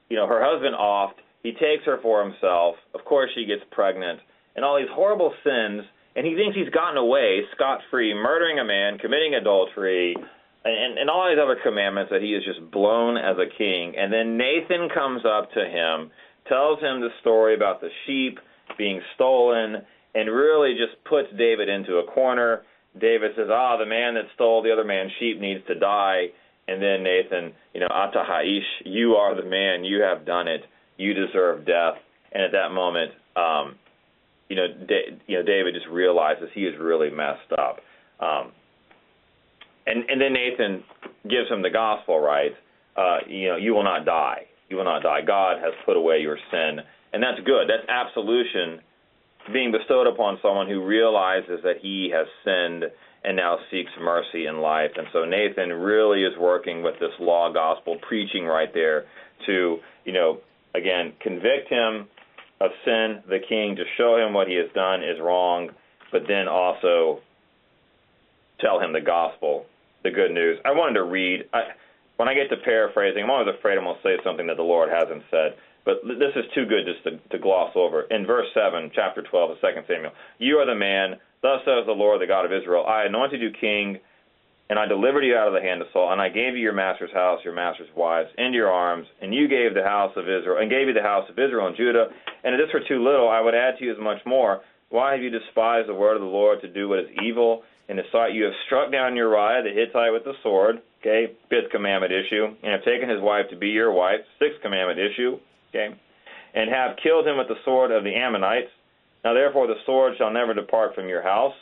you 0.09 0.17
know, 0.17 0.27
her 0.27 0.43
husband 0.43 0.75
off. 0.75 1.13
He 1.43 1.53
takes 1.53 1.85
her 1.85 1.99
for 2.03 2.25
himself. 2.25 2.77
Of 2.95 3.05
course, 3.05 3.31
she 3.35 3.45
gets 3.45 3.63
pregnant, 3.71 4.21
and 4.57 4.65
all 4.65 4.79
these 4.79 4.93
horrible 4.93 5.33
sins. 5.45 5.85
And 6.17 6.25
he 6.25 6.37
thinks 6.37 6.57
he's 6.57 6.73
gotten 6.73 6.97
away 6.97 7.43
scot 7.55 7.81
free, 7.91 8.15
murdering 8.15 8.59
a 8.61 8.65
man, 8.65 8.99
committing 8.99 9.35
adultery, 9.35 10.17
and, 10.65 10.99
and 10.99 11.11
all 11.11 11.29
these 11.29 11.41
other 11.43 11.59
commandments 11.63 12.11
that 12.11 12.23
he 12.23 12.35
is 12.35 12.45
just 12.45 12.71
blown 12.71 13.17
as 13.17 13.37
a 13.37 13.47
king. 13.59 13.95
And 13.97 14.13
then 14.13 14.37
Nathan 14.37 14.89
comes 14.93 15.23
up 15.25 15.53
to 15.53 15.65
him, 15.65 16.11
tells 16.49 16.81
him 16.81 17.01
the 17.01 17.11
story 17.21 17.55
about 17.55 17.81
the 17.81 17.91
sheep 18.07 18.39
being 18.79 19.01
stolen, 19.15 19.83
and 20.15 20.31
really 20.31 20.75
just 20.75 21.03
puts 21.05 21.29
David 21.37 21.69
into 21.69 21.97
a 21.97 22.05
corner 22.05 22.63
David 22.99 23.33
says, 23.37 23.49
"Ah, 23.51 23.77
the 23.77 23.87
man 23.87 24.15
that 24.15 24.31
stole 24.35 24.63
the 24.63 24.73
other 24.73 24.85
man's 24.85 25.13
sheep 25.19 25.41
needs 25.41 25.65
to 25.67 25.75
die." 25.75 26.31
And 26.67 26.81
then 26.81 27.03
Nathan, 27.03 27.53
you 27.75 27.81
know, 27.81 27.89
Atahaish, 27.89 28.65
you 28.85 29.17
are 29.17 29.35
the 29.35 29.43
man. 29.43 29.85
You 29.85 30.03
have 30.03 30.25
done 30.25 30.49
it. 30.49 30.65
You 30.97 31.13
deserve 31.13 31.67
death. 31.67 31.99
And 32.33 32.43
at 32.43 32.53
that 32.53 32.71
moment, 32.73 33.13
um, 33.37 33.77
you 34.49 34.57
know, 34.57 34.69
da- 34.69 35.19
you 35.27 35.39
know, 35.39 35.43
David 35.43 35.75
just 35.75 35.89
realizes 35.89 36.51
he 36.53 36.67
is 36.67 36.79
really 36.79 37.11
messed 37.11 37.53
up. 37.53 37.81
Um, 38.21 38.53
and 39.87 40.09
and 40.09 40.21
then 40.21 40.33
Nathan 40.33 40.83
gives 41.29 41.49
him 41.49 41.63
the 41.63 41.71
gospel, 41.71 42.21
right? 42.21 42.53
Uh, 42.97 43.19
you 43.27 43.49
know, 43.49 43.57
you 43.57 43.75
will 43.75 43.85
not 43.85 44.05
die. 44.05 44.47
You 44.69 44.77
will 44.77 44.85
not 44.85 45.03
die. 45.03 45.21
God 45.27 45.59
has 45.59 45.73
put 45.85 45.97
away 45.97 46.21
your 46.21 46.39
sin, 46.51 46.79
and 47.13 47.23
that's 47.23 47.41
good. 47.45 47.69
That's 47.69 47.89
absolution 47.89 48.81
being 49.53 49.73
bestowed 49.73 50.07
upon 50.07 50.39
someone 50.41 50.69
who 50.69 50.85
realizes 50.85 51.61
that 51.65 51.77
he 51.83 52.11
has 52.15 52.27
sinned 52.45 52.85
and 53.25 53.37
now 53.37 53.59
seeks 53.71 53.91
mercy 54.01 54.47
in 54.47 54.59
life. 54.61 54.91
And 54.97 55.07
so 55.13 55.25
Nathan 55.25 55.71
really 55.73 56.23
is 56.25 56.33
working 56.39 56.83
with 56.83 56.95
this 57.01 57.13
law 57.19 57.53
gospel 57.53 57.99
preaching 58.07 58.45
right 58.45 58.73
there 58.73 59.05
to, 59.47 59.79
you 60.05 60.13
know, 60.13 60.39
again, 60.75 61.13
convict 61.21 61.69
him 61.69 62.07
of 62.61 62.71
sin, 62.85 63.23
the 63.29 63.39
king, 63.47 63.77
to 63.77 63.85
show 63.97 64.17
him 64.17 64.33
what 64.33 64.49
he 64.49 64.55
has 64.55 64.71
done 64.75 65.03
is 65.03 65.19
wrong, 65.21 65.71
but 66.13 66.23
then 66.29 66.49
also 66.49 67.21
tell 68.61 68.81
him 68.81 68.93
the 68.93 69.01
gospel, 69.01 69.67
the 70.05 70.11
good 70.11 70.31
news. 70.31 70.59
I 70.65 70.73
wanted 70.73 70.95
to 70.95 71.05
read. 71.05 71.49
I, 71.53 71.75
when 72.17 72.29
I 72.29 72.35
get 72.35 72.49
to 72.51 72.63
paraphrasing, 72.63 73.25
I'm 73.25 73.31
always 73.31 73.53
afraid 73.59 73.77
I'm 73.77 73.85
going 73.85 73.97
to 73.97 74.03
say 74.03 74.23
something 74.23 74.47
that 74.47 74.57
the 74.57 74.63
Lord 74.63 74.89
hasn't 74.93 75.25
said. 75.31 75.59
But 75.85 76.01
this 76.05 76.33
is 76.37 76.45
too 76.55 76.65
good 76.65 76.87
just 76.87 77.03
to, 77.05 77.19
to 77.37 77.43
gloss 77.43 77.73
over. 77.75 78.03
In 78.09 78.25
verse 78.25 78.47
7, 78.55 78.93
chapter 78.95 79.23
12 79.23 79.51
of 79.51 79.57
2 79.61 79.67
Samuel, 79.89 80.13
you 80.39 80.57
are 80.57 80.67
the 80.67 80.79
man, 80.79 81.17
thus 81.43 81.61
says 81.67 81.85
the 81.85 81.93
Lord, 81.93 82.21
the 82.21 82.27
God 82.27 82.47
of 82.47 82.53
Israel, 82.53 82.87
I 82.87 83.05
anointed 83.05 83.41
you 83.41 83.51
king, 83.51 83.99
and 84.71 84.79
I 84.79 84.87
delivered 84.87 85.25
you 85.25 85.37
out 85.37 85.49
of 85.49 85.53
the 85.53 85.61
hand 85.61 85.83
of 85.83 85.89
Saul, 85.93 86.13
and 86.13 86.23
I 86.23 86.31
gave 86.31 86.57
you 86.57 86.65
your 86.65 86.73
master's 86.73 87.13
house, 87.13 87.41
your 87.45 87.53
master's 87.53 87.93
wives, 87.95 88.31
into 88.39 88.57
your 88.57 88.73
arms, 88.73 89.07
and 89.21 89.35
you 89.35 89.47
gave 89.47 89.75
the 89.75 89.85
house 89.85 90.13
of 90.17 90.25
Israel, 90.25 90.63
and 90.63 90.71
gave 90.71 90.89
you 90.89 90.95
the 90.95 91.03
house 91.03 91.29
of 91.29 91.37
Israel 91.37 91.67
and 91.67 91.77
Judah. 91.77 92.09
And 92.45 92.55
if 92.55 92.65
this 92.65 92.73
were 92.73 92.89
too 92.89 93.05
little, 93.05 93.29
I 93.29 93.43
would 93.43 93.55
add 93.55 93.77
to 93.79 93.85
you 93.85 93.93
as 93.93 94.01
much 94.01 94.25
more. 94.25 94.63
Why 94.89 95.13
have 95.13 95.23
you 95.23 95.29
despised 95.29 95.89
the 95.89 95.95
word 95.95 96.15
of 96.15 96.23
the 96.23 96.29
Lord 96.29 96.63
to 96.63 96.73
do 96.73 96.89
what 96.89 97.01
is 97.01 97.09
evil 97.23 97.63
in 97.89 97.97
the 97.97 98.03
sight? 98.13 98.35
You 98.35 98.45
have 98.45 98.55
struck 98.67 98.93
down 98.93 99.17
Uriah 99.17 99.63
the 99.63 99.71
Hittite 99.71 100.13
with 100.13 100.25
the 100.25 100.35
sword, 100.43 100.83
okay, 101.01 101.33
fifth 101.49 101.71
commandment 101.71 102.13
issue, 102.13 102.47
and 102.63 102.73
have 102.73 102.85
taken 102.85 103.09
his 103.09 103.21
wife 103.21 103.47
to 103.51 103.57
be 103.57 103.69
your 103.69 103.93
wife, 103.93 104.21
sixth 104.39 104.61
commandment 104.63 104.99
issue, 104.99 105.39
Okay? 105.75 105.95
And 106.55 106.71
have 106.71 106.97
killed 107.03 107.27
him 107.27 107.37
with 107.37 107.49
the 107.49 107.59
sword 107.65 107.91
of 107.91 108.05
the 108.05 108.15
Ammonites. 108.15 108.71
Now 109.25 109.35
therefore 109.35 109.67
the 109.67 109.81
sword 109.87 110.15
shall 110.19 110.31
never 110.33 110.55
depart 110.55 110.95
from 110.95 111.09
your 111.09 111.23
house, 111.23 111.55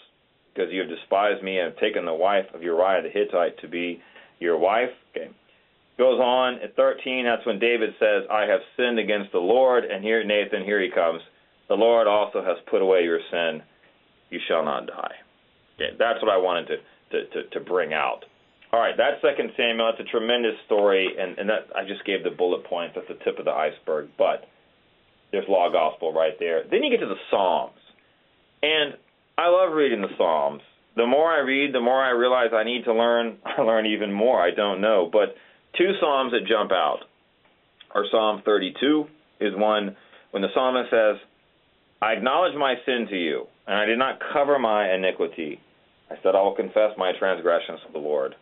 because 0.53 0.71
you 0.73 0.81
have 0.81 0.91
despised 0.91 1.43
me 1.43 1.59
and 1.59 1.73
have 1.73 1.81
taken 1.81 2.05
the 2.05 2.13
wife 2.13 2.45
of 2.53 2.63
Uriah 2.63 3.03
the 3.03 3.09
Hittite 3.09 3.59
to 3.61 3.69
be 3.69 4.03
your 4.39 4.59
wife. 4.59 4.91
Okay. 5.17 5.31
Goes 5.99 6.21
on 6.21 6.59
at 6.63 6.77
13, 6.77 7.25
that's 7.25 7.47
when 7.47 7.59
David 7.59 7.91
says, 7.99 8.25
I 8.31 8.43
have 8.43 8.61
sinned 8.77 8.99
against 8.99 9.33
the 9.33 9.39
Lord. 9.39 9.85
And 9.85 10.03
here, 10.03 10.25
Nathan, 10.25 10.65
here 10.65 10.81
he 10.81 10.91
comes. 10.91 11.21
The 11.69 11.75
Lord 11.75 12.07
also 12.07 12.43
has 12.43 12.57
put 12.71 12.83
away 12.83 13.03
your 13.03 13.21
sin. 13.31 13.63
You 14.31 14.41
shall 14.49 14.65
not 14.65 14.87
die. 14.87 15.15
Okay, 15.83 15.97
that's 15.99 16.23
what 16.23 16.31
I 16.31 16.37
wanted 16.37 16.67
to, 16.69 16.77
to, 17.11 17.27
to, 17.31 17.49
to 17.51 17.61
bring 17.61 17.93
out. 17.93 18.25
All 18.73 18.81
right, 18.81 18.95
that's 18.97 19.21
Second 19.21 19.51
Samuel. 19.57 19.93
That's 19.93 20.09
a 20.09 20.11
tremendous 20.11 20.55
story, 20.67 21.09
and, 21.19 21.39
and 21.39 21.49
that 21.49 21.69
I 21.77 21.85
just 21.87 22.05
gave 22.07 22.25
the 22.25 22.31
bullet 22.31 22.65
points. 22.65 22.95
That's 22.95 23.09
the 23.09 23.23
tip 23.25 23.39
of 23.39 23.45
the 23.45 23.51
iceberg, 23.51 24.09
but 24.17 24.49
there's 25.31 25.45
law 25.49 25.71
gospel 25.71 26.13
right 26.13 26.33
there. 26.39 26.63
Then 26.71 26.83
you 26.83 26.91
get 26.91 27.05
to 27.05 27.09
the 27.09 27.21
Psalms, 27.31 27.79
and 28.63 28.95
I 29.37 29.49
love 29.49 29.75
reading 29.75 30.01
the 30.01 30.15
Psalms. 30.17 30.63
The 30.97 31.07
more 31.07 31.31
I 31.31 31.41
read, 31.41 31.75
the 31.75 31.81
more 31.81 32.03
I 32.03 32.11
realize 32.11 32.51
I 32.55 32.65
need 32.65 32.85
to 32.85 32.95
learn. 32.95 33.39
I 33.45 33.61
learn 33.63 33.87
even 33.87 34.13
more. 34.13 34.41
I 34.41 34.55
don't 34.55 34.81
know, 34.81 35.09
but 35.13 35.35
two 35.77 35.93
Psalms 36.01 36.33
that 36.33 36.49
jump 36.49 36.71
out 36.71 37.01
are 37.95 38.05
Psalm 38.11 38.43
32 38.45 39.05
is 39.41 39.53
one 39.55 39.97
when 40.31 40.43
the 40.43 40.49
psalmist 40.55 40.91
says, 40.91 41.17
I 42.01 42.13
acknowledge 42.13 42.57
my 42.57 42.75
sin 42.87 43.07
to 43.11 43.17
you, 43.17 43.47
and 43.67 43.77
I 43.77 43.85
did 43.85 43.99
not 43.99 44.19
cover 44.33 44.59
my 44.59 44.95
iniquity. 44.95 45.61
I 46.13 46.23
said, 46.23 46.35
I 46.37 46.43
will 46.43 46.55
confess 46.55 46.93
my 46.99 47.13
transgressions 47.19 47.81
to 47.87 47.93
the 47.93 47.99
Lord, 47.99 48.35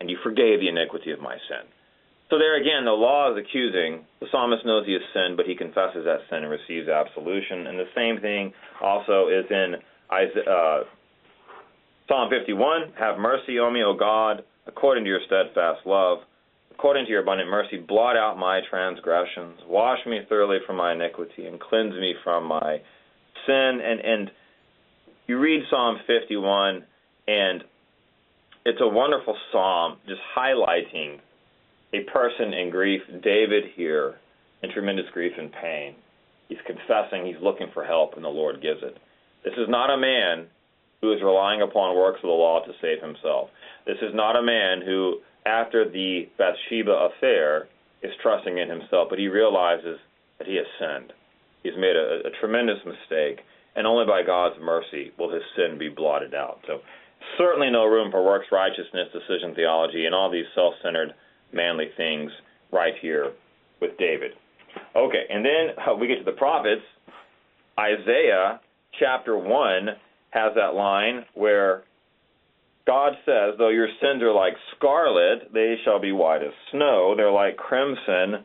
and 0.00 0.10
you 0.10 0.18
forgave 0.22 0.60
the 0.60 0.68
iniquity 0.68 1.10
of 1.10 1.20
my 1.20 1.36
sin. 1.48 1.64
So 2.28 2.38
there 2.38 2.60
again, 2.60 2.84
the 2.84 2.92
law 2.92 3.32
is 3.32 3.38
accusing. 3.38 4.04
The 4.20 4.26
psalmist 4.30 4.64
knows 4.64 4.86
he 4.86 4.92
has 4.92 5.02
sinned, 5.12 5.36
but 5.36 5.46
he 5.46 5.54
confesses 5.54 6.04
that 6.04 6.20
sin 6.28 6.44
and 6.44 6.50
receives 6.50 6.88
absolution. 6.88 7.66
And 7.66 7.78
the 7.78 7.92
same 7.94 8.20
thing 8.20 8.52
also 8.80 9.28
is 9.28 9.44
in 9.50 9.76
uh, 10.08 10.84
Psalm 12.08 12.30
51 12.30 12.92
Have 12.98 13.18
mercy 13.18 13.58
on 13.58 13.72
me, 13.72 13.82
O 13.82 13.96
God, 13.96 14.44
according 14.66 15.04
to 15.04 15.10
your 15.10 15.20
steadfast 15.26 15.86
love. 15.86 16.18
According 16.72 17.04
to 17.04 17.10
your 17.10 17.22
abundant 17.22 17.50
mercy, 17.50 17.76
blot 17.76 18.16
out 18.16 18.38
my 18.38 18.60
transgressions. 18.68 19.60
Wash 19.68 19.98
me 20.06 20.20
thoroughly 20.28 20.58
from 20.66 20.76
my 20.76 20.94
iniquity 20.94 21.46
and 21.46 21.60
cleanse 21.60 21.94
me 21.94 22.14
from 22.24 22.44
my 22.44 22.80
sin. 23.46 23.80
And, 23.84 24.00
and 24.00 24.30
you 25.26 25.38
read 25.38 25.62
Psalm 25.70 25.98
51, 26.06 26.84
and 27.28 27.64
it's 28.64 28.80
a 28.80 28.88
wonderful 28.88 29.36
psalm 29.50 29.98
just 30.06 30.20
highlighting 30.36 31.18
a 31.92 32.00
person 32.10 32.52
in 32.52 32.70
grief, 32.70 33.02
David 33.22 33.64
here, 33.74 34.16
in 34.62 34.72
tremendous 34.72 35.06
grief 35.12 35.32
and 35.38 35.50
pain. 35.52 35.94
He's 36.48 36.58
confessing, 36.66 37.26
he's 37.26 37.42
looking 37.42 37.68
for 37.72 37.84
help, 37.84 38.14
and 38.14 38.24
the 38.24 38.28
Lord 38.28 38.62
gives 38.62 38.82
it. 38.82 38.96
This 39.44 39.54
is 39.54 39.68
not 39.68 39.92
a 39.92 39.96
man 39.96 40.46
who 41.00 41.12
is 41.12 41.22
relying 41.22 41.62
upon 41.62 41.96
works 41.96 42.18
of 42.18 42.28
the 42.28 42.28
law 42.28 42.64
to 42.64 42.72
save 42.80 43.02
himself. 43.02 43.50
This 43.86 43.98
is 44.02 44.14
not 44.14 44.36
a 44.36 44.42
man 44.42 44.82
who, 44.84 45.18
after 45.44 45.88
the 45.88 46.28
Bathsheba 46.38 47.10
affair, 47.10 47.68
is 48.02 48.12
trusting 48.22 48.58
in 48.58 48.68
himself, 48.68 49.08
but 49.10 49.18
he 49.18 49.28
realizes 49.28 49.98
that 50.38 50.46
he 50.46 50.56
has 50.56 50.66
sinned. 50.78 51.12
He's 51.62 51.76
made 51.76 51.96
a, 51.96 52.26
a 52.26 52.30
tremendous 52.40 52.78
mistake, 52.84 53.40
and 53.76 53.86
only 53.86 54.06
by 54.06 54.22
God's 54.22 54.56
mercy 54.60 55.12
will 55.18 55.32
his 55.32 55.42
sin 55.56 55.78
be 55.78 55.88
blotted 55.88 56.34
out. 56.34 56.60
So, 56.66 56.80
certainly 57.38 57.70
no 57.70 57.84
room 57.84 58.10
for 58.10 58.24
works 58.24 58.46
righteousness, 58.52 59.08
decision 59.12 59.54
theology, 59.54 60.06
and 60.06 60.14
all 60.14 60.30
these 60.30 60.46
self 60.54 60.74
centered 60.82 61.14
manly 61.52 61.90
things 61.96 62.30
right 62.72 62.94
here 63.00 63.32
with 63.80 63.96
David. 63.98 64.32
Okay, 64.96 65.24
and 65.28 65.44
then 65.44 65.84
uh, 65.86 65.94
we 65.94 66.06
get 66.06 66.18
to 66.18 66.24
the 66.24 66.36
prophets. 66.36 66.82
Isaiah 67.78 68.60
chapter 68.98 69.36
1 69.36 69.88
has 70.30 70.52
that 70.54 70.74
line 70.74 71.24
where 71.34 71.84
God 72.86 73.12
says, 73.24 73.54
Though 73.58 73.68
your 73.68 73.88
sins 74.00 74.22
are 74.22 74.32
like 74.32 74.54
scarlet, 74.76 75.52
they 75.52 75.76
shall 75.84 76.00
be 76.00 76.12
white 76.12 76.42
as 76.42 76.52
snow. 76.70 77.14
They're 77.16 77.30
like 77.30 77.56
crimson, 77.56 78.44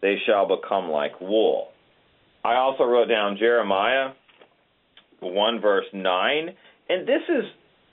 they 0.00 0.16
shall 0.26 0.46
become 0.46 0.88
like 0.88 1.20
wool. 1.20 1.68
I 2.44 2.56
also 2.56 2.84
wrote 2.84 3.08
down 3.08 3.36
Jeremiah 3.38 4.10
1 5.22 5.60
verse 5.60 5.86
9. 5.92 6.48
And 6.88 7.06
this 7.08 7.22
is 7.28 7.44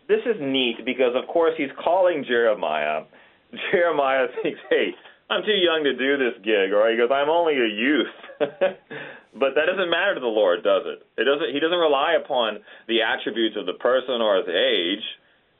this 0.07 0.21
is 0.25 0.41
neat 0.41 0.85
because 0.85 1.13
of 1.15 1.27
course 1.27 1.53
he's 1.57 1.71
calling 1.83 2.25
Jeremiah 2.27 3.03
Jeremiah 3.71 4.27
thinks, 4.41 4.59
hey, 4.69 4.93
I'm 5.29 5.43
too 5.43 5.57
young 5.57 5.83
to 5.83 5.93
do 5.93 6.17
this 6.17 6.41
gig, 6.41 6.73
or 6.73 6.89
he 6.89 6.97
goes, 6.97 7.09
I'm 7.13 7.29
only 7.29 7.53
a 7.53 7.69
youth. 7.69 8.17
but 8.39 9.53
that 9.53 9.65
doesn't 9.69 9.89
matter 9.89 10.15
to 10.15 10.19
the 10.21 10.29
Lord, 10.29 10.63
does 10.63 10.83
it? 10.85 11.05
It 11.21 11.25
doesn't. 11.25 11.53
He 11.53 11.59
doesn't 11.59 11.77
rely 11.77 12.17
upon 12.17 12.59
the 12.87 13.01
attributes 13.01 13.55
of 13.57 13.65
the 13.65 13.77
person 13.77 14.21
or 14.21 14.37
his 14.37 14.49
age. 14.49 15.05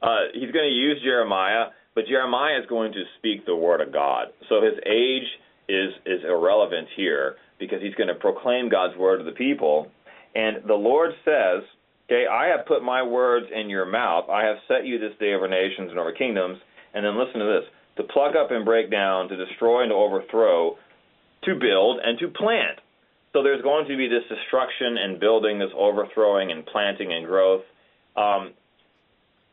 Uh, 0.02 0.34
he's 0.34 0.52
going 0.52 0.66
to 0.66 0.74
use 0.74 0.98
Jeremiah, 1.04 1.70
but 1.94 2.08
Jeremiah 2.08 2.60
is 2.60 2.66
going 2.68 2.94
to 2.94 3.04
speak 3.18 3.46
the 3.46 3.56
word 3.56 3.82
of 3.82 3.94
God. 3.94 4.28
So 4.48 4.62
his 4.62 4.74
age 4.86 5.28
is 5.68 5.94
is 6.06 6.26
irrelevant 6.26 6.88
here 6.96 7.36
because 7.60 7.82
he's 7.82 7.94
going 7.94 8.08
to 8.08 8.16
proclaim 8.16 8.70
God's 8.70 8.98
word 8.98 9.20
to 9.20 9.24
the 9.24 9.38
people. 9.38 9.92
And 10.36 10.64
the 10.66 10.76
Lord 10.76 11.16
says, 11.26 11.64
"Okay, 12.06 12.28
I 12.28 12.48
have 12.48 12.66
put 12.66 12.84
my 12.84 13.04
words 13.04 13.48
in 13.52 13.70
your 13.70 13.86
mouth. 13.86 14.30
I 14.30 14.46
have 14.46 14.58
set 14.68 14.86
you 14.86 15.00
this 15.00 15.16
day 15.20 15.34
over 15.34 15.48
nations 15.48 15.90
and 15.90 16.00
over 16.00 16.12
kingdoms." 16.12 16.60
And 16.94 17.06
then 17.06 17.18
listen 17.18 17.40
to 17.40 17.46
this 17.46 17.66
to 17.98 18.04
pluck 18.04 18.36
up 18.36 18.52
and 18.52 18.66
break 18.66 18.90
down, 18.90 19.30
to 19.30 19.36
destroy 19.36 19.82
and 19.84 19.90
to 19.92 19.96
overthrow, 19.96 20.78
to 21.44 21.56
build 21.56 22.00
and 22.04 22.18
to 22.20 22.28
plant. 22.30 22.80
So 23.34 23.44
there's 23.44 23.62
going 23.62 23.88
to 23.88 23.96
be 23.96 24.08
this 24.08 24.24
destruction 24.28 24.98
and 24.98 25.20
building, 25.20 25.60
this 25.60 25.72
overthrowing 25.76 26.52
and 26.52 26.66
planting 26.66 27.14
and 27.14 27.26
growth. 27.26 27.64
Um, 28.16 28.54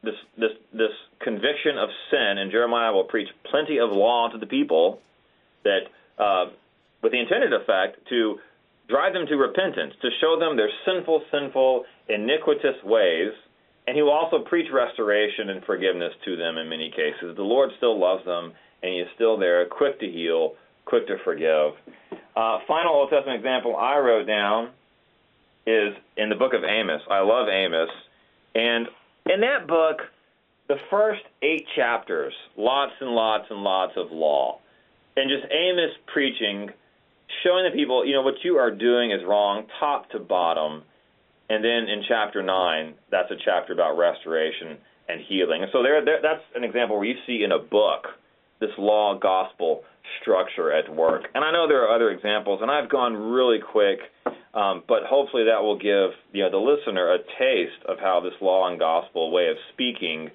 this 0.02 0.14
this 0.38 0.52
this 0.72 0.92
conviction 1.20 1.78
of 1.78 1.90
sin, 2.10 2.38
and 2.38 2.50
Jeremiah 2.50 2.92
will 2.92 3.04
preach 3.04 3.28
plenty 3.50 3.78
of 3.78 3.90
law 3.90 4.28
to 4.28 4.38
the 4.38 4.46
people, 4.46 5.00
that 5.64 5.80
uh, 6.18 6.46
with 7.02 7.12
the 7.12 7.20
intended 7.20 7.52
effect 7.52 8.08
to 8.08 8.38
drive 8.88 9.12
them 9.12 9.26
to 9.26 9.36
repentance, 9.36 9.94
to 10.02 10.08
show 10.20 10.38
them 10.38 10.56
their 10.56 10.70
sinful, 10.84 11.22
sinful, 11.30 11.84
iniquitous 12.08 12.76
ways, 12.84 13.32
and 13.86 13.96
he 13.96 14.02
will 14.02 14.12
also 14.12 14.40
preach 14.40 14.66
restoration 14.72 15.50
and 15.50 15.64
forgiveness 15.64 16.12
to 16.24 16.36
them 16.36 16.58
in 16.58 16.68
many 16.68 16.90
cases. 16.90 17.36
The 17.36 17.42
Lord 17.42 17.70
still 17.76 17.98
loves 17.98 18.24
them, 18.24 18.52
and 18.82 18.92
he 18.92 18.98
is 18.98 19.08
still 19.14 19.38
there, 19.38 19.64
quick 19.66 20.00
to 20.00 20.06
heal, 20.06 20.54
quick 20.84 21.06
to 21.06 21.16
forgive. 21.24 21.72
Uh, 22.36 22.58
final 22.66 22.92
Old 22.92 23.10
Testament 23.10 23.38
example 23.38 23.76
I 23.76 23.98
wrote 23.98 24.26
down 24.26 24.70
is 25.66 25.94
in 26.16 26.28
the 26.28 26.34
book 26.34 26.52
of 26.52 26.62
Amos. 26.64 27.02
I 27.10 27.20
love 27.20 27.48
Amos. 27.48 27.90
And 28.54 28.86
in 29.26 29.40
that 29.40 29.66
book, 29.66 29.98
the 30.68 30.76
first 30.90 31.22
eight 31.42 31.64
chapters, 31.76 32.34
lots 32.56 32.92
and 33.00 33.10
lots 33.10 33.44
and 33.50 33.62
lots 33.62 33.92
of 33.96 34.10
law. 34.10 34.60
And 35.16 35.30
just 35.30 35.50
Amos 35.52 35.92
preaching, 36.12 36.70
showing 37.44 37.64
the 37.64 37.76
people, 37.76 38.06
you 38.06 38.14
know, 38.14 38.22
what 38.22 38.34
you 38.42 38.56
are 38.56 38.70
doing 38.70 39.10
is 39.10 39.20
wrong, 39.26 39.66
top 39.80 40.10
to 40.10 40.18
bottom 40.18 40.82
and 41.48 41.64
then 41.64 41.88
in 41.88 42.02
chapter 42.08 42.42
9, 42.42 42.94
that's 43.10 43.30
a 43.30 43.36
chapter 43.44 43.72
about 43.72 43.96
restoration 43.96 44.78
and 45.08 45.20
healing. 45.28 45.62
And 45.62 45.70
so 45.72 45.82
there, 45.82 46.04
there, 46.04 46.18
that's 46.20 46.42
an 46.54 46.64
example 46.64 46.96
where 46.96 47.06
you 47.06 47.14
see 47.26 47.42
in 47.44 47.52
a 47.52 47.58
book 47.58 48.06
this 48.58 48.70
law 48.78 49.18
gospel 49.18 49.82
structure 50.20 50.72
at 50.72 50.92
work. 50.92 51.24
And 51.34 51.44
I 51.44 51.52
know 51.52 51.68
there 51.68 51.86
are 51.86 51.94
other 51.94 52.10
examples, 52.10 52.60
and 52.62 52.70
I've 52.70 52.90
gone 52.90 53.14
really 53.14 53.58
quick, 53.60 53.98
um, 54.54 54.82
but 54.88 55.04
hopefully 55.04 55.44
that 55.44 55.62
will 55.62 55.78
give 55.78 56.16
you 56.32 56.42
know 56.42 56.50
the 56.50 56.56
listener 56.56 57.12
a 57.12 57.18
taste 57.38 57.84
of 57.86 57.98
how 58.00 58.20
this 58.20 58.32
law 58.40 58.68
and 58.68 58.78
gospel 58.78 59.30
way 59.30 59.48
of 59.48 59.56
speaking 59.72 60.30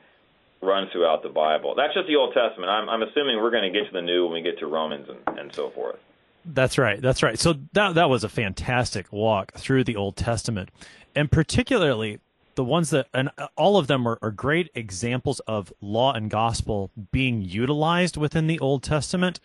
runs 0.62 0.92
throughout 0.92 1.24
the 1.24 1.30
Bible. 1.30 1.74
That's 1.76 1.94
just 1.96 2.08
the 2.08 2.16
Old 2.16 2.34
Testament. 2.34 2.70
I'm, 2.70 2.88
I'm 2.88 3.02
assuming 3.02 3.42
we're 3.42 3.52
going 3.52 3.72
to 3.72 3.78
get 3.78 3.88
to 3.88 3.94
the 3.94 4.02
New 4.02 4.26
when 4.26 4.34
we 4.34 4.42
get 4.44 4.60
to 4.60 4.68
Romans 4.68 5.08
and, 5.10 5.40
and 5.40 5.56
so 5.56 5.72
forth. 5.72 5.98
That's 6.46 6.78
right. 6.78 7.02
That's 7.02 7.22
right. 7.22 7.38
So 7.38 7.56
that 7.74 7.96
that 7.96 8.10
was 8.10 8.24
a 8.24 8.30
fantastic 8.30 9.12
walk 9.12 9.54
through 9.54 9.84
the 9.84 9.96
Old 9.96 10.16
Testament 10.16 10.70
and 11.16 11.32
particularly 11.32 12.20
the 12.56 12.64
ones 12.64 12.90
that 12.90 13.08
and 13.14 13.30
all 13.56 13.78
of 13.78 13.88
them 13.88 14.08
are, 14.08 14.20
are, 14.22 14.32
great 14.32 14.70
examples 14.76 15.40
of 15.42 15.72
law 15.82 16.14
and 16.14 16.30
gospel 16.30 16.92
being 17.12 17.42
utilized 17.42 18.18
within 18.18 18.48
the 18.48 18.60
old 18.60 18.84
testament 18.84 19.40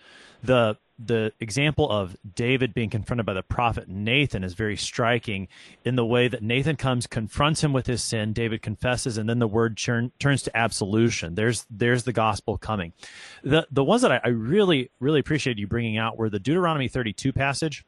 the 0.47 0.79
the 0.99 1.33
example 1.41 1.91
of 1.91 2.17
David 2.35 2.73
being 2.73 2.89
confronted 2.89 3.27
by 3.27 3.35
the 3.35 3.43
prophet 3.43 3.87
Nathan 3.87 4.43
is 4.43 4.55
very 4.55 4.77
striking 4.77 5.49
in 5.85 5.95
the 5.95 6.07
way 6.07 6.27
that 6.27 6.43
Nathan 6.43 6.77
comes, 6.77 7.07
confronts 7.07 7.63
him 7.63 7.75
with 7.75 7.87
his 7.87 8.03
sin, 8.03 8.33
David 8.33 8.63
confesses, 8.63 9.19
and 9.19 9.29
then 9.29 9.39
the 9.39 9.47
word 9.47 9.77
turn, 9.77 10.13
turns 10.19 10.43
to 10.45 10.57
absolution. 10.57 11.35
There's 11.35 11.67
there's 11.69 12.05
the 12.05 12.13
gospel 12.13 12.57
coming. 12.57 12.95
The 13.43 13.67
the 13.71 13.85
ones 13.85 14.03
that 14.03 14.13
I, 14.13 14.21
I 14.25 14.29
really 14.29 14.91
really 14.99 15.21
appreciate 15.21 15.59
you 15.59 15.67
bringing 15.67 15.99
out 15.99 16.17
were 16.17 16.31
the 16.31 16.39
Deuteronomy 16.39 16.89
32 16.89 17.33
passage 17.33 17.85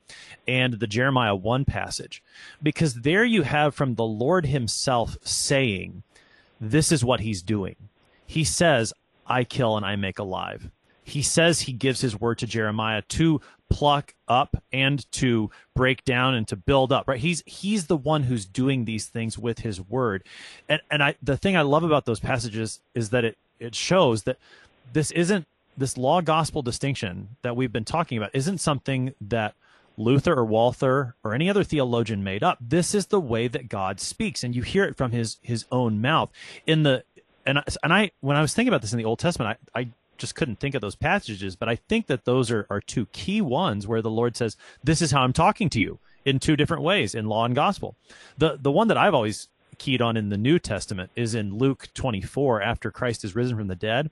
and 0.47 0.75
the 0.75 0.87
Jeremiah 0.87 1.35
1 1.35 1.65
passage, 1.65 2.23
because 2.63 2.95
there 2.95 3.25
you 3.25 3.43
have 3.43 3.75
from 3.75 3.95
the 3.95 4.05
Lord 4.05 4.47
Himself 4.47 5.17
saying, 5.23 6.03
"This 6.61 6.93
is 6.93 7.05
what 7.05 7.21
He's 7.21 7.41
doing." 7.41 7.77
He 8.27 8.45
says, 8.45 8.93
"I 9.27 9.45
kill 9.45 9.79
and 9.79 9.87
I 9.87 9.97
make 9.97 10.19
alive." 10.19 10.71
He 11.09 11.23
says 11.23 11.63
he 11.63 11.73
gives 11.73 12.01
his 12.01 12.21
word 12.21 12.39
to 12.39 12.47
Jeremiah 12.47 13.03
to 13.03 13.41
pluck 13.71 14.15
up 14.27 14.63
and 14.73 15.11
to 15.13 15.51
break 15.75 16.05
down 16.05 16.35
and 16.35 16.49
to 16.49 16.57
build 16.57 16.91
up 16.91 17.07
right 17.07 17.21
he's 17.21 17.43
he's 17.45 17.87
the 17.87 17.97
one 17.97 18.23
who's 18.23 18.47
doing 18.47 18.87
these 18.87 19.07
things 19.07 19.37
with 19.37 19.59
his 19.59 19.79
word 19.79 20.25
and 20.71 20.81
and 20.91 21.03
i 21.03 21.15
the 21.23 21.37
thing 21.37 21.55
i 21.55 21.61
love 21.61 21.85
about 21.85 22.07
those 22.07 22.19
passages 22.19 22.81
is 22.95 23.11
that 23.11 23.27
it 23.27 23.37
it 23.61 23.75
shows 23.75 24.23
that 24.23 24.39
this 24.95 25.11
isn't 25.11 25.47
this 25.77 25.99
law 25.99 26.23
gospel 26.23 26.63
distinction 26.63 27.37
that 27.43 27.55
we've 27.57 27.73
been 27.73 27.85
talking 27.85 28.17
about 28.17 28.31
isn't 28.33 28.59
something 28.59 29.15
that 29.21 29.55
Luther 29.99 30.33
or 30.33 30.45
Walther 30.45 31.15
or 31.25 31.35
any 31.35 31.51
other 31.51 31.65
theologian 31.65 32.23
made 32.23 32.45
up. 32.45 32.57
This 32.61 32.95
is 32.95 33.07
the 33.07 33.21
way 33.21 33.49
that 33.49 33.69
God 33.69 34.01
speaks, 34.01 34.45
and 34.45 34.55
you 34.55 34.63
hear 34.63 34.85
it 34.85 34.97
from 34.97 35.11
his 35.11 35.39
his 35.43 35.65
own 35.73 36.01
mouth. 36.01 36.31
In 36.67 36.85
the 36.85 37.03
and 37.45 37.59
I, 37.59 37.65
and 37.83 37.93
I 37.93 38.11
when 38.21 38.37
I 38.37 38.41
was 38.41 38.55
thinking 38.55 38.69
about 38.69 38.83
this 38.83 38.93
in 38.93 38.99
the 38.99 39.05
Old 39.05 39.19
Testament, 39.19 39.59
I, 39.75 39.81
I 39.81 39.89
just 40.19 40.35
couldn't 40.35 40.61
think 40.61 40.75
of 40.75 40.81
those 40.81 40.97
passages, 40.97 41.57
but 41.57 41.69
I 41.69 41.77
think 41.77 42.07
that 42.09 42.25
those 42.25 42.51
are, 42.51 42.66
are 42.71 42.81
two 42.81 43.07
key 43.07 43.41
ones 43.41 43.87
where 43.87 44.03
the 44.03 44.11
Lord 44.11 44.37
says, 44.37 44.57
This 44.85 45.01
is 45.01 45.11
how 45.12 45.23
I'm 45.23 45.33
talking 45.33 45.71
to 45.71 45.81
you 45.81 45.99
in 46.25 46.39
two 46.39 46.57
different 46.57 46.83
ways 46.83 47.14
in 47.14 47.27
law 47.27 47.45
and 47.45 47.55
gospel. 47.55 47.97
The 48.37 48.59
the 48.61 48.73
one 48.73 48.89
that 48.89 48.99
I've 48.99 49.14
always 49.14 49.49
keyed 49.79 50.03
on 50.03 50.16
in 50.16 50.29
the 50.29 50.37
New 50.37 50.59
Testament 50.59 51.11
is 51.16 51.35
in 51.35 51.57
Luke 51.57 51.89
24 51.95 52.61
after 52.62 52.91
Christ 52.91 53.25
is 53.25 53.37
risen 53.37 53.57
from 53.57 53.69
the 53.69 53.77
dead. 53.77 54.11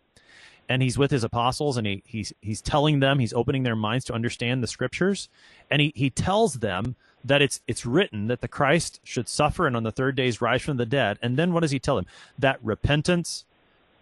and 0.68 0.82
he's 0.82 0.98
with 0.98 1.10
his 1.10 1.24
apostles 1.24 1.76
and 1.76 1.86
he, 1.86 2.02
he's 2.06 2.32
he's 2.40 2.60
telling 2.60 3.00
them 3.00 3.18
he's 3.18 3.32
opening 3.32 3.62
their 3.62 3.76
minds 3.76 4.04
to 4.06 4.12
understand 4.14 4.62
the 4.62 4.66
scriptures 4.66 5.28
and 5.70 5.80
he, 5.80 5.92
he 5.94 6.10
tells 6.10 6.54
them 6.54 6.96
that 7.24 7.42
it's 7.42 7.60
it's 7.66 7.86
written 7.86 8.28
that 8.28 8.40
the 8.40 8.48
Christ 8.48 9.00
should 9.04 9.28
suffer 9.28 9.66
and 9.66 9.76
on 9.76 9.82
the 9.84 9.92
third 9.92 10.16
days 10.16 10.40
rise 10.40 10.62
from 10.62 10.76
the 10.76 10.86
dead 10.86 11.18
and 11.22 11.36
then 11.36 11.52
what 11.52 11.60
does 11.60 11.70
he 11.72 11.78
tell 11.78 11.96
them 11.96 12.06
that 12.38 12.58
repentance 12.62 13.44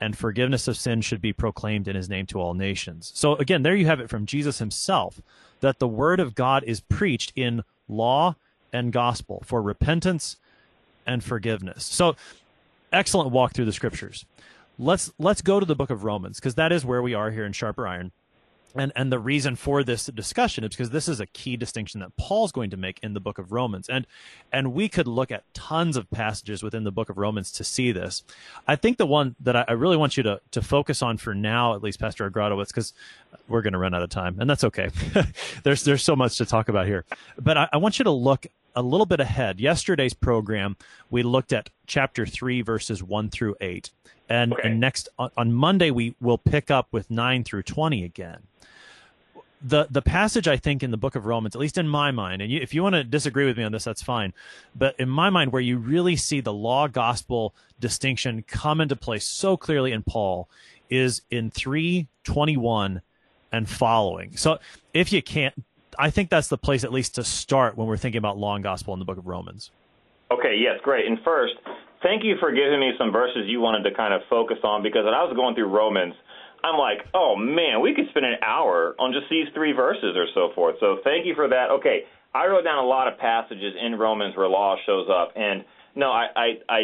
and 0.05 0.19
forgiveness 0.19 0.69
of 0.69 0.77
sin 0.77 1.01
should 1.01 1.23
be 1.23 1.33
proclaimed 1.33 1.89
in 1.89 1.97
his 1.97 2.11
name 2.11 2.27
to 2.27 2.39
all 2.39 2.53
nations. 2.53 3.11
So 3.15 3.37
again 3.37 3.63
there 3.63 3.75
you 3.75 3.87
have 3.87 4.01
it 4.01 4.11
from 4.11 4.27
Jesus 4.27 4.59
himself 4.59 5.23
that 5.61 5.79
the 5.79 5.89
word 5.89 6.21
of 6.21 6.35
God 6.35 6.63
is 6.65 6.81
preached 6.81 7.33
in 7.35 7.63
law 7.89 8.37
and 8.71 8.93
gospel 8.93 9.43
for 9.47 9.63
repentance 9.63 10.37
and 11.07 11.25
forgiveness. 11.25 11.87
So 11.87 12.17
excellent 12.93 13.31
walk 13.31 13.55
through 13.55 13.65
the 13.65 13.73
scriptures. 13.73 14.27
Let's 14.79 15.11
let's 15.19 15.41
go 15.41 15.59
to 15.59 15.65
the 15.65 15.75
book 15.75 15.89
of 15.89 16.05
Romans 16.05 16.39
because 16.39 16.57
that 16.57 16.71
is 16.71 16.85
where 16.85 17.01
we 17.01 17.15
are 17.15 17.31
here 17.31 17.47
in 17.47 17.55
Sharper 17.55 17.89
Iron. 17.89 18.13
And 18.75 18.93
and 18.97 19.13
the 19.13 19.19
reason 19.19 19.57
for 19.57 19.85
this 19.85 20.07
discussion 20.07 20.65
is 20.65 20.71
because 20.71 20.91
this 20.91 21.09
is 21.09 21.21
a 21.21 21.27
key 21.27 21.57
distinction 21.57 22.01
that 22.01 22.17
Paul's 22.17 22.53
going 22.53 22.71
to 22.71 22.77
make 22.77 22.99
in 23.03 23.15
the 23.15 23.21
book 23.21 23.39
of 23.39 23.53
Romans. 23.53 23.89
And 23.89 24.07
and 24.53 24.73
we 24.73 24.89
could 24.89 25.07
look 25.07 25.31
at 25.31 25.45
tons 25.55 25.97
of 25.97 26.11
passages 26.11 26.63
within 26.63 26.85
the 26.85 26.93
book 26.93 27.09
of 27.09 27.17
Romans 27.17 27.53
to 27.53 27.65
see 27.65 27.93
this. 27.93 28.23
I 28.67 28.77
think 28.77 28.99
the 28.99 29.07
one 29.07 29.37
that 29.41 29.57
I, 29.57 29.65
I 29.69 29.73
really 29.73 29.97
want 29.97 30.17
you 30.17 30.23
to 30.25 30.41
to 30.51 30.63
focus 30.63 31.03
on 31.03 31.19
for 31.19 31.35
now, 31.35 31.75
at 31.75 31.83
least 31.83 32.01
Pastor 32.01 32.29
Agrodowitz, 32.29 32.69
because 32.69 32.93
we're 33.49 33.63
going 33.63 33.73
to 33.73 33.79
run 33.79 33.95
out 33.95 34.03
of 34.03 34.11
time, 34.11 34.39
and 34.41 34.49
that's 34.49 34.65
okay. 34.65 34.91
there's 35.63 35.85
there's 35.85 36.03
so 36.03 36.17
much 36.17 36.37
to 36.39 36.47
talk 36.47 36.69
about 36.69 36.87
here. 36.87 37.05
But 37.39 37.57
I, 37.57 37.69
I 37.73 37.77
want 37.77 37.99
you 37.99 38.05
to 38.05 38.11
look 38.11 38.47
a 38.77 38.83
little 38.83 39.07
bit 39.07 39.21
ahead. 39.21 39.61
Yesterday's 39.61 40.15
program, 40.15 40.77
we 41.11 41.23
looked 41.23 41.53
at 41.53 41.71
chapter 41.87 42.27
3, 42.27 42.63
verses 42.63 43.03
1 43.03 43.31
through 43.31 43.57
8. 43.61 43.91
And, 44.29 44.53
Okay. 44.55 44.69
and 44.69 44.81
next 44.81 45.09
on, 45.19 45.31
on 45.37 45.53
Monday 45.53 45.91
we 45.91 46.15
will 46.21 46.39
pick 46.39 46.71
up 46.71 46.89
with 46.93 47.11
nine 47.11 47.45
through 47.45 47.65
twenty 47.65 48.05
again. 48.05 48.39
The 49.67 49.87
the 49.91 50.01
passage 50.03 50.49
I 50.49 50.57
think 50.57 50.83
in 50.83 50.91
the 50.91 50.97
book 50.97 51.15
of 51.15 51.27
Romans, 51.27 51.55
at 51.55 51.61
least 51.61 51.77
in 51.79 51.87
my 51.89 52.11
mind, 52.11 52.41
and 52.41 52.51
you, 52.51 52.59
if 52.61 52.73
you 52.73 52.83
want 52.83 52.95
to 52.95 53.05
disagree 53.05 53.45
with 53.47 53.57
me 53.59 53.65
on 53.65 53.73
this, 53.73 53.85
that's 53.85 54.03
fine. 54.03 54.33
But 54.75 54.99
in 54.99 55.09
my 55.11 55.29
mind, 55.31 55.53
where 55.53 55.61
you 55.63 55.77
really 55.79 56.17
see 56.17 56.41
the 56.41 56.53
law 56.55 56.87
gospel 56.89 57.55
distinction 57.81 58.45
come 58.47 58.81
into 58.81 58.97
play 58.97 59.19
so 59.19 59.57
clearly 59.59 59.93
in 59.93 60.03
Paul 60.03 60.49
is 60.89 61.21
in 61.31 61.51
three 61.51 62.09
twenty 62.25 62.57
one 62.57 63.03
and 63.53 63.69
following. 63.69 64.37
So 64.37 64.59
if 64.95 65.13
you 65.13 65.23
can't, 65.23 65.55
I 65.99 66.11
think 66.11 66.31
that's 66.31 66.49
the 66.49 66.59
place 66.59 66.85
at 66.85 66.93
least 66.93 67.15
to 67.17 67.25
start 67.25 67.77
when 67.77 67.87
we're 67.87 67.97
thinking 67.97 68.19
about 68.19 68.39
law 68.39 68.55
and 68.55 68.63
gospel 68.63 68.93
in 68.95 68.99
the 68.99 69.05
book 69.05 69.19
of 69.19 69.27
Romans. 69.27 69.71
Okay, 70.31 70.57
yes, 70.59 70.81
great. 70.83 71.07
And 71.07 71.19
first, 71.25 71.55
thank 72.03 72.25
you 72.25 72.37
for 72.41 72.53
giving 72.53 72.81
me 72.81 72.93
some 72.99 73.13
verses 73.13 73.45
you 73.47 73.61
wanted 73.61 73.89
to 73.89 73.95
kind 73.95 74.15
of 74.15 74.23
focus 74.29 74.59
on 74.65 74.83
because 74.83 75.05
when 75.05 75.15
I 75.15 75.23
was 75.23 75.35
going 75.37 75.55
through 75.55 75.69
Romans, 75.69 76.15
I'm 76.65 76.79
like, 76.79 77.07
oh 77.13 77.37
man, 77.37 77.83
we 77.83 77.95
could 77.95 78.09
spend 78.09 78.25
an 78.25 78.37
hour 78.43 78.95
on 78.99 79.13
just 79.13 79.27
these 79.31 79.47
three 79.55 79.73
verses 79.73 80.17
or 80.17 80.27
so 80.33 80.51
forth. 80.55 80.77
So 80.81 80.99
thank 81.05 81.27
you 81.27 81.35
for 81.35 81.49
that. 81.49 81.71
Okay, 81.71 82.05
I 82.35 82.47
wrote 82.47 82.65
down 82.65 82.83
a 82.83 82.87
lot 82.87 83.07
of 83.07 83.19
passages 83.19 83.75
in 83.79 83.99
Romans 83.99 84.37
where 84.37 84.49
law 84.49 84.77
shows 84.87 85.09
up, 85.13 85.33
and 85.37 85.65
no, 85.95 86.11
I 86.11 86.27
I 86.35 86.49
I, 86.69 86.81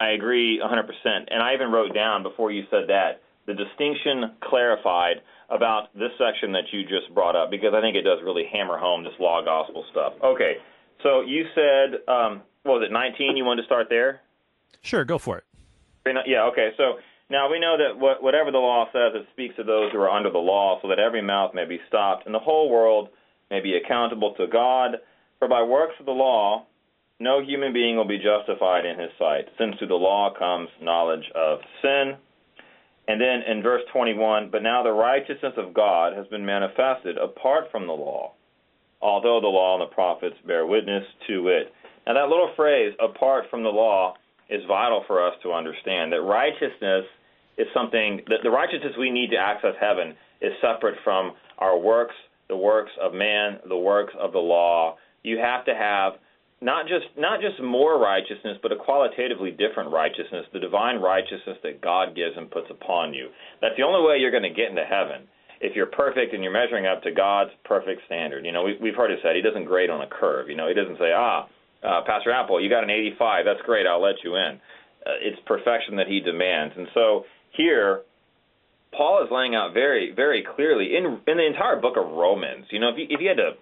I 0.00 0.10
agree 0.12 0.58
100%. 0.58 0.88
And 1.04 1.42
I 1.42 1.54
even 1.54 1.70
wrote 1.70 1.94
down 1.94 2.22
before 2.22 2.50
you 2.50 2.64
said 2.70 2.88
that 2.88 3.20
the 3.46 3.54
distinction 3.54 4.32
clarified 4.40 5.20
about 5.50 5.92
this 5.94 6.10
section 6.18 6.52
that 6.52 6.64
you 6.72 6.82
just 6.82 7.12
brought 7.14 7.36
up 7.36 7.50
because 7.50 7.74
I 7.74 7.80
think 7.80 7.96
it 7.96 8.02
does 8.02 8.18
really 8.24 8.44
hammer 8.50 8.78
home 8.78 9.04
this 9.04 9.12
law 9.18 9.42
gospel 9.44 9.84
stuff. 9.90 10.14
Okay, 10.22 10.54
so 11.02 11.22
you 11.22 11.44
said, 11.54 12.00
um, 12.08 12.42
what 12.62 12.80
was 12.80 12.88
it, 12.88 12.92
19? 12.92 13.36
You 13.36 13.44
wanted 13.44 13.62
to 13.62 13.66
start 13.66 13.88
there? 13.88 14.20
Sure, 14.82 15.04
go 15.04 15.18
for 15.18 15.38
it. 15.38 15.44
Yeah, 16.26 16.44
okay. 16.44 16.70
So 16.76 16.98
now 17.28 17.50
we 17.50 17.60
know 17.60 17.76
that 17.78 17.98
what, 17.98 18.22
whatever 18.22 18.50
the 18.50 18.58
law 18.58 18.86
says, 18.92 19.12
it 19.14 19.26
speaks 19.32 19.56
to 19.56 19.64
those 19.64 19.92
who 19.92 19.98
are 19.98 20.10
under 20.10 20.30
the 20.30 20.38
law, 20.38 20.78
so 20.82 20.88
that 20.88 20.98
every 20.98 21.22
mouth 21.22 21.54
may 21.54 21.64
be 21.64 21.78
stopped, 21.88 22.26
and 22.26 22.34
the 22.34 22.40
whole 22.40 22.70
world 22.70 23.08
may 23.50 23.60
be 23.60 23.76
accountable 23.76 24.34
to 24.34 24.46
God. 24.46 24.96
For 25.38 25.48
by 25.48 25.62
works 25.62 25.94
of 26.00 26.06
the 26.06 26.12
law, 26.12 26.66
no 27.18 27.42
human 27.42 27.72
being 27.72 27.96
will 27.96 28.08
be 28.08 28.18
justified 28.18 28.84
in 28.86 28.98
his 28.98 29.10
sight, 29.18 29.46
since 29.58 29.76
through 29.78 29.88
the 29.88 29.94
law 29.94 30.32
comes 30.36 30.68
knowledge 30.80 31.24
of 31.34 31.58
sin. 31.82 32.16
And 33.10 33.20
then 33.20 33.42
in 33.42 33.60
verse 33.60 33.82
21, 33.92 34.50
but 34.52 34.62
now 34.62 34.84
the 34.84 34.92
righteousness 34.92 35.54
of 35.56 35.74
God 35.74 36.16
has 36.16 36.28
been 36.28 36.46
manifested 36.46 37.18
apart 37.18 37.64
from 37.72 37.88
the 37.88 37.92
law, 37.92 38.34
although 39.02 39.40
the 39.40 39.48
law 39.48 39.74
and 39.74 39.82
the 39.82 39.92
prophets 39.92 40.36
bear 40.46 40.64
witness 40.64 41.02
to 41.26 41.48
it. 41.48 41.72
Now, 42.06 42.14
that 42.14 42.28
little 42.28 42.52
phrase, 42.54 42.94
apart 43.02 43.46
from 43.50 43.64
the 43.64 43.68
law, 43.68 44.14
is 44.48 44.62
vital 44.68 45.02
for 45.08 45.26
us 45.26 45.34
to 45.42 45.52
understand 45.52 46.12
that 46.12 46.20
righteousness 46.22 47.04
is 47.58 47.66
something 47.74 48.20
that 48.28 48.44
the 48.44 48.50
righteousness 48.50 48.92
we 48.96 49.10
need 49.10 49.30
to 49.30 49.36
access 49.36 49.74
heaven 49.80 50.14
is 50.40 50.52
separate 50.60 50.94
from 51.02 51.32
our 51.58 51.76
works, 51.76 52.14
the 52.48 52.56
works 52.56 52.92
of 53.02 53.12
man, 53.12 53.58
the 53.68 53.76
works 53.76 54.14
of 54.20 54.30
the 54.30 54.38
law. 54.38 54.98
You 55.24 55.38
have 55.38 55.64
to 55.64 55.74
have 55.74 56.12
not 56.60 56.86
just 56.86 57.06
not 57.16 57.40
just 57.40 57.60
more 57.62 57.98
righteousness, 57.98 58.58
but 58.62 58.72
a 58.72 58.76
qualitatively 58.76 59.50
different 59.50 59.92
righteousness, 59.92 60.44
the 60.52 60.60
divine 60.60 61.00
righteousness 61.00 61.56
that 61.62 61.80
God 61.80 62.14
gives 62.14 62.36
and 62.36 62.50
puts 62.50 62.68
upon 62.70 63.14
you. 63.14 63.28
That's 63.60 63.76
the 63.76 63.82
only 63.82 64.06
way 64.06 64.18
you're 64.18 64.30
going 64.30 64.44
to 64.44 64.52
get 64.52 64.68
into 64.68 64.84
heaven. 64.84 65.26
If 65.60 65.76
you're 65.76 65.86
perfect 65.92 66.32
and 66.32 66.42
you're 66.42 66.52
measuring 66.52 66.86
up 66.86 67.02
to 67.02 67.12
God's 67.12 67.50
perfect 67.64 68.02
standard, 68.06 68.44
you 68.44 68.52
know 68.52 68.64
we, 68.64 68.76
we've 68.80 68.94
heard 68.94 69.10
it 69.10 69.20
said 69.22 69.36
He 69.36 69.42
doesn't 69.42 69.64
grade 69.64 69.90
on 69.90 70.02
a 70.02 70.08
curve. 70.08 70.48
You 70.48 70.56
know 70.56 70.68
He 70.68 70.74
doesn't 70.74 70.98
say, 70.98 71.12
ah, 71.14 71.48
uh, 71.82 72.02
Pastor 72.06 72.30
Appel, 72.30 72.60
you 72.60 72.68
got 72.68 72.84
an 72.84 72.90
85. 72.90 73.44
That's 73.46 73.64
great. 73.64 73.86
I'll 73.86 74.02
let 74.02 74.16
you 74.22 74.36
in. 74.36 74.60
Uh, 75.06 75.16
it's 75.20 75.40
perfection 75.46 75.96
that 75.96 76.08
He 76.08 76.20
demands, 76.20 76.74
and 76.76 76.88
so 76.92 77.24
here 77.56 78.02
Paul 78.92 79.22
is 79.22 79.30
laying 79.30 79.54
out 79.54 79.72
very, 79.72 80.12
very 80.14 80.42
clearly 80.42 80.96
in 80.96 81.20
in 81.26 81.36
the 81.36 81.46
entire 81.46 81.76
book 81.76 81.96
of 81.96 82.10
Romans. 82.10 82.66
You 82.70 82.80
know, 82.80 82.88
if 82.88 82.98
you, 82.98 83.06
if 83.08 83.20
you 83.20 83.28
had 83.28 83.38
to 83.38 83.52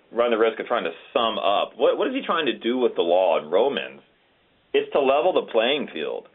run 0.12 0.30
the 0.30 0.38
risk 0.38 0.60
of 0.60 0.66
trying 0.66 0.84
to 0.84 0.92
sum 1.12 1.38
up, 1.38 1.72
what 1.76 1.98
what 1.98 2.08
is 2.08 2.14
he 2.14 2.22
trying 2.24 2.46
to 2.46 2.56
do 2.56 2.78
with 2.78 2.94
the 2.94 3.02
law 3.02 3.38
in 3.38 3.50
Romans? 3.50 4.00
It's 4.72 4.90
to 4.92 5.00
level 5.00 5.32
the 5.32 5.50
playing 5.50 5.88
field. 5.92 6.28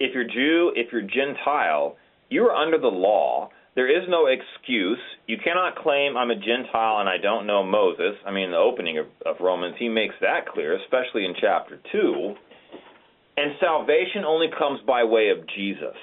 If 0.00 0.14
you're 0.14 0.28
Jew, 0.28 0.72
if 0.74 0.92
you're 0.92 1.02
Gentile, 1.02 1.96
you 2.28 2.42
are 2.44 2.54
under 2.54 2.78
the 2.78 2.88
law. 2.88 3.50
There 3.74 3.88
is 3.88 4.06
no 4.08 4.26
excuse. 4.26 4.98
You 5.26 5.38
cannot 5.42 5.76
claim 5.76 6.16
I'm 6.16 6.30
a 6.30 6.36
Gentile 6.36 7.00
and 7.00 7.08
I 7.08 7.16
don't 7.16 7.46
know 7.46 7.62
Moses. 7.62 8.16
I 8.26 8.32
mean, 8.32 8.50
the 8.50 8.58
opening 8.58 8.98
of, 8.98 9.06
of 9.24 9.36
Romans, 9.40 9.76
he 9.78 9.88
makes 9.88 10.14
that 10.20 10.46
clear, 10.52 10.76
especially 10.76 11.24
in 11.24 11.34
chapter 11.40 11.80
2. 11.90 12.34
And 13.38 13.52
salvation 13.60 14.24
only 14.26 14.48
comes 14.58 14.80
by 14.86 15.04
way 15.04 15.30
of 15.30 15.46
Jesus 15.56 15.96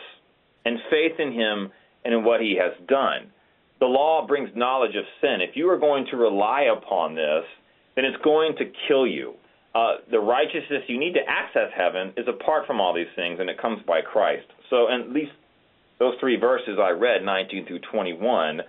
and 0.69 0.77
faith 0.91 1.19
in 1.19 1.33
him 1.33 1.71
and 2.05 2.13
in 2.13 2.23
what 2.23 2.41
he 2.41 2.55
has 2.61 2.73
done. 2.87 3.31
The 3.79 3.87
law 3.87 4.27
brings 4.27 4.49
knowledge 4.55 4.95
of 4.95 5.03
sin. 5.19 5.39
If 5.41 5.55
you 5.55 5.67
are 5.69 5.79
going 5.79 6.05
to 6.11 6.17
rely 6.17 6.67
upon 6.71 7.15
this, 7.15 7.43
then 7.95 8.05
it's 8.05 8.21
going 8.23 8.55
to 8.57 8.71
kill 8.87 9.07
you. 9.07 9.33
Uh, 9.73 9.95
the 10.11 10.19
righteousness 10.19 10.83
you 10.87 10.99
need 10.99 11.13
to 11.13 11.25
access 11.27 11.71
heaven 11.75 12.13
is 12.17 12.27
apart 12.27 12.67
from 12.67 12.79
all 12.79 12.93
these 12.93 13.11
things, 13.15 13.39
and 13.39 13.49
it 13.49 13.59
comes 13.59 13.81
by 13.87 14.01
Christ. 14.01 14.45
So, 14.69 14.87
at 14.91 15.09
least 15.09 15.31
those 15.97 16.13
three 16.19 16.37
verses 16.37 16.77
I 16.79 16.91
read, 16.91 17.23
19 17.23 17.65
through 17.65 17.79
21, 17.91 18.61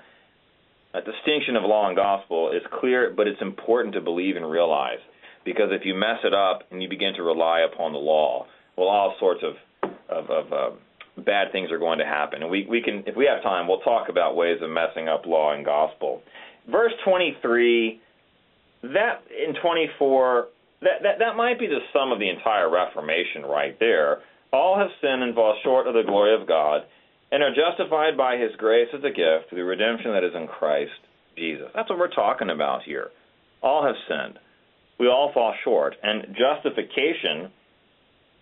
a 0.95 1.01
distinction 1.01 1.57
of 1.57 1.65
law 1.65 1.89
and 1.89 1.97
gospel 1.97 2.53
is 2.53 2.63
clear, 2.81 3.13
but 3.15 3.27
it's 3.27 3.41
important 3.41 3.95
to 3.95 4.01
believe 4.01 4.37
and 4.37 4.51
realize. 4.51 4.99
Because 5.45 5.69
if 5.71 5.83
you 5.85 5.95
mess 5.95 6.19
it 6.25 6.35
up 6.35 6.63
and 6.71 6.83
you 6.83 6.89
begin 6.89 7.15
to 7.15 7.23
rely 7.23 7.61
upon 7.61 7.93
the 7.93 7.99
law, 7.99 8.47
well, 8.77 8.89
all 8.89 9.15
sorts 9.19 9.43
of, 9.43 9.91
of, 10.09 10.31
of 10.31 10.53
uh, 10.53 10.77
bad 11.17 11.53
things 11.53 11.71
are 11.71 11.79
going 11.79 11.99
to 11.99 12.05
happen. 12.05 12.43
And 12.43 12.51
we, 12.51 12.67
we 12.69 12.83
can, 12.83 13.05
if 13.07 13.17
we 13.17 13.27
have 13.27 13.43
time, 13.43 13.69
we'll 13.69 13.81
talk 13.81 14.09
about 14.09 14.37
ways 14.37 14.59
of 14.63 14.71
messing 14.71 15.09
up 15.09 15.27
law 15.27 15.55
and 15.55 15.65
gospel. 15.65 16.23
Verse 16.71 16.93
23, 17.05 18.01
that 18.83 19.23
in 19.31 19.55
24, 19.61 20.47
that, 20.83 20.89
that, 21.03 21.19
that 21.19 21.37
might 21.37 21.59
be 21.59 21.67
the 21.67 21.81
sum 21.93 22.13
of 22.13 22.19
the 22.19 22.29
entire 22.29 22.71
Reformation 22.71 23.43
right 23.43 23.79
there. 23.79 24.19
All 24.53 24.79
have 24.79 24.89
sinned 25.01 25.23
and 25.23 25.35
fall 25.35 25.57
short 25.63 25.87
of 25.87 25.95
the 25.95 26.03
glory 26.03 26.35
of 26.41 26.49
God 26.49 26.83
and 27.31 27.43
are 27.43 27.55
justified 27.55 28.17
by 28.17 28.37
his 28.37 28.51
grace 28.57 28.89
as 28.93 29.05
a 29.05 29.11
gift 29.11 29.49
through 29.49 29.59
the 29.59 29.65
redemption 29.65 30.13
that 30.13 30.25
is 30.25 30.35
in 30.35 30.49
Christ 30.49 30.91
Jesus. 31.37 31.69
That's 31.75 31.89
what 31.89 31.99
we're 31.99 32.09
talking 32.09 32.51
about 32.51 32.83
here. 32.83 33.09
All 33.63 33.85
have 33.85 33.95
sinned. 34.09 34.39
We 34.99 35.07
all 35.07 35.31
fall 35.33 35.55
short. 35.65 35.95
And 36.03 36.37
justification 36.37 37.51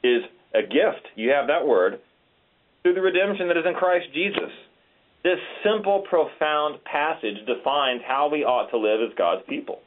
is 0.02 0.22
a 0.54 0.62
gift. 0.62 1.06
You 1.16 1.30
have 1.30 1.48
that 1.48 1.66
word 1.66 2.00
through 2.88 2.94
the 2.94 3.02
redemption 3.02 3.48
that 3.48 3.58
is 3.58 3.66
in 3.68 3.74
Christ 3.74 4.06
Jesus. 4.14 4.48
This 5.22 5.36
simple, 5.62 6.04
profound 6.08 6.82
passage 6.84 7.36
defines 7.44 8.00
how 8.06 8.30
we 8.32 8.44
ought 8.44 8.70
to 8.70 8.78
live 8.78 9.00
as 9.04 9.14
God's 9.18 9.42
people. 9.46 9.80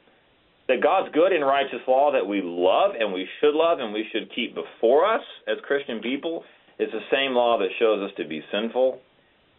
That 0.68 0.80
God's 0.80 1.12
good 1.12 1.32
and 1.32 1.44
righteous 1.44 1.82
law 1.88 2.12
that 2.12 2.24
we 2.24 2.40
love 2.44 2.92
and 2.96 3.12
we 3.12 3.26
should 3.40 3.54
love 3.54 3.80
and 3.80 3.92
we 3.92 4.06
should 4.12 4.32
keep 4.36 4.54
before 4.54 5.12
us 5.12 5.24
as 5.48 5.58
Christian 5.66 6.00
people 6.00 6.44
is 6.78 6.90
the 6.92 7.02
same 7.10 7.34
law 7.34 7.58
that 7.58 7.74
shows 7.80 8.08
us 8.08 8.14
to 8.18 8.28
be 8.28 8.40
sinful, 8.52 9.00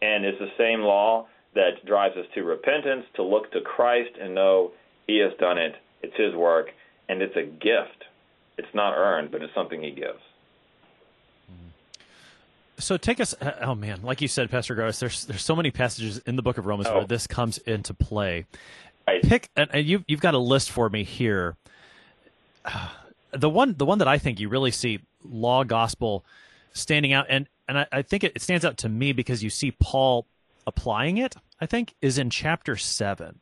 and 0.00 0.24
it's 0.24 0.38
the 0.38 0.56
same 0.56 0.80
law 0.80 1.26
that 1.54 1.84
drives 1.86 2.16
us 2.16 2.26
to 2.34 2.44
repentance, 2.44 3.04
to 3.16 3.22
look 3.22 3.52
to 3.52 3.60
Christ 3.60 4.16
and 4.18 4.34
know 4.34 4.72
He 5.06 5.18
has 5.18 5.32
done 5.38 5.58
it. 5.58 5.74
It's 6.02 6.16
His 6.16 6.34
work, 6.34 6.68
and 7.10 7.20
it's 7.20 7.36
a 7.36 7.44
gift. 7.44 8.08
It's 8.56 8.74
not 8.74 8.94
earned, 8.96 9.30
but 9.30 9.42
it's 9.42 9.54
something 9.54 9.82
He 9.82 9.90
gives. 9.90 10.22
So 12.78 12.96
take 12.96 13.20
us. 13.20 13.34
uh, 13.40 13.52
Oh 13.62 13.74
man, 13.74 14.02
like 14.02 14.20
you 14.20 14.28
said, 14.28 14.50
Pastor 14.50 14.74
Garris, 14.74 14.98
there's 14.98 15.24
there's 15.26 15.42
so 15.44 15.54
many 15.54 15.70
passages 15.70 16.18
in 16.26 16.36
the 16.36 16.42
Book 16.42 16.58
of 16.58 16.66
Romans 16.66 16.88
Oh. 16.88 16.96
where 16.98 17.04
this 17.06 17.26
comes 17.26 17.58
into 17.58 17.94
play. 17.94 18.46
Right. 19.06 19.22
Pick, 19.22 19.50
and, 19.56 19.68
and 19.72 19.86
you 19.86 20.04
you've 20.08 20.20
got 20.20 20.34
a 20.34 20.38
list 20.38 20.70
for 20.70 20.88
me 20.88 21.04
here. 21.04 21.56
The 23.36 23.50
one 23.50 23.74
the 23.76 23.84
one 23.84 23.98
that 23.98 24.06
I 24.06 24.18
think 24.18 24.38
you 24.38 24.48
really 24.48 24.70
see 24.70 25.00
law 25.28 25.64
gospel 25.64 26.24
standing 26.72 27.12
out, 27.12 27.26
and 27.28 27.48
and 27.66 27.78
I, 27.80 27.86
I 27.90 28.02
think 28.02 28.22
it, 28.22 28.30
it 28.36 28.42
stands 28.42 28.64
out 28.64 28.76
to 28.78 28.88
me 28.88 29.10
because 29.12 29.42
you 29.42 29.50
see 29.50 29.72
Paul 29.72 30.24
applying 30.68 31.18
it. 31.18 31.34
I 31.60 31.66
think 31.66 31.96
is 32.00 32.16
in 32.16 32.30
chapter 32.30 32.76
seven. 32.76 33.40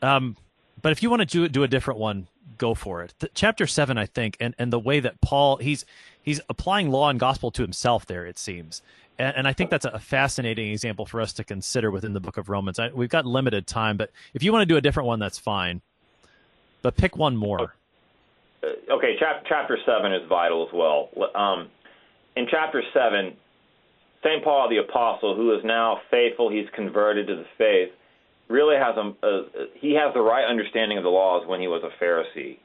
Um, 0.00 0.36
but 0.80 0.92
if 0.92 1.02
you 1.02 1.10
want 1.10 1.22
to 1.22 1.26
do 1.26 1.48
do 1.48 1.64
a 1.64 1.68
different 1.68 1.98
one, 1.98 2.28
go 2.56 2.72
for 2.74 3.02
it. 3.02 3.14
The, 3.18 3.28
chapter 3.34 3.66
seven, 3.66 3.98
I 3.98 4.06
think, 4.06 4.36
and, 4.38 4.54
and 4.60 4.72
the 4.72 4.78
way 4.78 5.00
that 5.00 5.20
Paul 5.20 5.56
he's 5.56 5.84
he's 6.26 6.40
applying 6.50 6.90
law 6.90 7.08
and 7.08 7.18
gospel 7.18 7.50
to 7.52 7.62
himself 7.62 8.04
there. 8.04 8.26
It 8.26 8.38
seems, 8.38 8.82
and, 9.18 9.34
and 9.34 9.48
I 9.48 9.54
think 9.54 9.70
that's 9.70 9.86
a 9.86 9.98
fascinating 9.98 10.70
example 10.70 11.06
for 11.06 11.22
us 11.22 11.32
to 11.34 11.44
consider 11.44 11.90
within 11.90 12.12
the 12.12 12.20
book 12.20 12.36
of 12.36 12.50
Romans. 12.50 12.78
I, 12.78 12.88
we've 12.88 13.08
got 13.08 13.24
limited 13.24 13.66
time, 13.66 13.96
but 13.96 14.10
if 14.34 14.42
you 14.42 14.52
want 14.52 14.62
to 14.62 14.66
do 14.66 14.76
a 14.76 14.82
different 14.82 15.06
one, 15.06 15.18
that's 15.18 15.38
fine. 15.38 15.80
But 16.82 16.96
pick 16.96 17.16
one 17.16 17.36
more. 17.36 17.74
Uh, 18.62 18.94
okay, 18.94 19.16
chap- 19.18 19.44
chapter 19.48 19.78
7 19.86 20.12
is 20.12 20.28
vital 20.28 20.66
as 20.66 20.74
well. 20.74 21.08
Um, 21.34 21.68
in 22.36 22.46
chapter 22.50 22.82
7, 22.92 23.34
St. 24.22 24.44
Paul 24.44 24.68
the 24.68 24.78
Apostle, 24.78 25.34
who 25.34 25.56
is 25.56 25.64
now 25.64 26.00
faithful, 26.10 26.50
he's 26.50 26.66
converted 26.74 27.28
to 27.28 27.36
the 27.36 27.46
faith, 27.56 27.90
really 28.48 28.76
has 28.76 28.96
a, 28.96 29.26
a 29.26 29.44
he 29.74 29.94
has 29.94 30.14
the 30.14 30.20
right 30.20 30.44
understanding 30.44 30.98
of 30.98 31.04
the 31.04 31.10
laws 31.10 31.46
when 31.46 31.60
he 31.60 31.66
was 31.66 31.82
a 31.82 32.02
Pharisee. 32.02 32.58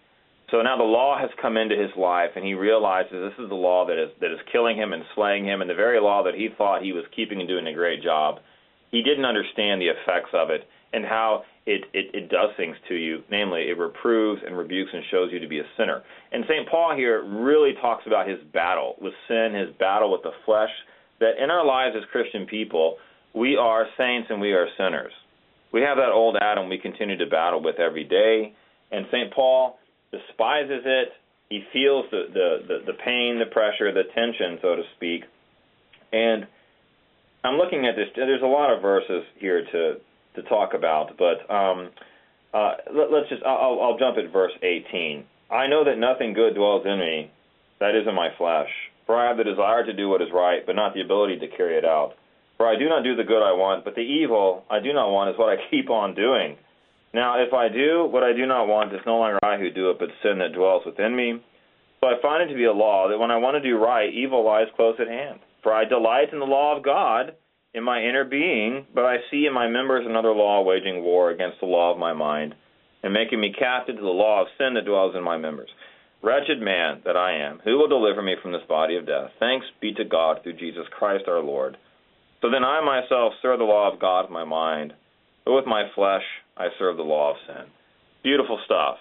So 0.52 0.62
now 0.62 0.78
the 0.78 0.84
law 0.84 1.18
has 1.18 1.30
come 1.42 1.56
into 1.56 1.76
his 1.76 1.92
life, 1.96 2.32
and 2.36 2.46
he 2.46 2.54
realizes 2.54 3.12
this 3.12 3.44
is 3.44 3.50
the 3.50 3.56
law 3.56 3.88
that 3.88 3.98
is 3.98 4.10
that 4.20 4.32
is 4.32 4.40
killing 4.52 4.76
him 4.76 4.92
and 4.92 5.04
slaying 5.16 5.46
him, 5.46 5.62
and 5.62 5.70
the 5.70 5.76
very 5.76 6.00
law 6.00 6.24
that 6.24 6.36
he 6.36 6.50
thought 6.58 6.84
he 6.84 6.92
was 6.92 7.06
keeping 7.16 7.40
and 7.40 7.48
doing 7.48 7.68
a 7.68 7.74
great 7.74 8.04
job. 8.04 8.40
He 8.92 9.02
didn't 9.02 9.24
understand 9.24 9.82
the 9.82 9.88
effects 9.88 10.32
of 10.34 10.50
it 10.50 10.68
and 10.92 11.06
how 11.06 11.44
it, 11.66 11.86
it, 11.94 12.14
it 12.14 12.30
does 12.30 12.50
things 12.58 12.76
to 12.90 12.96
you. 12.96 13.24
Namely, 13.32 13.70
it 13.70 13.78
reproves 13.78 14.42
and 14.46 14.58
rebukes 14.58 14.92
and 14.94 15.04
shows 15.10 15.32
you 15.32 15.40
to 15.40 15.48
be 15.48 15.60
a 15.60 15.72
sinner. 15.78 16.04
And 16.34 16.44
St. 16.44 16.68
Paul 16.68 16.96
here 16.98 17.24
really 17.24 17.72
talks 17.82 18.04
about 18.06 18.28
his 18.28 18.40
battle 18.52 18.96
with 19.00 19.14
sin, 19.30 19.54
his 19.56 19.74
battle 19.80 20.12
with 20.12 20.24
the 20.24 20.36
flesh, 20.46 20.72
that 21.22 21.42
in 21.42 21.50
our 21.50 21.66
lives 21.66 21.96
as 21.96 22.04
Christian 22.12 22.46
people, 22.46 22.98
we 23.34 23.56
are 23.56 23.88
saints 23.98 24.28
and 24.30 24.42
we 24.42 24.52
are 24.52 24.68
sinners. 24.78 25.14
We 25.72 25.80
have 25.82 25.96
that 25.96 26.12
old 26.12 26.36
Adam 26.42 26.68
we 26.68 26.78
continue 26.78 27.18
to 27.18 27.28
battle 27.28 27.64
with 27.64 27.80
every 27.80 28.04
day, 28.04 28.54
and 28.92 29.06
St. 29.10 29.34
Paul 29.34 29.78
despises 30.12 30.84
it. 30.86 31.10
He 31.50 31.64
feels 31.74 32.06
the, 32.12 32.24
the, 32.32 32.58
the, 32.68 32.92
the 32.92 32.98
pain, 33.04 33.40
the 33.40 33.52
pressure, 33.52 33.92
the 33.92 34.04
tension, 34.16 34.60
so 34.62 34.76
to 34.76 34.84
speak. 34.96 35.24
And 36.14 36.48
I'm 37.44 37.58
looking 37.58 37.86
at 37.86 37.96
this. 37.96 38.08
There's 38.16 38.42
a 38.42 38.46
lot 38.46 38.74
of 38.74 38.82
verses 38.82 39.24
here 39.40 39.66
to 39.72 39.96
to 40.34 40.42
talk 40.44 40.74
about, 40.74 41.18
but 41.18 41.44
um, 41.54 41.90
uh, 42.54 42.72
let, 42.96 43.12
let's 43.12 43.30
just. 43.30 43.44
I'll, 43.44 43.80
I'll 43.82 43.98
jump 44.00 44.18
at 44.18 44.32
verse 44.32 44.54
18. 44.62 45.26
I 45.52 45.68
know 45.68 45.84
that 45.84 45.98
nothing 45.98 46.34
good 46.34 46.56
dwells 46.56 46.86
in 46.86 47.00
me, 47.00 47.32
that 47.80 47.96
is 47.96 48.08
in 48.08 48.16
my 48.16 48.30
flesh. 48.38 48.70
For 49.06 49.18
I 49.18 49.28
have 49.28 49.38
the 49.38 49.44
desire 49.44 49.86
to 49.86 49.94
do 49.94 50.08
what 50.08 50.22
is 50.22 50.30
right, 50.34 50.66
but 50.66 50.76
not 50.76 50.94
the 50.94 51.02
ability 51.02 51.40
to 51.40 51.48
carry 51.58 51.78
it 51.78 51.84
out. 51.84 52.14
For 52.58 52.68
I 52.68 52.78
do 52.78 52.88
not 52.88 53.04
do 53.04 53.16
the 53.16 53.24
good 53.24 53.44
I 53.44 53.52
want, 53.52 53.84
but 53.84 53.96
the 53.96 54.02
evil 54.02 54.64
I 54.70 54.80
do 54.80 54.94
not 54.94 55.12
want 55.12 55.32
is 55.32 55.38
what 55.38 55.50
I 55.50 55.58
keep 55.72 55.90
on 55.90 56.16
doing. 56.16 56.56
Now, 57.14 57.44
if 57.44 57.54
I 57.54 57.68
do 57.68 58.08
what 58.10 58.24
I 58.24 58.34
do 58.34 58.46
not 58.46 58.68
want, 58.68 58.94
it's 58.94 59.06
no 59.06 59.18
longer 59.18 59.40
I 59.44 59.58
who 59.58 59.70
do 59.70 59.90
it, 59.90 60.00
but 60.00 60.10
sin 60.24 60.40
that 60.40 60.54
dwells 60.54 60.84
within 60.86 61.16
me. 61.16 61.42
So 62.00 62.08
I 62.08 62.22
find 62.22 62.42
it 62.42 62.52
to 62.52 62.58
be 62.58 62.66
a 62.66 62.74
law 62.74 63.10
that 63.10 63.20
when 63.20 63.32
I 63.32 63.38
want 63.38 63.56
to 63.56 63.70
do 63.70 63.78
right, 63.78 64.12
evil 64.12 64.46
lies 64.46 64.68
close 64.76 64.96
at 65.00 65.08
hand. 65.08 65.40
For 65.62 65.74
I 65.74 65.86
delight 65.86 66.34
in 66.34 66.40
the 66.40 66.46
law 66.46 66.76
of 66.76 66.84
God 66.84 67.36
in 67.74 67.84
my 67.84 68.02
inner 68.02 68.26
being, 68.26 68.86
but 68.94 69.06
I 69.06 69.18
see 69.30 69.46
in 69.46 69.54
my 69.54 69.68
members 69.68 70.06
another 70.08 70.32
law 70.32 70.64
waging 70.64 71.04
war 71.04 71.32
against 71.32 71.60
the 71.60 71.68
law 71.68 71.92
of 71.92 72.00
my 72.00 72.14
mind, 72.14 72.56
and 73.04 73.14
making 73.14 73.40
me 73.40 73.54
captive 73.58 73.96
to 73.96 74.02
the 74.02 74.08
law 74.08 74.42
of 74.42 74.48
sin 74.58 74.74
that 74.76 74.86
dwells 74.86 75.16
in 75.16 75.24
my 75.24 75.38
members. 75.38 75.70
Wretched 76.24 76.62
man 76.62 77.02
that 77.06 77.18
I 77.18 77.34
am, 77.34 77.60
who 77.64 77.78
will 77.78 77.88
deliver 77.88 78.22
me 78.22 78.36
from 78.42 78.52
this 78.52 78.62
body 78.68 78.96
of 78.96 79.08
death? 79.08 79.32
Thanks 79.40 79.66
be 79.82 79.94
to 79.94 80.06
God 80.06 80.44
through 80.44 80.58
Jesus 80.58 80.86
Christ 80.98 81.26
our 81.28 81.42
Lord. 81.42 81.78
So 82.42 82.50
then 82.50 82.64
I 82.64 82.82
myself 82.84 83.34
serve 83.42 83.60
the 83.60 83.66
law 83.66 83.92
of 83.92 84.00
God 84.00 84.24
with 84.24 84.32
my 84.32 84.44
mind, 84.44 84.94
but 85.46 85.54
with 85.54 85.66
my 85.66 85.90
flesh 85.96 86.24
I 86.58 86.68
serve 86.78 86.98
the 86.98 87.04
law 87.04 87.32
of 87.32 87.38
sin. 87.48 87.66
Beautiful 88.24 88.60
stuff. 88.66 88.98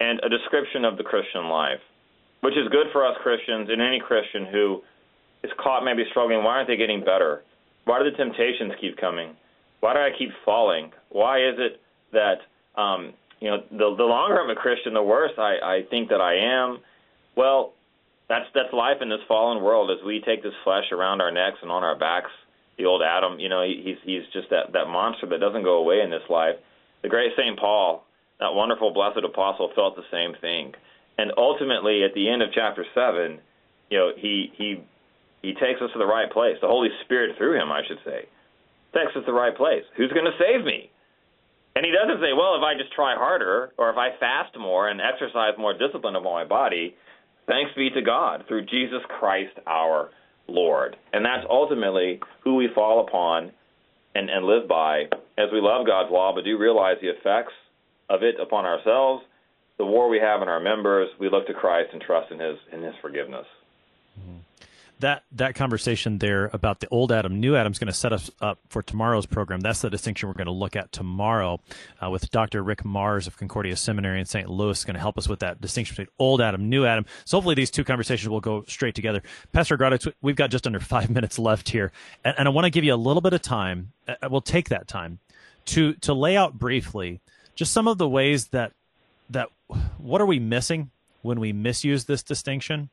And 0.00 0.20
a 0.22 0.28
description 0.28 0.84
of 0.84 0.96
the 0.96 1.04
Christian 1.04 1.48
life, 1.48 1.80
which 2.40 2.54
is 2.54 2.68
good 2.70 2.86
for 2.92 3.06
us 3.06 3.16
Christians 3.22 3.68
and 3.70 3.82
any 3.82 4.00
Christian 4.00 4.46
who 4.46 4.82
is 5.42 5.50
caught 5.58 5.84
maybe 5.84 6.04
struggling. 6.10 6.42
Why 6.44 6.56
aren't 6.56 6.68
they 6.68 6.76
getting 6.76 7.00
better? 7.00 7.42
Why 7.84 7.98
do 8.02 8.10
the 8.10 8.16
temptations 8.16 8.72
keep 8.80 8.96
coming? 8.96 9.34
Why 9.80 9.94
do 9.94 10.00
I 10.00 10.10
keep 10.16 10.30
falling? 10.44 10.92
Why 11.10 11.38
is 11.38 11.54
it 11.58 11.80
that 12.12 12.80
um, 12.80 13.12
you 13.40 13.50
know 13.50 13.58
the 13.70 13.94
the 13.96 14.04
longer 14.04 14.40
I'm 14.40 14.50
a 14.50 14.56
Christian, 14.56 14.94
the 14.94 15.02
worse 15.02 15.32
I, 15.38 15.56
I 15.62 15.80
think 15.88 16.10
that 16.10 16.20
I 16.20 16.34
am? 16.36 16.78
Well, 17.36 17.72
that's 18.28 18.46
that's 18.54 18.72
life 18.72 18.98
in 19.00 19.08
this 19.08 19.20
fallen 19.26 19.62
world 19.62 19.90
as 19.90 20.04
we 20.04 20.20
take 20.20 20.42
this 20.42 20.52
flesh 20.64 20.84
around 20.92 21.20
our 21.20 21.30
necks 21.30 21.58
and 21.62 21.70
on 21.70 21.82
our 21.82 21.96
backs. 21.98 22.30
The 22.76 22.84
old 22.84 23.02
Adam, 23.02 23.40
you 23.40 23.48
know, 23.48 23.62
he, 23.62 23.82
he's 23.84 23.98
he's 24.04 24.22
just 24.32 24.50
that 24.50 24.72
that 24.72 24.86
monster 24.86 25.26
that 25.26 25.40
doesn't 25.40 25.62
go 25.62 25.78
away 25.78 26.00
in 26.02 26.10
this 26.10 26.26
life. 26.28 26.56
The 27.02 27.08
great 27.08 27.32
Saint 27.36 27.58
Paul, 27.58 28.04
that 28.40 28.54
wonderful 28.54 28.92
blessed 28.92 29.24
apostle, 29.24 29.70
felt 29.74 29.96
the 29.96 30.08
same 30.10 30.34
thing. 30.40 30.74
And 31.18 31.32
ultimately, 31.36 32.04
at 32.04 32.14
the 32.14 32.28
end 32.28 32.42
of 32.42 32.50
chapter 32.54 32.84
seven, 32.94 33.40
you 33.90 33.98
know, 33.98 34.12
he 34.16 34.52
he 34.56 34.82
he 35.42 35.52
takes 35.54 35.80
us 35.80 35.90
to 35.92 35.98
the 35.98 36.06
right 36.06 36.30
place. 36.30 36.56
The 36.60 36.68
Holy 36.68 36.88
Spirit 37.04 37.36
through 37.36 37.60
him, 37.60 37.70
I 37.70 37.82
should 37.86 37.98
say, 38.04 38.26
takes 38.94 39.14
us 39.16 39.22
to 39.22 39.26
the 39.26 39.32
right 39.32 39.56
place. 39.56 39.84
Who's 39.96 40.12
going 40.12 40.26
to 40.26 40.38
save 40.38 40.64
me? 40.64 40.90
And 41.76 41.86
he 41.86 41.92
doesn't 41.92 42.20
say, 42.20 42.32
well, 42.32 42.56
if 42.56 42.62
I 42.62 42.74
just 42.76 42.92
try 42.92 43.14
harder 43.14 43.70
or 43.78 43.90
if 43.90 43.96
I 43.96 44.10
fast 44.18 44.58
more 44.58 44.88
and 44.88 45.00
exercise 45.00 45.54
more 45.56 45.78
discipline 45.78 46.16
of 46.16 46.24
my 46.24 46.44
body, 46.44 46.96
thanks 47.46 47.70
be 47.76 47.90
to 47.90 48.02
God 48.02 48.44
through 48.48 48.66
Jesus 48.66 48.98
Christ 49.08 49.54
our 49.64 50.10
Lord. 50.48 50.96
And 51.12 51.24
that's 51.24 51.46
ultimately 51.48 52.20
who 52.42 52.56
we 52.56 52.68
fall 52.74 53.06
upon 53.06 53.52
and, 54.18 54.28
and 54.28 54.44
live 54.44 54.68
by 54.68 55.04
as 55.38 55.48
we 55.52 55.60
love 55.60 55.86
God's 55.86 56.10
law, 56.10 56.32
but 56.34 56.44
do 56.44 56.58
realize 56.58 56.96
the 57.00 57.08
effects 57.08 57.52
of 58.10 58.22
it 58.22 58.34
upon 58.40 58.64
ourselves, 58.64 59.22
the 59.78 59.84
war 59.84 60.08
we 60.08 60.18
have 60.18 60.42
in 60.42 60.48
our 60.48 60.60
members. 60.60 61.08
We 61.20 61.30
look 61.30 61.46
to 61.46 61.54
Christ 61.54 61.90
and 61.92 62.02
trust 62.02 62.32
in 62.32 62.40
His 62.40 62.56
in 62.72 62.82
His 62.82 62.94
forgiveness. 63.00 63.46
That 65.00 65.22
that 65.32 65.54
conversation 65.54 66.18
there 66.18 66.50
about 66.52 66.80
the 66.80 66.88
old 66.90 67.12
Adam, 67.12 67.38
new 67.38 67.54
Adam 67.54 67.72
is 67.72 67.78
going 67.78 67.86
to 67.86 67.92
set 67.92 68.12
us 68.12 68.30
up 68.40 68.58
for 68.68 68.82
tomorrow's 68.82 69.26
program. 69.26 69.60
That's 69.60 69.80
the 69.80 69.90
distinction 69.90 70.28
we're 70.28 70.34
going 70.34 70.46
to 70.46 70.52
look 70.52 70.74
at 70.74 70.90
tomorrow 70.90 71.60
uh, 72.02 72.10
with 72.10 72.30
Dr. 72.30 72.62
Rick 72.62 72.82
Marrs 72.82 73.26
of 73.26 73.36
Concordia 73.36 73.76
Seminary 73.76 74.18
in 74.18 74.26
St. 74.26 74.50
Louis, 74.50 74.84
going 74.84 74.94
to 74.94 75.00
help 75.00 75.16
us 75.16 75.28
with 75.28 75.38
that 75.40 75.60
distinction 75.60 75.94
between 75.94 76.12
old 76.18 76.40
Adam, 76.40 76.68
new 76.68 76.84
Adam. 76.84 77.06
So 77.24 77.36
hopefully 77.36 77.54
these 77.54 77.70
two 77.70 77.84
conversations 77.84 78.28
will 78.28 78.40
go 78.40 78.64
straight 78.66 78.94
together. 78.96 79.22
Pastor 79.52 79.78
Agrodowitz, 79.78 80.12
we've 80.20 80.36
got 80.36 80.50
just 80.50 80.66
under 80.66 80.80
five 80.80 81.10
minutes 81.18 81.38
left 81.38 81.68
here, 81.68 81.92
and, 82.24 82.34
and 82.38 82.48
I 82.48 82.50
want 82.50 82.64
to 82.64 82.70
give 82.70 82.84
you 82.84 82.94
a 82.94 82.96
little 82.96 83.22
bit 83.22 83.32
of 83.32 83.42
time. 83.42 83.92
Uh, 84.08 84.14
we'll 84.28 84.40
take 84.40 84.68
that 84.70 84.88
time 84.88 85.20
to 85.66 85.92
to 85.94 86.14
lay 86.14 86.36
out 86.36 86.58
briefly 86.58 87.20
just 87.54 87.72
some 87.72 87.86
of 87.86 87.98
the 87.98 88.08
ways 88.08 88.48
that 88.48 88.72
that 89.30 89.48
what 89.98 90.20
are 90.20 90.26
we 90.26 90.38
missing 90.38 90.90
when 91.22 91.40
we 91.40 91.52
misuse 91.52 92.04
this 92.04 92.22
distinction 92.22 92.88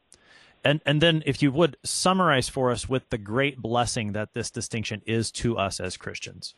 and 0.65 0.81
and 0.85 1.01
then 1.01 1.23
if 1.25 1.41
you 1.41 1.51
would 1.51 1.77
summarize 1.83 2.49
for 2.49 2.71
us 2.71 2.89
with 2.89 3.09
the 3.09 3.17
great 3.17 3.61
blessing 3.61 4.11
that 4.13 4.33
this 4.33 4.51
distinction 4.51 5.01
is 5.05 5.31
to 5.31 5.57
us 5.57 5.79
as 5.79 5.95
Christians. 5.95 6.55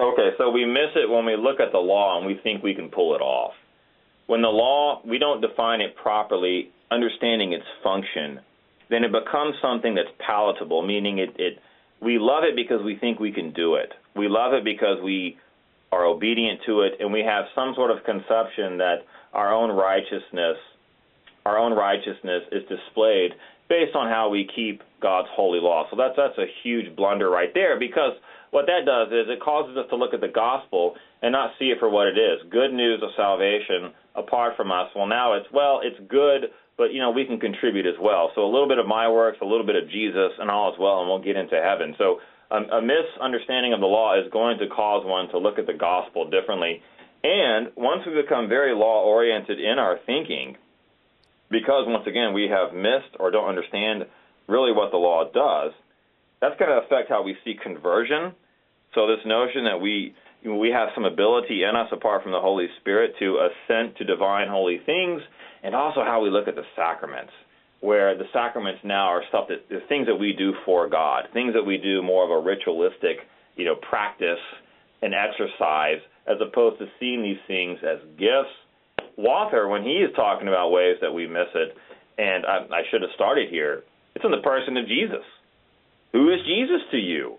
Okay, 0.00 0.30
so 0.38 0.50
we 0.50 0.64
miss 0.64 0.96
it 0.96 1.08
when 1.08 1.26
we 1.26 1.36
look 1.36 1.60
at 1.60 1.72
the 1.72 1.78
law 1.78 2.16
and 2.16 2.26
we 2.26 2.34
think 2.42 2.62
we 2.62 2.74
can 2.74 2.88
pull 2.88 3.14
it 3.14 3.20
off. 3.20 3.52
When 4.26 4.42
the 4.42 4.48
law, 4.48 5.00
we 5.04 5.18
don't 5.18 5.40
define 5.40 5.80
it 5.80 5.94
properly, 5.96 6.70
understanding 6.90 7.52
its 7.52 7.66
function, 7.82 8.40
then 8.88 9.04
it 9.04 9.12
becomes 9.12 9.54
something 9.60 9.94
that's 9.94 10.08
palatable, 10.18 10.82
meaning 10.82 11.18
it, 11.18 11.36
it 11.38 11.58
we 12.00 12.18
love 12.18 12.44
it 12.44 12.56
because 12.56 12.82
we 12.82 12.96
think 12.96 13.20
we 13.20 13.32
can 13.32 13.52
do 13.52 13.74
it. 13.74 13.92
We 14.16 14.28
love 14.28 14.54
it 14.54 14.64
because 14.64 14.98
we 15.02 15.38
are 15.92 16.04
obedient 16.04 16.60
to 16.66 16.80
it 16.82 16.94
and 16.98 17.12
we 17.12 17.20
have 17.20 17.44
some 17.54 17.74
sort 17.74 17.90
of 17.90 18.02
conception 18.04 18.78
that 18.78 19.04
our 19.32 19.52
own 19.52 19.70
righteousness 19.70 20.56
our 21.44 21.58
own 21.58 21.72
righteousness 21.72 22.42
is 22.52 22.62
displayed 22.68 23.32
based 23.68 23.96
on 23.96 24.08
how 24.08 24.28
we 24.28 24.48
keep 24.54 24.82
God's 25.00 25.28
holy 25.32 25.58
law. 25.58 25.86
So 25.90 25.96
that's 25.96 26.14
that's 26.16 26.38
a 26.38 26.50
huge 26.62 26.94
blunder 26.94 27.30
right 27.30 27.52
there 27.54 27.78
because 27.78 28.12
what 28.50 28.66
that 28.66 28.84
does 28.84 29.08
is 29.08 29.32
it 29.32 29.40
causes 29.40 29.76
us 29.76 29.88
to 29.90 29.96
look 29.96 30.12
at 30.12 30.20
the 30.20 30.28
gospel 30.28 30.94
and 31.22 31.32
not 31.32 31.52
see 31.58 31.72
it 31.72 31.78
for 31.80 31.88
what 31.88 32.06
it 32.06 32.18
is. 32.18 32.44
Good 32.50 32.72
news 32.72 33.02
of 33.02 33.10
salvation 33.16 33.96
apart 34.14 34.56
from 34.56 34.70
us. 34.70 34.92
Well 34.94 35.06
now 35.06 35.34
it's 35.34 35.46
well, 35.52 35.80
it's 35.82 35.98
good, 36.08 36.52
but 36.76 36.92
you 36.92 37.00
know, 37.00 37.10
we 37.10 37.24
can 37.24 37.40
contribute 37.40 37.86
as 37.86 37.96
well. 38.00 38.30
So 38.34 38.44
a 38.44 38.50
little 38.52 38.68
bit 38.68 38.78
of 38.78 38.86
my 38.86 39.08
works, 39.08 39.38
a 39.40 39.46
little 39.46 39.66
bit 39.66 39.76
of 39.76 39.88
Jesus 39.88 40.36
and 40.38 40.50
all 40.50 40.72
as 40.72 40.78
well 40.78 41.00
and 41.00 41.08
we'll 41.08 41.24
get 41.24 41.36
into 41.36 41.56
heaven. 41.56 41.94
So 41.96 42.20
um, 42.52 42.68
a 42.68 42.82
misunderstanding 42.84 43.72
of 43.72 43.80
the 43.80 43.88
law 43.88 44.20
is 44.20 44.30
going 44.30 44.58
to 44.58 44.68
cause 44.68 45.02
one 45.06 45.28
to 45.30 45.38
look 45.38 45.58
at 45.58 45.66
the 45.66 45.72
gospel 45.74 46.28
differently. 46.28 46.82
And 47.24 47.72
once 47.76 48.02
we 48.04 48.20
become 48.20 48.48
very 48.48 48.74
law 48.74 49.04
oriented 49.04 49.58
in 49.58 49.78
our 49.78 49.98
thinking, 50.04 50.56
because 51.52 51.84
once 51.86 52.06
again 52.06 52.32
we 52.32 52.48
have 52.48 52.74
missed 52.74 53.14
or 53.20 53.30
don't 53.30 53.48
understand 53.48 54.04
really 54.48 54.72
what 54.72 54.90
the 54.90 54.96
law 54.96 55.24
does, 55.30 55.72
that's 56.40 56.58
going 56.58 56.70
to 56.70 56.84
affect 56.84 57.08
how 57.08 57.22
we 57.22 57.36
see 57.44 57.54
conversion. 57.62 58.34
So 58.94 59.06
this 59.06 59.24
notion 59.24 59.64
that 59.64 59.80
we 59.80 60.14
we 60.44 60.70
have 60.70 60.88
some 60.96 61.04
ability 61.04 61.62
in 61.62 61.76
us 61.76 61.86
apart 61.92 62.24
from 62.24 62.32
the 62.32 62.40
Holy 62.40 62.66
Spirit 62.80 63.14
to 63.20 63.38
assent 63.46 63.96
to 63.98 64.04
divine 64.04 64.48
holy 64.48 64.80
things, 64.84 65.22
and 65.62 65.72
also 65.72 66.02
how 66.02 66.20
we 66.20 66.30
look 66.30 66.48
at 66.48 66.56
the 66.56 66.66
sacraments, 66.74 67.30
where 67.80 68.18
the 68.18 68.24
sacraments 68.32 68.80
now 68.82 69.06
are 69.06 69.22
stuff 69.28 69.46
that 69.48 69.68
the 69.68 69.86
things 69.88 70.08
that 70.08 70.16
we 70.16 70.32
do 70.36 70.52
for 70.64 70.88
God, 70.88 71.28
things 71.32 71.54
that 71.54 71.62
we 71.62 71.78
do 71.78 72.02
more 72.02 72.24
of 72.24 72.30
a 72.30 72.44
ritualistic, 72.44 73.18
you 73.54 73.64
know, 73.64 73.76
practice 73.76 74.42
and 75.00 75.14
exercise, 75.14 76.02
as 76.26 76.36
opposed 76.40 76.78
to 76.80 76.86
seeing 76.98 77.22
these 77.22 77.40
things 77.46 77.78
as 77.88 77.98
gifts. 78.18 78.54
Walther, 79.16 79.68
when 79.68 79.82
he 79.82 79.96
is 79.98 80.10
talking 80.16 80.48
about 80.48 80.70
ways 80.70 80.96
that 81.00 81.12
we 81.12 81.26
miss 81.26 81.48
it, 81.54 81.76
and 82.18 82.46
I, 82.46 82.66
I 82.70 82.82
should 82.90 83.02
have 83.02 83.10
started 83.14 83.48
here, 83.50 83.82
it's 84.14 84.24
in 84.24 84.30
the 84.30 84.42
person 84.42 84.76
of 84.76 84.86
Jesus. 84.86 85.24
Who 86.12 86.32
is 86.32 86.40
Jesus 86.46 86.80
to 86.90 86.98
you? 86.98 87.36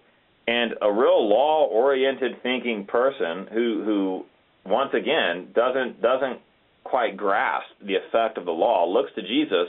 And 0.47 0.73
a 0.81 0.91
real 0.91 1.29
law-oriented 1.29 2.41
thinking 2.43 2.85
person 2.85 3.47
who 3.53 3.83
who 3.85 4.25
once 4.69 4.91
again 4.93 5.49
doesn't 5.55 6.01
doesn't 6.01 6.39
quite 6.83 7.15
grasp 7.15 7.69
the 7.81 7.95
effect 7.95 8.37
of 8.37 8.45
the 8.45 8.51
law 8.51 8.85
looks 8.85 9.11
to 9.15 9.21
Jesus 9.21 9.67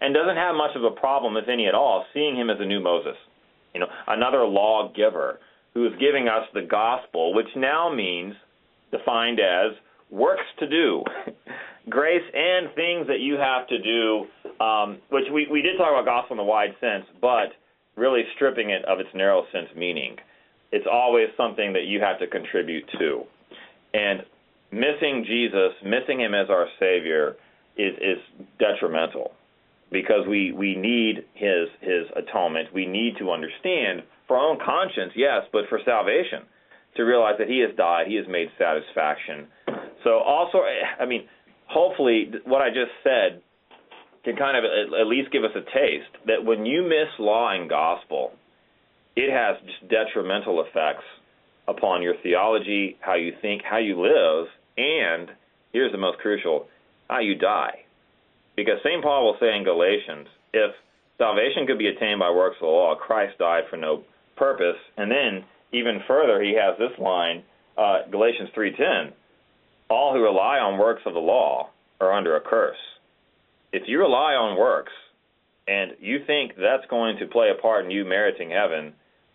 and 0.00 0.14
doesn't 0.14 0.36
have 0.36 0.54
much 0.54 0.74
of 0.76 0.84
a 0.84 0.90
problem, 0.90 1.36
if 1.36 1.48
any 1.48 1.66
at 1.66 1.74
all, 1.74 2.04
seeing 2.14 2.36
him 2.36 2.50
as 2.50 2.56
a 2.60 2.64
new 2.64 2.80
Moses. 2.80 3.16
You 3.74 3.80
know, 3.80 3.86
another 4.06 4.44
lawgiver 4.44 5.40
who 5.74 5.86
is 5.86 5.92
giving 5.98 6.28
us 6.28 6.46
the 6.54 6.62
gospel, 6.62 7.34
which 7.34 7.48
now 7.56 7.92
means 7.92 8.34
defined 8.90 9.40
as 9.40 9.72
works 10.10 10.46
to 10.60 10.68
do, 10.68 11.02
grace 11.88 12.24
and 12.32 12.74
things 12.74 13.06
that 13.08 13.20
you 13.20 13.34
have 13.34 13.66
to 13.68 13.78
do. 13.78 14.26
Um, 14.64 14.98
which 15.10 15.24
we 15.32 15.46
we 15.50 15.62
did 15.62 15.76
talk 15.76 15.90
about 15.90 16.04
gospel 16.04 16.34
in 16.34 16.38
the 16.38 16.44
wide 16.44 16.74
sense, 16.80 17.04
but 17.20 17.52
really 17.96 18.22
stripping 18.34 18.70
it 18.70 18.84
of 18.84 19.00
its 19.00 19.08
narrow 19.14 19.44
sense 19.52 19.68
meaning. 19.76 20.16
It's 20.72 20.86
always 20.90 21.28
something 21.36 21.72
that 21.74 21.84
you 21.84 22.00
have 22.00 22.18
to 22.18 22.26
contribute 22.26 22.84
to. 22.98 23.22
And 23.94 24.22
missing 24.72 25.24
Jesus, 25.26 25.72
missing 25.84 26.20
him 26.20 26.34
as 26.34 26.50
our 26.50 26.66
Savior, 26.80 27.36
is, 27.76 27.94
is 28.00 28.18
detrimental 28.58 29.32
because 29.92 30.26
we, 30.28 30.52
we 30.52 30.74
need 30.74 31.24
his 31.34 31.68
his 31.80 32.06
atonement. 32.16 32.74
We 32.74 32.86
need 32.86 33.14
to 33.18 33.30
understand 33.30 34.02
for 34.26 34.36
our 34.36 34.50
own 34.50 34.58
conscience, 34.64 35.12
yes, 35.14 35.42
but 35.52 35.64
for 35.68 35.78
salvation, 35.84 36.42
to 36.96 37.02
realize 37.02 37.34
that 37.38 37.48
he 37.48 37.60
has 37.60 37.76
died, 37.76 38.06
he 38.06 38.16
has 38.16 38.26
made 38.28 38.48
satisfaction. 38.58 39.46
So 40.02 40.18
also, 40.18 40.58
I 41.00 41.06
mean, 41.06 41.28
hopefully, 41.74 42.30
what 42.44 42.62
I 42.62 42.68
just 42.68 42.92
said 43.02 43.42
can 44.24 44.36
kind 44.36 44.56
of 44.56 44.64
at 44.64 45.06
least 45.06 45.30
give 45.30 45.44
us 45.44 45.50
a 45.54 45.60
taste 45.60 46.08
that 46.26 46.44
when 46.44 46.64
you 46.64 46.82
miss 46.82 47.12
law 47.18 47.52
and 47.52 47.68
gospel, 47.68 48.32
it 49.16 49.30
has 49.30 49.56
just 49.66 49.90
detrimental 49.90 50.64
effects 50.64 51.04
upon 51.68 52.02
your 52.02 52.14
theology, 52.22 52.96
how 53.00 53.14
you 53.14 53.32
think, 53.42 53.62
how 53.68 53.78
you 53.78 54.00
live, 54.00 54.46
and 54.76 55.28
here's 55.72 55.92
the 55.92 55.98
most 55.98 56.18
crucial, 56.18 56.66
how 57.08 57.20
you 57.20 57.34
die. 57.34 57.84
Because 58.56 58.78
St. 58.82 59.02
Paul 59.02 59.26
will 59.26 59.36
say 59.40 59.56
in 59.56 59.64
Galatians, 59.64 60.28
if 60.52 60.70
salvation 61.18 61.66
could 61.66 61.78
be 61.78 61.88
attained 61.88 62.20
by 62.20 62.30
works 62.30 62.56
of 62.56 62.66
the 62.66 62.72
law, 62.72 62.94
Christ 62.94 63.38
died 63.38 63.64
for 63.68 63.76
no 63.76 64.04
purpose. 64.36 64.78
And 64.96 65.10
then 65.10 65.44
even 65.72 66.00
further, 66.06 66.42
he 66.42 66.54
has 66.54 66.78
this 66.78 66.96
line, 66.98 67.42
uh, 67.76 68.02
Galatians 68.10 68.50
3:10, 68.54 69.12
all 69.88 70.12
who 70.12 70.22
rely 70.22 70.58
on 70.58 70.78
works 70.78 71.02
of 71.06 71.14
the 71.14 71.20
law 71.20 71.70
are 72.00 72.12
under 72.12 72.36
a 72.36 72.40
curse 72.40 72.76
if 73.74 73.82
you 73.88 73.98
rely 73.98 74.34
on 74.34 74.56
works 74.56 74.92
and 75.66 75.92
you 75.98 76.24
think 76.24 76.52
that's 76.56 76.86
going 76.88 77.18
to 77.18 77.26
play 77.26 77.50
a 77.50 77.60
part 77.60 77.84
in 77.84 77.90
you 77.90 78.04
meriting 78.04 78.50
heaven, 78.50 78.92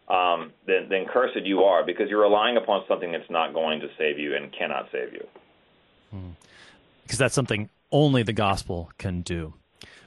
um, 0.08 0.54
then, 0.66 0.88
then 0.90 1.06
cursed 1.12 1.46
you 1.46 1.64
are 1.64 1.86
because 1.86 2.10
you're 2.10 2.22
relying 2.22 2.56
upon 2.56 2.84
something 2.88 3.12
that's 3.12 3.30
not 3.30 3.54
going 3.54 3.82
to 3.82 3.88
save 3.98 4.18
you 4.18 4.36
and 4.36 4.52
cannot 4.54 4.88
save 4.94 5.12
you. 5.12 5.28
Hmm. 6.12 6.30
Because 7.04 7.20
that's 7.20 7.36
something 7.36 7.70
only 7.92 8.24
the 8.24 8.34
gospel 8.34 8.92
can 8.98 9.22
do. 9.22 9.54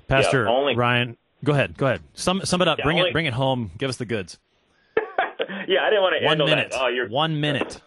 Pastor 0.09 0.45
yeah, 0.45 0.51
only, 0.51 0.77
Ryan, 0.77 1.19
go 1.45 1.53
ahead, 1.53 1.77
go 1.77 1.87
ahead. 1.87 2.01
Sum, 2.15 2.41
sum 2.45 2.63
it 2.63 2.69
up. 2.69 2.79
Yeah, 2.79 2.85
bring 2.85 2.99
only, 2.99 3.11
it, 3.11 3.13
bring 3.13 3.27
it 3.27 3.35
home. 3.35 3.71
Give 3.77 3.91
us 3.91 3.99
the 3.99 4.07
goods. 4.07 4.39
yeah, 4.97 5.83
I 5.83 5.91
didn't 5.91 6.03
want 6.03 6.15
to 6.19 6.25
one 6.25 6.39
minute. 6.39 6.71
That. 6.71 6.81
Oh, 6.81 6.89
you're 6.89 7.09
one 7.09 7.41
minute. 7.41 7.81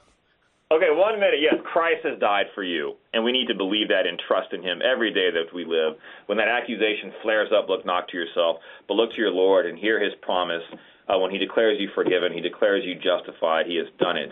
Okay, 0.71 0.89
one 0.89 1.19
minute. 1.19 1.41
Yes, 1.41 1.61
Christ 1.63 2.03
has 2.05 2.17
died 2.19 2.47
for 2.55 2.63
you, 2.63 2.95
and 3.13 3.23
we 3.23 3.31
need 3.31 3.47
to 3.47 3.53
believe 3.53 3.87
that 3.89 4.07
and 4.07 4.19
trust 4.27 4.51
in 4.51 4.63
Him 4.63 4.81
every 4.81 5.13
day 5.13 5.29
that 5.29 5.53
we 5.53 5.63
live. 5.63 5.93
When 6.25 6.39
that 6.39 6.47
accusation 6.47 7.13
flares 7.21 7.49
up, 7.55 7.69
look 7.69 7.85
not 7.85 8.07
to 8.07 8.17
yourself, 8.17 8.57
but 8.87 8.95
look 8.95 9.11
to 9.11 9.17
your 9.17 9.29
Lord 9.29 9.67
and 9.67 9.77
hear 9.77 10.03
His 10.03 10.13
promise. 10.23 10.63
Uh, 11.07 11.19
when 11.19 11.29
He 11.29 11.37
declares 11.37 11.79
you 11.79 11.89
forgiven, 11.93 12.33
He 12.33 12.41
declares 12.41 12.83
you 12.83 12.95
justified. 12.95 13.67
He 13.67 13.75
has 13.75 13.85
done 13.99 14.17
it. 14.17 14.31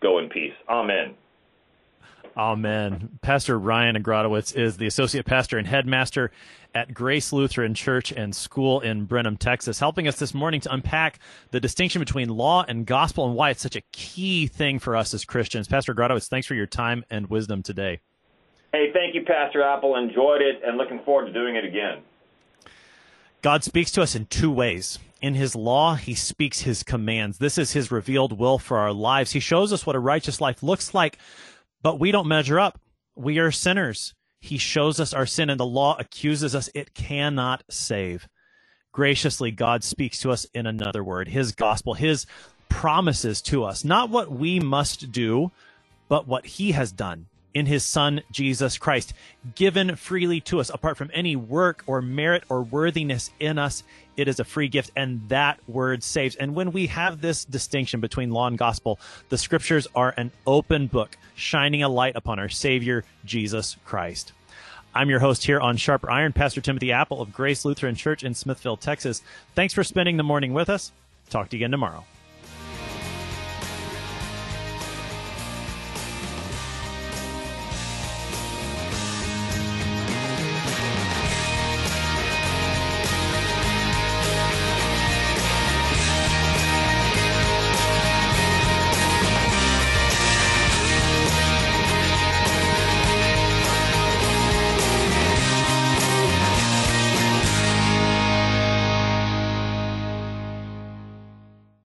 Go 0.00 0.20
in 0.20 0.30
peace. 0.30 0.54
Amen. 0.70 1.16
Amen. 2.36 3.18
Pastor 3.22 3.58
Ryan 3.58 3.96
Agrodowitz 3.96 4.56
is 4.56 4.76
the 4.76 4.86
associate 4.86 5.24
pastor 5.24 5.56
and 5.56 5.66
headmaster 5.66 6.30
at 6.74 6.92
Grace 6.92 7.32
Lutheran 7.32 7.74
Church 7.74 8.10
and 8.10 8.34
School 8.34 8.80
in 8.80 9.04
Brenham, 9.04 9.36
Texas, 9.36 9.78
helping 9.78 10.08
us 10.08 10.18
this 10.18 10.34
morning 10.34 10.60
to 10.62 10.72
unpack 10.72 11.20
the 11.52 11.60
distinction 11.60 12.00
between 12.00 12.28
law 12.28 12.64
and 12.66 12.86
gospel 12.86 13.26
and 13.26 13.36
why 13.36 13.50
it's 13.50 13.62
such 13.62 13.76
a 13.76 13.82
key 13.92 14.48
thing 14.48 14.80
for 14.80 14.96
us 14.96 15.14
as 15.14 15.24
Christians. 15.24 15.68
Pastor 15.68 15.94
Agrodowitz, 15.94 16.28
thanks 16.28 16.46
for 16.46 16.54
your 16.54 16.66
time 16.66 17.04
and 17.10 17.30
wisdom 17.30 17.62
today. 17.62 18.00
Hey, 18.72 18.90
thank 18.92 19.14
you, 19.14 19.22
Pastor 19.24 19.62
Appel. 19.62 19.94
Enjoyed 19.94 20.42
it 20.42 20.60
and 20.66 20.76
looking 20.76 21.00
forward 21.04 21.26
to 21.26 21.32
doing 21.32 21.54
it 21.54 21.64
again. 21.64 22.02
God 23.40 23.62
speaks 23.62 23.92
to 23.92 24.02
us 24.02 24.16
in 24.16 24.26
two 24.26 24.50
ways. 24.50 24.98
In 25.20 25.34
his 25.34 25.54
law, 25.54 25.94
he 25.94 26.14
speaks 26.14 26.62
his 26.62 26.82
commands. 26.82 27.38
This 27.38 27.56
is 27.56 27.72
his 27.72 27.92
revealed 27.92 28.38
will 28.38 28.58
for 28.58 28.78
our 28.78 28.92
lives. 28.92 29.30
He 29.32 29.40
shows 29.40 29.72
us 29.72 29.86
what 29.86 29.94
a 29.94 30.00
righteous 30.00 30.40
life 30.40 30.62
looks 30.62 30.92
like 30.92 31.18
but 31.84 32.00
we 32.00 32.10
don't 32.10 32.26
measure 32.26 32.58
up. 32.58 32.80
We 33.14 33.38
are 33.38 33.52
sinners. 33.52 34.14
He 34.40 34.58
shows 34.58 34.98
us 34.98 35.12
our 35.12 35.26
sin, 35.26 35.50
and 35.50 35.60
the 35.60 35.66
law 35.66 35.96
accuses 35.98 36.54
us. 36.54 36.70
It 36.74 36.94
cannot 36.94 37.62
save. 37.70 38.26
Graciously, 38.90 39.50
God 39.50 39.84
speaks 39.84 40.18
to 40.20 40.32
us 40.32 40.46
in 40.54 40.66
another 40.66 41.04
word, 41.04 41.28
His 41.28 41.52
gospel, 41.52 41.94
His 41.94 42.26
promises 42.70 43.42
to 43.42 43.64
us, 43.64 43.84
not 43.84 44.08
what 44.08 44.32
we 44.32 44.58
must 44.58 45.12
do, 45.12 45.52
but 46.08 46.26
what 46.26 46.46
He 46.46 46.72
has 46.72 46.90
done 46.90 47.26
in 47.54 47.66
his 47.66 47.84
son 47.84 48.20
Jesus 48.32 48.76
Christ, 48.78 49.14
given 49.54 49.94
freely 49.94 50.40
to 50.40 50.60
us 50.60 50.70
apart 50.70 50.96
from 50.96 51.10
any 51.14 51.36
work 51.36 51.84
or 51.86 52.02
merit 52.02 52.42
or 52.48 52.62
worthiness 52.62 53.30
in 53.38 53.58
us. 53.58 53.84
It 54.16 54.28
is 54.28 54.40
a 54.40 54.44
free 54.44 54.68
gift, 54.68 54.90
and 54.96 55.28
that 55.28 55.58
word 55.66 56.02
saves. 56.02 56.36
And 56.36 56.54
when 56.54 56.72
we 56.72 56.86
have 56.88 57.20
this 57.20 57.44
distinction 57.44 58.00
between 58.00 58.30
law 58.30 58.46
and 58.46 58.56
gospel, 58.56 58.98
the 59.28 59.38
scriptures 59.38 59.86
are 59.94 60.14
an 60.16 60.30
open 60.46 60.86
book, 60.86 61.16
shining 61.34 61.82
a 61.82 61.88
light 61.88 62.16
upon 62.16 62.38
our 62.38 62.48
Savior, 62.48 63.04
Jesus 63.24 63.76
Christ. 63.84 64.32
I'm 64.94 65.10
your 65.10 65.18
host 65.18 65.44
here 65.44 65.58
on 65.58 65.76
Sharper 65.76 66.10
Iron, 66.10 66.32
Pastor 66.32 66.60
Timothy 66.60 66.92
Appel 66.92 67.20
of 67.20 67.32
Grace 67.32 67.64
Lutheran 67.64 67.96
Church 67.96 68.22
in 68.22 68.34
Smithville, 68.34 68.76
Texas. 68.76 69.22
Thanks 69.56 69.74
for 69.74 69.82
spending 69.82 70.16
the 70.16 70.22
morning 70.22 70.52
with 70.52 70.70
us. 70.70 70.92
Talk 71.30 71.48
to 71.48 71.56
you 71.56 71.62
again 71.62 71.72
tomorrow. 71.72 72.04